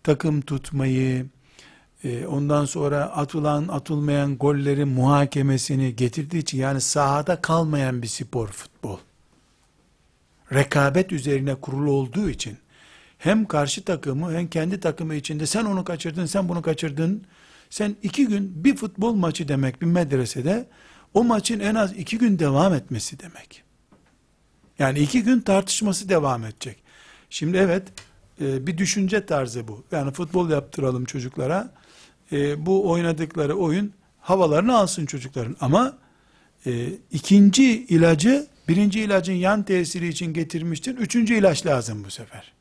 takım 0.02 0.40
tutmayı, 0.40 1.26
ondan 2.28 2.64
sonra 2.64 3.04
atılan 3.04 3.68
atılmayan 3.68 4.36
gollerin 4.36 4.88
muhakemesini 4.88 5.96
getirdiği 5.96 6.38
için 6.38 6.58
yani 6.58 6.80
sahada 6.80 7.40
kalmayan 7.42 8.02
bir 8.02 8.06
spor 8.06 8.48
futbol 8.48 8.98
rekabet 10.52 11.12
üzerine 11.12 11.54
kurulu 11.54 11.90
olduğu 11.90 12.30
için 12.30 12.58
hem 13.18 13.46
karşı 13.46 13.84
takımı 13.84 14.32
hem 14.32 14.48
kendi 14.48 14.80
takımı 14.80 15.14
içinde 15.14 15.46
sen 15.46 15.64
onu 15.64 15.84
kaçırdın 15.84 16.26
sen 16.26 16.48
bunu 16.48 16.62
kaçırdın 16.62 17.24
sen 17.70 17.96
iki 18.02 18.26
gün 18.26 18.64
bir 18.64 18.76
futbol 18.76 19.14
maçı 19.14 19.48
demek 19.48 19.82
bir 19.82 19.86
medresede 19.86 20.68
o 21.14 21.24
maçın 21.24 21.60
en 21.60 21.74
az 21.74 21.92
iki 21.92 22.18
gün 22.18 22.38
devam 22.38 22.74
etmesi 22.74 23.18
demek. 23.18 23.62
Yani 24.78 24.98
iki 24.98 25.22
gün 25.22 25.40
tartışması 25.40 26.08
devam 26.08 26.44
edecek. 26.44 26.76
Şimdi 27.30 27.56
evet 27.56 27.82
e, 28.40 28.66
bir 28.66 28.78
düşünce 28.78 29.26
tarzı 29.26 29.68
bu. 29.68 29.84
Yani 29.92 30.12
futbol 30.12 30.50
yaptıralım 30.50 31.04
çocuklara. 31.04 31.72
E, 32.32 32.66
bu 32.66 32.90
oynadıkları 32.90 33.54
oyun 33.54 33.92
havalarını 34.20 34.76
alsın 34.76 35.06
çocukların. 35.06 35.56
Ama 35.60 35.98
e, 36.66 36.88
ikinci 37.12 37.64
ilacı 37.84 38.46
birinci 38.68 39.00
ilacın 39.00 39.32
yan 39.32 39.62
tesiri 39.62 40.08
için 40.08 40.32
getirmiştir. 40.32 40.96
Üçüncü 40.96 41.34
ilaç 41.34 41.66
lazım 41.66 42.04
bu 42.04 42.10
sefer. 42.10 42.52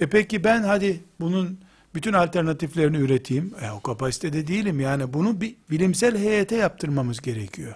E 0.00 0.06
peki 0.06 0.44
ben 0.44 0.62
hadi 0.62 1.00
bunun 1.20 1.58
bütün 1.94 2.12
alternatiflerini 2.12 2.96
üreteyim. 2.96 3.54
E, 3.62 3.70
o 3.70 3.80
kapasitede 3.80 4.46
değilim. 4.46 4.80
Yani 4.80 5.12
bunu 5.12 5.40
bir 5.40 5.54
bilimsel 5.70 6.18
heyete 6.18 6.56
yaptırmamız 6.56 7.20
gerekiyor. 7.20 7.74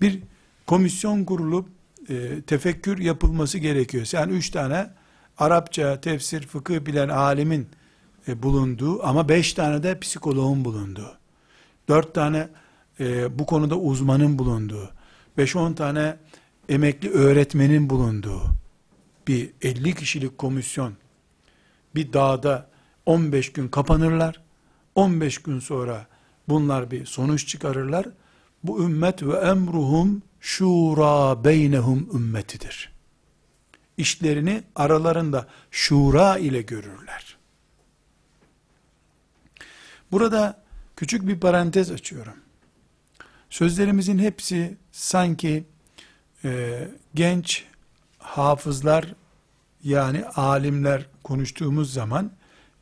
Bir 0.00 0.18
komisyon 0.66 1.24
kurulup 1.24 1.68
e, 2.08 2.42
tefekkür 2.46 2.98
yapılması 2.98 3.58
gerekiyor. 3.58 4.04
Sen 4.04 4.28
üç 4.28 4.50
tane 4.50 4.90
Arapça, 5.38 6.00
tefsir, 6.00 6.46
fıkıh 6.46 6.86
bilen 6.86 7.08
alimin 7.08 7.66
e, 8.28 8.42
bulunduğu 8.42 9.06
ama 9.06 9.28
beş 9.28 9.52
tane 9.52 9.82
de 9.82 10.00
psikoloğun 10.00 10.64
bulunduğu, 10.64 11.12
dört 11.88 12.14
tane 12.14 12.48
e, 13.00 13.38
bu 13.38 13.46
konuda 13.46 13.76
uzmanın 13.76 14.38
bulunduğu, 14.38 14.90
beş 15.38 15.56
on 15.56 15.72
tane 15.72 16.16
emekli 16.68 17.10
öğretmenin 17.10 17.90
bulunduğu 17.90 18.42
bir 19.28 19.50
50 19.62 19.94
kişilik 19.94 20.38
komisyon 20.38 20.92
bir 21.94 22.12
dağda 22.12 22.70
15 23.06 23.52
gün 23.52 23.68
kapanırlar. 23.68 24.40
15 24.94 25.38
gün 25.38 25.60
sonra 25.60 26.06
bunlar 26.48 26.90
bir 26.90 27.06
sonuç 27.06 27.48
çıkarırlar. 27.48 28.06
Bu 28.64 28.84
ümmet 28.84 29.22
ve 29.22 29.36
emruhum 29.36 30.22
şura 30.40 31.44
beynehum 31.44 32.08
ümmetidir. 32.14 32.92
İşlerini 33.96 34.62
aralarında 34.74 35.46
şura 35.70 36.38
ile 36.38 36.62
görürler. 36.62 37.36
Burada 40.12 40.62
küçük 40.96 41.26
bir 41.26 41.40
parantez 41.40 41.90
açıyorum. 41.90 42.34
Sözlerimizin 43.50 44.18
hepsi 44.18 44.76
sanki 44.92 45.64
e, 46.44 46.88
genç 47.14 47.64
hafızlar 48.18 49.14
yani 49.84 50.24
alimler 50.24 51.06
konuştuğumuz 51.24 51.92
zaman 51.92 52.30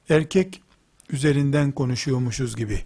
erkek 0.08 0.62
üzerinden 1.10 1.72
konuşuyormuşuz 1.72 2.56
gibi 2.56 2.84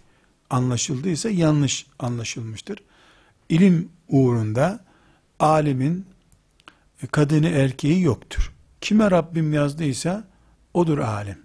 anlaşıldıysa 0.49 1.29
yanlış 1.29 1.85
anlaşılmıştır. 1.99 2.83
İlim 3.49 3.89
uğrunda 4.07 4.85
alimin 5.39 6.05
kadını 7.11 7.47
erkeği 7.47 8.01
yoktur. 8.01 8.53
Kime 8.81 9.11
Rabbim 9.11 9.53
yazdıysa 9.53 10.27
odur 10.73 10.97
alim. 10.97 11.42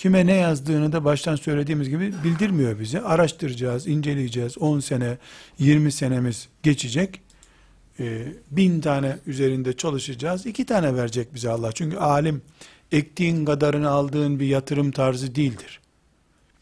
Kime 0.00 0.26
ne 0.26 0.34
yazdığını 0.34 0.92
da 0.92 1.04
baştan 1.04 1.36
söylediğimiz 1.36 1.88
gibi 1.88 2.14
bildirmiyor 2.24 2.80
bize. 2.80 3.00
Araştıracağız, 3.00 3.86
inceleyeceğiz. 3.86 4.58
10 4.58 4.80
sene, 4.80 5.18
20 5.58 5.92
senemiz 5.92 6.48
geçecek. 6.62 7.20
Ee, 7.98 8.26
bin 8.50 8.80
tane 8.80 9.18
üzerinde 9.26 9.76
çalışacağız. 9.76 10.46
iki 10.46 10.66
tane 10.66 10.96
verecek 10.96 11.34
bize 11.34 11.50
Allah. 11.50 11.72
Çünkü 11.72 11.96
alim 11.96 12.42
ektiğin 12.92 13.44
kadarını 13.44 13.90
aldığın 13.90 14.40
bir 14.40 14.46
yatırım 14.46 14.90
tarzı 14.90 15.34
değildir. 15.34 15.80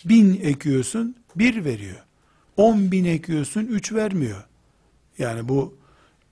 Bin 0.05 0.41
ekiyorsun, 0.43 1.16
bir 1.36 1.64
veriyor. 1.64 2.05
On 2.57 2.93
bin 2.93 3.05
ekiyorsun, 3.05 3.66
üç 3.66 3.93
vermiyor. 3.93 4.45
Yani 5.18 5.49
bu 5.49 5.74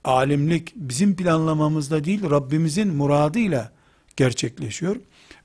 alimlik 0.03 0.73
bizim 0.75 1.15
planlamamızda 1.15 2.03
değil, 2.03 2.29
Rabbimizin 2.29 2.87
muradıyla 2.87 3.71
gerçekleşiyor. 4.15 4.95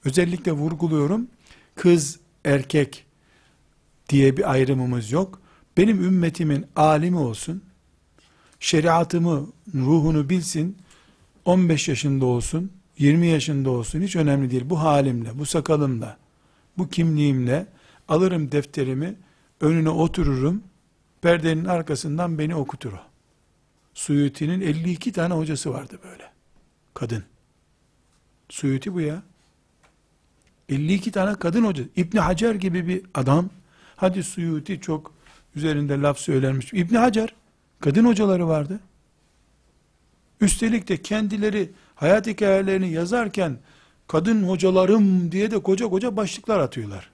Özellikle 0.05 0.53
vurguluyorum, 0.53 1.29
kız, 1.75 2.21
erkek 2.45 3.07
diye 4.09 4.37
bir 4.37 4.51
ayrımımız 4.53 5.13
yok. 5.13 5.41
Benim 5.77 6.05
ümmetimin 6.05 6.67
alimi 6.77 7.19
olsun, 7.19 7.63
şeriatımı, 8.61 9.47
ruhunu 9.75 10.31
bilsin, 10.31 10.77
15 11.45 11.89
yaşında 11.89 12.27
olsun, 12.27 12.73
20 12.99 13.27
yaşında 13.27 13.71
olsun 13.71 14.01
hiç 14.01 14.17
önemli 14.17 14.51
değil. 14.51 14.63
Bu 14.67 14.81
halimle, 14.81 15.39
bu 15.39 15.47
sakalımla, 15.47 16.19
bu 16.79 16.89
kimliğimle 16.89 17.67
alırım 18.09 18.53
defterimi, 18.53 19.15
önüne 19.61 19.91
otururum, 19.91 20.63
perdenin 21.21 21.65
arkasından 21.65 22.39
beni 22.39 22.55
okutur 22.55 22.93
o. 22.93 23.01
Suyuti'nin 23.95 24.61
52 24.61 25.13
tane 25.13 25.35
hocası 25.35 25.71
vardı 25.73 25.99
böyle. 26.05 26.31
Kadın. 26.95 27.25
Suyuti 28.49 28.95
bu 28.95 29.01
ya. 29.01 29.23
52 30.73 31.13
tane 31.13 31.35
kadın 31.35 31.65
hoca. 31.65 31.85
İbni 31.97 32.21
Hacer 32.21 32.55
gibi 32.55 32.89
bir 32.89 33.03
adam. 33.15 33.51
Hadi 33.97 34.23
Suyuti 34.23 34.81
çok 34.81 35.13
üzerinde 35.55 36.01
laf 36.01 36.19
söylenmiş. 36.19 36.73
İbni 36.73 36.99
Hacer 36.99 37.35
kadın 37.81 38.05
hocaları 38.05 38.49
vardı. 38.49 38.81
Üstelik 40.41 40.89
de 40.89 41.03
kendileri 41.03 41.71
hayat 41.95 42.27
hikayelerini 42.27 42.93
yazarken 42.93 43.59
kadın 44.09 44.49
hocalarım 44.49 45.33
diye 45.33 45.51
de 45.51 45.63
koca 45.63 45.87
koca 45.87 46.17
başlıklar 46.17 46.59
atıyorlar. 46.59 47.11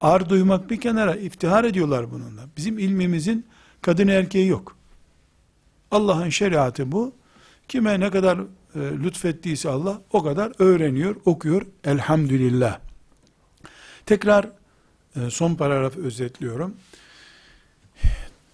Ar 0.00 0.28
duymak 0.28 0.70
bir 0.70 0.80
kenara 0.80 1.16
iftihar 1.16 1.64
ediyorlar 1.64 2.10
bununla. 2.10 2.42
Bizim 2.56 2.78
ilmimizin 2.78 3.46
kadın 3.82 4.08
erkeği 4.08 4.46
yok. 4.48 4.76
Allah'ın 5.90 6.28
şeriatı 6.28 6.92
bu. 6.92 7.12
Kime 7.68 8.00
ne 8.00 8.10
kadar 8.10 8.38
e, 8.74 8.78
lütfettiyse 8.78 9.68
Allah 9.68 10.02
o 10.12 10.22
kadar 10.22 10.52
öğreniyor, 10.58 11.16
okuyor. 11.24 11.66
Elhamdülillah. 11.84 12.80
Tekrar 14.06 14.48
e, 15.16 15.30
son 15.30 15.54
paragrafı 15.54 16.00
özetliyorum. 16.00 16.74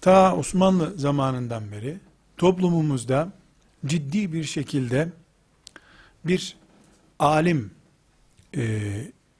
Ta 0.01 0.35
Osmanlı 0.35 0.93
zamanından 0.97 1.71
beri 1.71 1.97
toplumumuzda 2.37 3.31
ciddi 3.85 4.33
bir 4.33 4.43
şekilde 4.43 5.09
bir 6.25 6.57
alim 7.19 7.71
e, 8.57 8.91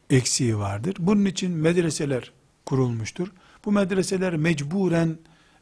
eksiği 0.09 0.57
vardır. 0.57 0.95
Bunun 0.99 1.25
için 1.25 1.51
medreseler 1.51 2.31
kurulmuştur. 2.65 3.27
Bu 3.65 3.71
medreseler 3.71 4.35
mecburen 4.35 5.17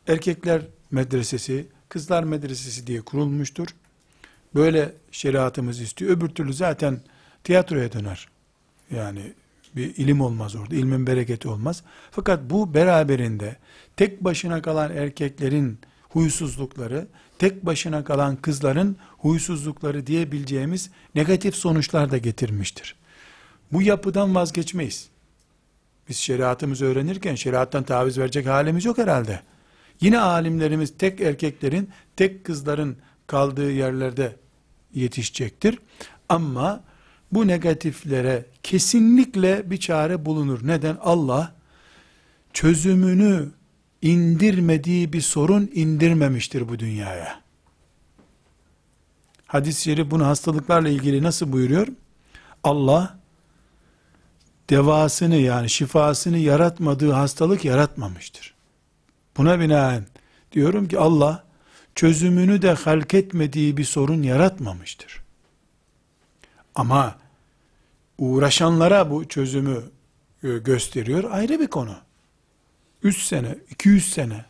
erkekler 0.07 0.61
medresesi, 0.91 1.67
kızlar 1.89 2.23
medresesi 2.23 2.87
diye 2.87 3.01
kurulmuştur. 3.01 3.67
Böyle 4.55 4.93
şeriatımız 5.11 5.81
istiyor. 5.81 6.11
Öbür 6.11 6.29
türlü 6.29 6.53
zaten 6.53 6.99
tiyatroya 7.43 7.91
döner. 7.91 8.27
Yani 8.91 9.33
bir 9.75 9.95
ilim 9.95 10.21
olmaz 10.21 10.55
orada. 10.55 10.75
İlmin 10.75 11.07
bereketi 11.07 11.47
olmaz. 11.47 11.83
Fakat 12.11 12.49
bu 12.49 12.73
beraberinde 12.73 13.55
tek 13.97 14.23
başına 14.23 14.61
kalan 14.61 14.95
erkeklerin 14.95 15.79
huysuzlukları, 16.09 17.07
tek 17.39 17.65
başına 17.65 18.03
kalan 18.03 18.35
kızların 18.35 18.97
huysuzlukları 19.17 20.07
diyebileceğimiz 20.07 20.89
negatif 21.15 21.55
sonuçlar 21.55 22.11
da 22.11 22.17
getirmiştir. 22.17 22.95
Bu 23.71 23.81
yapıdan 23.81 24.35
vazgeçmeyiz. 24.35 25.09
Biz 26.09 26.17
şeriatımızı 26.17 26.85
öğrenirken 26.85 27.35
şeriattan 27.35 27.83
taviz 27.83 28.17
verecek 28.17 28.47
halimiz 28.47 28.85
yok 28.85 28.97
herhalde. 28.97 29.41
Yine 30.01 30.19
alimlerimiz 30.19 30.97
tek 30.97 31.21
erkeklerin, 31.21 31.89
tek 32.15 32.43
kızların 32.43 32.97
kaldığı 33.27 33.71
yerlerde 33.71 34.35
yetişecektir. 34.95 35.79
Ama 36.29 36.83
bu 37.31 37.47
negatiflere 37.47 38.45
kesinlikle 38.63 39.71
bir 39.71 39.77
çare 39.77 40.25
bulunur. 40.25 40.67
Neden? 40.67 40.97
Allah 41.01 41.53
çözümünü 42.53 43.49
indirmediği 44.01 45.13
bir 45.13 45.21
sorun 45.21 45.71
indirmemiştir 45.73 46.69
bu 46.69 46.79
dünyaya. 46.79 47.41
Hadis-i 49.47 49.81
şerif 49.81 50.11
bunu 50.11 50.25
hastalıklarla 50.25 50.89
ilgili 50.89 51.23
nasıl 51.23 51.51
buyuruyor? 51.51 51.87
Allah 52.63 53.19
devasını 54.69 55.35
yani 55.35 55.69
şifasını 55.69 56.37
yaratmadığı 56.37 57.11
hastalık 57.11 57.65
yaratmamıştır. 57.65 58.55
Buna 59.37 59.59
binaen 59.59 60.05
diyorum 60.51 60.87
ki 60.87 60.99
Allah 60.99 61.44
çözümünü 61.95 62.61
de 62.61 62.71
halk 62.71 63.13
etmediği 63.13 63.77
bir 63.77 63.83
sorun 63.83 64.23
yaratmamıştır. 64.23 65.21
Ama 66.75 67.17
uğraşanlara 68.17 69.11
bu 69.11 69.27
çözümü 69.27 69.83
e, 70.43 70.47
gösteriyor 70.57 71.23
ayrı 71.31 71.59
bir 71.59 71.67
konu. 71.67 71.97
3 73.03 73.23
sene, 73.23 73.57
200 73.69 74.13
sene, 74.13 74.45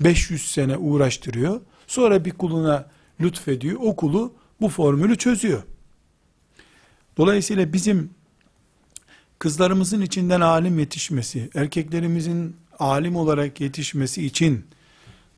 500 0.00 0.50
sene 0.52 0.76
uğraştırıyor. 0.76 1.60
Sonra 1.86 2.24
bir 2.24 2.30
kuluna 2.30 2.88
lütfediyor. 3.20 3.78
O 3.82 3.96
kulu 3.96 4.32
bu 4.60 4.68
formülü 4.68 5.18
çözüyor. 5.18 5.62
Dolayısıyla 7.16 7.72
bizim 7.72 8.10
kızlarımızın 9.38 10.00
içinden 10.00 10.40
alim 10.40 10.78
yetişmesi, 10.78 11.50
erkeklerimizin 11.54 12.56
alim 12.78 13.16
olarak 13.16 13.60
yetişmesi 13.60 14.26
için 14.26 14.64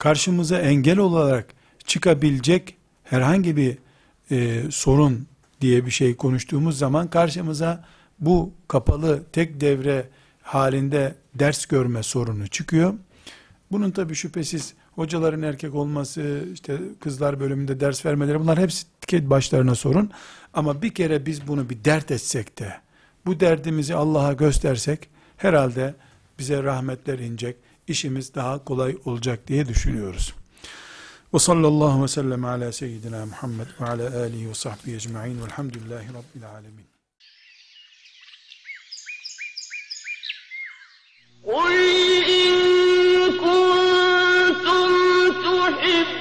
karşımıza 0.02 0.58
engel 0.58 0.98
olarak 0.98 1.46
çıkabilecek 1.86 2.76
herhangi 3.04 3.56
bir 3.56 3.78
e, 4.30 4.62
sorun 4.70 5.26
diye 5.60 5.86
bir 5.86 5.90
şey 5.90 6.16
konuştuğumuz 6.16 6.78
zaman 6.78 7.10
karşımıza 7.10 7.84
bu 8.20 8.52
kapalı 8.68 9.22
tek 9.32 9.60
devre 9.60 10.08
halinde 10.42 11.14
ders 11.34 11.66
görme 11.66 12.02
sorunu 12.02 12.48
çıkıyor. 12.48 12.94
Bunun 13.72 13.90
tabi 13.90 14.14
şüphesiz 14.14 14.74
hocaların 14.92 15.42
erkek 15.42 15.74
olması, 15.74 16.44
işte 16.52 16.78
kızlar 17.00 17.40
bölümünde 17.40 17.80
ders 17.80 18.06
vermeleri 18.06 18.40
bunlar 18.40 18.58
hepsi 18.58 18.86
başlarına 19.30 19.74
sorun. 19.74 20.10
Ama 20.54 20.82
bir 20.82 20.94
kere 20.94 21.26
biz 21.26 21.48
bunu 21.48 21.70
bir 21.70 21.84
dert 21.84 22.10
etsek 22.10 22.58
de, 22.58 22.72
bu 23.26 23.40
derdimizi 23.40 23.94
Allah'a 23.94 24.32
göstersek 24.32 25.08
herhalde 25.36 25.94
bize 26.38 26.62
rahmetler 26.62 27.18
inecek, 27.18 27.56
işimiz 27.87 28.35
daha 28.35 28.63
kolay 28.63 28.97
olacak 29.05 29.47
diye 29.47 29.67
düşünüyoruz. 29.67 30.33
Ve 31.33 31.39
sallallahu 31.39 32.03
ve 32.03 32.07
sellem 32.07 32.45
ala 32.45 32.71
seyyidina 32.71 33.25
Muhammed 33.25 33.67
ve 33.81 33.85
ala 33.85 34.19
alihi 34.21 34.49
ve 34.49 34.53
sahbihi 34.53 34.95
ecma'in 34.95 35.41
velhamdülillahi 35.41 36.07
rabbil 36.07 36.49
alemin. 36.49 36.87
قل 41.47 41.75
إن 42.39 42.53
كنتم 43.43 44.89
تحبون 45.43 46.20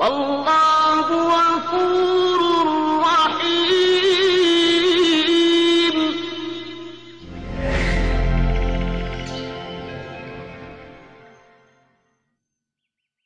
والله 0.00 1.49